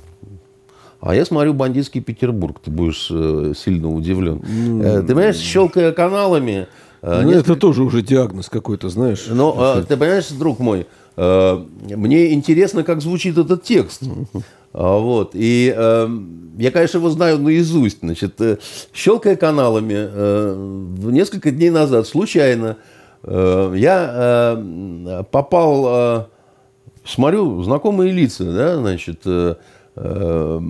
а 1.00 1.14
я 1.14 1.24
смотрю 1.24 1.52
«Бандитский 1.54 2.00
Петербург», 2.00 2.60
ты 2.64 2.70
будешь 2.70 3.08
э, 3.10 3.52
сильно 3.56 3.92
удивлен. 3.92 4.38
Mm. 4.38 5.00
Ты 5.00 5.08
понимаешь, 5.08 5.36
щелкая 5.36 5.92
каналами... 5.92 6.68
Ну, 7.02 7.22
несколько... 7.22 7.52
это 7.52 7.56
тоже 7.56 7.82
уже 7.82 8.00
диагноз 8.00 8.48
какой-то, 8.48 8.88
знаешь. 8.88 9.26
Но, 9.28 9.82
ты 9.86 9.94
понимаешь, 9.94 10.28
друг 10.28 10.58
мой, 10.58 10.86
мне 11.18 12.32
интересно, 12.32 12.82
как 12.82 13.02
звучит 13.02 13.36
этот 13.36 13.62
текст. 13.62 14.04
Вот. 14.74 15.30
И 15.32 15.72
э, 15.74 16.08
я, 16.58 16.70
конечно, 16.70 16.98
его 16.98 17.08
знаю 17.08 17.38
наизусть. 17.38 18.00
Значит, 18.00 18.38
щелкая 18.92 19.36
каналами, 19.36 19.94
э, 19.96 21.00
несколько 21.04 21.50
дней 21.50 21.70
назад 21.70 22.06
случайно 22.06 22.76
Э, 23.26 23.72
я 23.74 24.10
э, 24.14 25.22
попал, 25.30 25.86
э, 25.88 26.26
смотрю, 27.06 27.62
знакомые 27.62 28.12
лица, 28.12 28.44
да, 28.44 28.76
значит, 28.76 29.22
а 29.96 30.60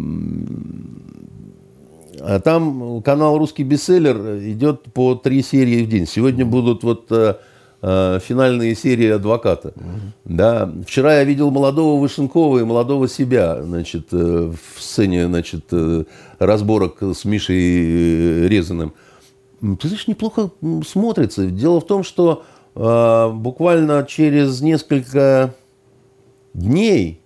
там 2.40 3.02
канал 3.02 3.38
«Русский 3.38 3.64
бестселлер» 3.64 4.38
идет 4.38 4.82
по 4.92 5.14
три 5.14 5.42
серии 5.42 5.82
в 5.82 5.88
день. 5.88 6.06
Сегодня 6.06 6.44
будут 6.44 6.84
вот 6.84 7.08
финальные 7.84 8.74
серии 8.74 9.10
«Адвоката». 9.10 9.68
Угу. 9.76 10.00
Да. 10.24 10.72
Вчера 10.86 11.18
я 11.18 11.24
видел 11.24 11.50
молодого 11.50 12.00
Вышенкова 12.00 12.58
и 12.58 12.64
молодого 12.64 13.08
себя 13.08 13.62
значит, 13.62 14.10
в 14.10 14.56
сцене 14.78 15.26
значит, 15.26 15.72
разборок 16.38 17.02
с 17.02 17.24
Мишей 17.24 18.48
Резаным 18.48 18.94
ты 19.80 19.88
знаешь, 19.88 20.06
неплохо 20.06 20.50
смотрится. 20.86 21.46
Дело 21.46 21.80
в 21.80 21.86
том, 21.86 22.02
что 22.02 22.44
э, 22.74 23.30
буквально 23.32 24.04
через 24.08 24.60
несколько 24.60 25.54
дней 26.52 27.20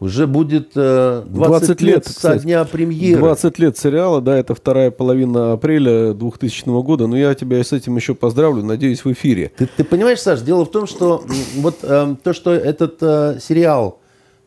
уже 0.00 0.26
будет 0.26 0.72
э, 0.74 1.22
20, 1.26 1.48
20 1.48 1.68
лет, 1.68 1.80
лет, 1.82 2.04
со 2.06 2.12
кстати. 2.14 2.42
дня 2.42 2.64
премьеры. 2.64 3.20
20 3.20 3.58
лет 3.58 3.78
сериала, 3.78 4.22
да, 4.22 4.36
это 4.36 4.54
вторая 4.54 4.90
половина 4.90 5.52
апреля 5.52 6.14
2000 6.14 6.82
года. 6.82 7.06
Но 7.06 7.16
я 7.16 7.34
тебя 7.34 7.62
с 7.62 7.72
этим 7.72 7.96
еще 7.96 8.14
поздравлю, 8.14 8.64
надеюсь, 8.64 9.04
в 9.04 9.12
эфире. 9.12 9.52
Ты, 9.56 9.68
ты 9.76 9.84
понимаешь, 9.84 10.20
Саш, 10.20 10.40
дело 10.40 10.64
в 10.64 10.70
том, 10.70 10.86
что 10.86 11.22
вот 11.56 11.78
э, 11.82 12.16
то, 12.22 12.32
что 12.32 12.52
этот 12.52 12.96
э, 13.02 13.38
сериал 13.40 13.99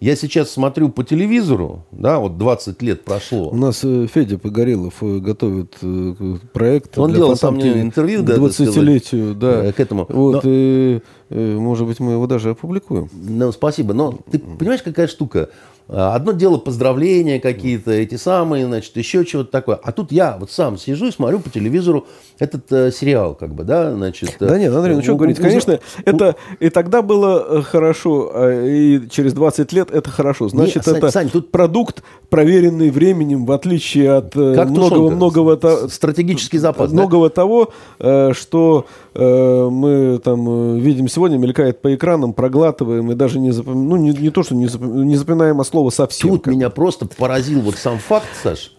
я 0.03 0.17
сейчас 0.17 0.51
смотрю 0.51 0.89
по 0.89 1.05
телевизору, 1.05 1.85
да, 1.91 2.19
вот 2.19 2.37
20 2.37 2.81
лет 2.81 3.05
прошло. 3.05 3.49
У 3.51 3.55
нас 3.55 3.85
э, 3.85 4.05
Федя 4.13 4.37
Погорелов 4.37 4.95
э, 4.99 5.19
готовит 5.19 5.77
э, 5.81 6.35
проект. 6.51 6.97
Он 6.97 7.13
делал 7.13 7.37
со 7.37 7.47
Фонтанки 7.47 7.67
мной 7.67 7.81
интервью, 7.83 8.21
да, 8.21 8.35
так 8.35 8.51
сказать, 8.51 8.75
20-летию, 8.75 9.33
да. 9.33 9.71
к 9.71 9.79
этому. 9.79 10.05
Вот, 10.09 10.43
Но- 10.43 10.49
э, 10.49 10.99
может 11.29 11.87
быть, 11.87 12.01
мы 12.01 12.11
его 12.11 12.27
даже 12.27 12.49
опубликуем. 12.49 13.09
Ну, 13.13 13.53
спасибо. 13.53 13.93
Но 13.93 14.19
ты 14.29 14.39
понимаешь, 14.39 14.83
какая 14.83 15.07
штука? 15.07 15.47
А, 15.89 16.15
Одно 16.15 16.31
дело 16.31 16.57
поздравления 16.57 17.39
какие-то, 17.39 17.91
эти 17.91 18.15
самые, 18.15 18.65
значит, 18.65 18.95
еще 18.95 19.25
чего-то 19.25 19.51
такое. 19.51 19.75
А 19.83 19.91
тут 19.91 20.11
я 20.11 20.37
вот 20.39 20.49
сам 20.49 20.77
сижу 20.77 21.07
и 21.07 21.11
смотрю 21.11 21.39
по 21.39 21.49
телевизору 21.49 22.07
этот 22.39 22.71
э, 22.71 22.91
сериал, 22.91 23.35
как 23.35 23.53
бы, 23.53 23.63
да, 23.63 23.93
значит. 23.93 24.37
э, 24.39 24.47
Да 24.47 24.57
нет, 24.57 24.73
Андрей, 24.73 24.95
ну 24.95 25.01
что 25.01 25.15
говорить, 25.15 25.37
конечно, 25.37 25.79
это 26.05 26.35
и 26.59 26.69
тогда 26.69 27.01
было 27.01 27.45
э, 27.59 27.61
хорошо, 27.61 28.31
а 28.33 28.65
и 28.65 29.09
через 29.09 29.33
20 29.33 29.73
лет 29.73 29.91
это 29.91 30.09
хорошо. 30.09 30.47
Значит, 30.49 30.87
это 30.87 31.11
Сань, 31.11 31.29
тут- 31.29 31.51
продукт, 31.51 32.01
проверенный 32.29 32.89
временем, 32.89 33.45
в 33.45 33.51
отличие 33.51 34.13
от 34.13 34.35
э, 34.35 34.65
многого-многого 34.65 35.57
то- 35.57 35.89
Стратегический 35.89 36.57
запас, 36.59 36.89
да? 36.91 36.95
многого 36.95 37.29
того, 37.29 37.71
э, 37.99 38.31
что 38.33 38.85
э, 38.87 39.02
мы 39.19 40.19
там 40.23 40.77
э, 40.77 40.79
видим 40.79 41.07
сегодня, 41.07 41.37
мелькает 41.37 41.81
по 41.81 41.93
экранам, 41.93 42.33
проглатываем 42.33 43.11
и 43.11 43.15
даже 43.15 43.39
не 43.39 43.51
запоминаем, 43.51 43.89
ну 43.89 43.95
не, 43.97 44.09
не 44.11 44.29
то, 44.31 44.43
что 44.43 44.55
не, 44.55 44.65
запом- 44.65 45.03
не 45.03 45.15
запоминаем, 45.15 45.61
а 45.61 45.63
слово 45.63 45.89
совсем. 45.91 46.29
Тут 46.29 46.47
меня 46.47 46.69
просто 46.69 47.07
поразил 47.07 47.61
вот 47.61 47.75
сам 47.75 47.99
факт, 47.99 48.27
Саш. 48.41 48.71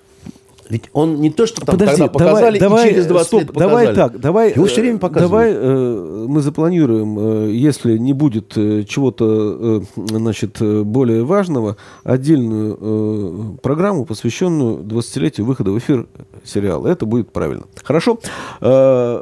Ведь 0.68 0.84
он 0.92 1.20
не 1.20 1.30
то, 1.30 1.46
что 1.46 1.64
там 1.64 1.74
Подожди, 1.78 2.02
тогда 2.02 2.12
показали, 2.12 2.58
давай, 2.58 2.88
и 2.88 2.90
через 2.92 3.06
20 3.06 3.26
стоп, 3.26 3.40
лет 3.40 3.48
показали. 3.52 3.70
давай 3.86 3.94
так, 3.94 4.20
давай, 4.20 4.52
Его 4.52 4.66
все 4.66 4.80
время 4.80 4.96
э, 4.96 5.00
показывают. 5.00 5.30
Давай 5.30 5.52
э, 5.54 6.26
мы 6.28 6.40
запланируем, 6.40 7.18
э, 7.18 7.50
если 7.52 7.98
не 7.98 8.12
будет 8.12 8.56
э, 8.56 8.84
чего-то, 8.84 9.84
э, 9.96 10.02
значит, 10.08 10.56
э, 10.60 10.82
более 10.82 11.24
важного, 11.24 11.76
отдельную 12.02 12.78
э, 12.80 13.56
программу, 13.62 14.04
посвященную 14.04 14.78
20-летию 14.78 15.46
выхода 15.46 15.70
в 15.70 15.78
эфир 15.78 16.06
сериала. 16.44 16.88
Это 16.88 17.06
будет 17.06 17.30
правильно. 17.32 17.64
Хорошо. 17.82 18.18
Э, 18.60 19.20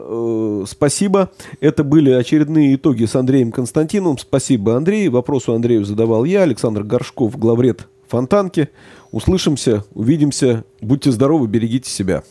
э, 0.61 0.65
спасибо. 0.69 1.31
Это 1.61 1.85
были 1.85 2.11
очередные 2.11 2.75
итоги 2.77 3.05
с 3.05 3.17
Андреем 3.17 3.53
Константиновым. 3.53 4.19
Спасибо, 4.19 4.77
Андрей. 4.77 5.09
Вопросу 5.09 5.55
Андрею 5.55 5.85
задавал 5.85 6.25
я, 6.25 6.43
Александр 6.43 6.83
Горшков, 6.83 7.37
главред 7.39 7.89
Фонтанки. 8.09 8.69
Услышимся, 9.13 9.85
увидимся. 9.95 10.65
Будьте 10.81 11.13
здоровы, 11.13 11.47
берегите 11.47 11.89
себя. 11.89 12.25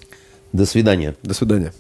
До 0.52 0.66
свидания. 0.66 1.16
До 1.22 1.34
свидания. 1.34 1.74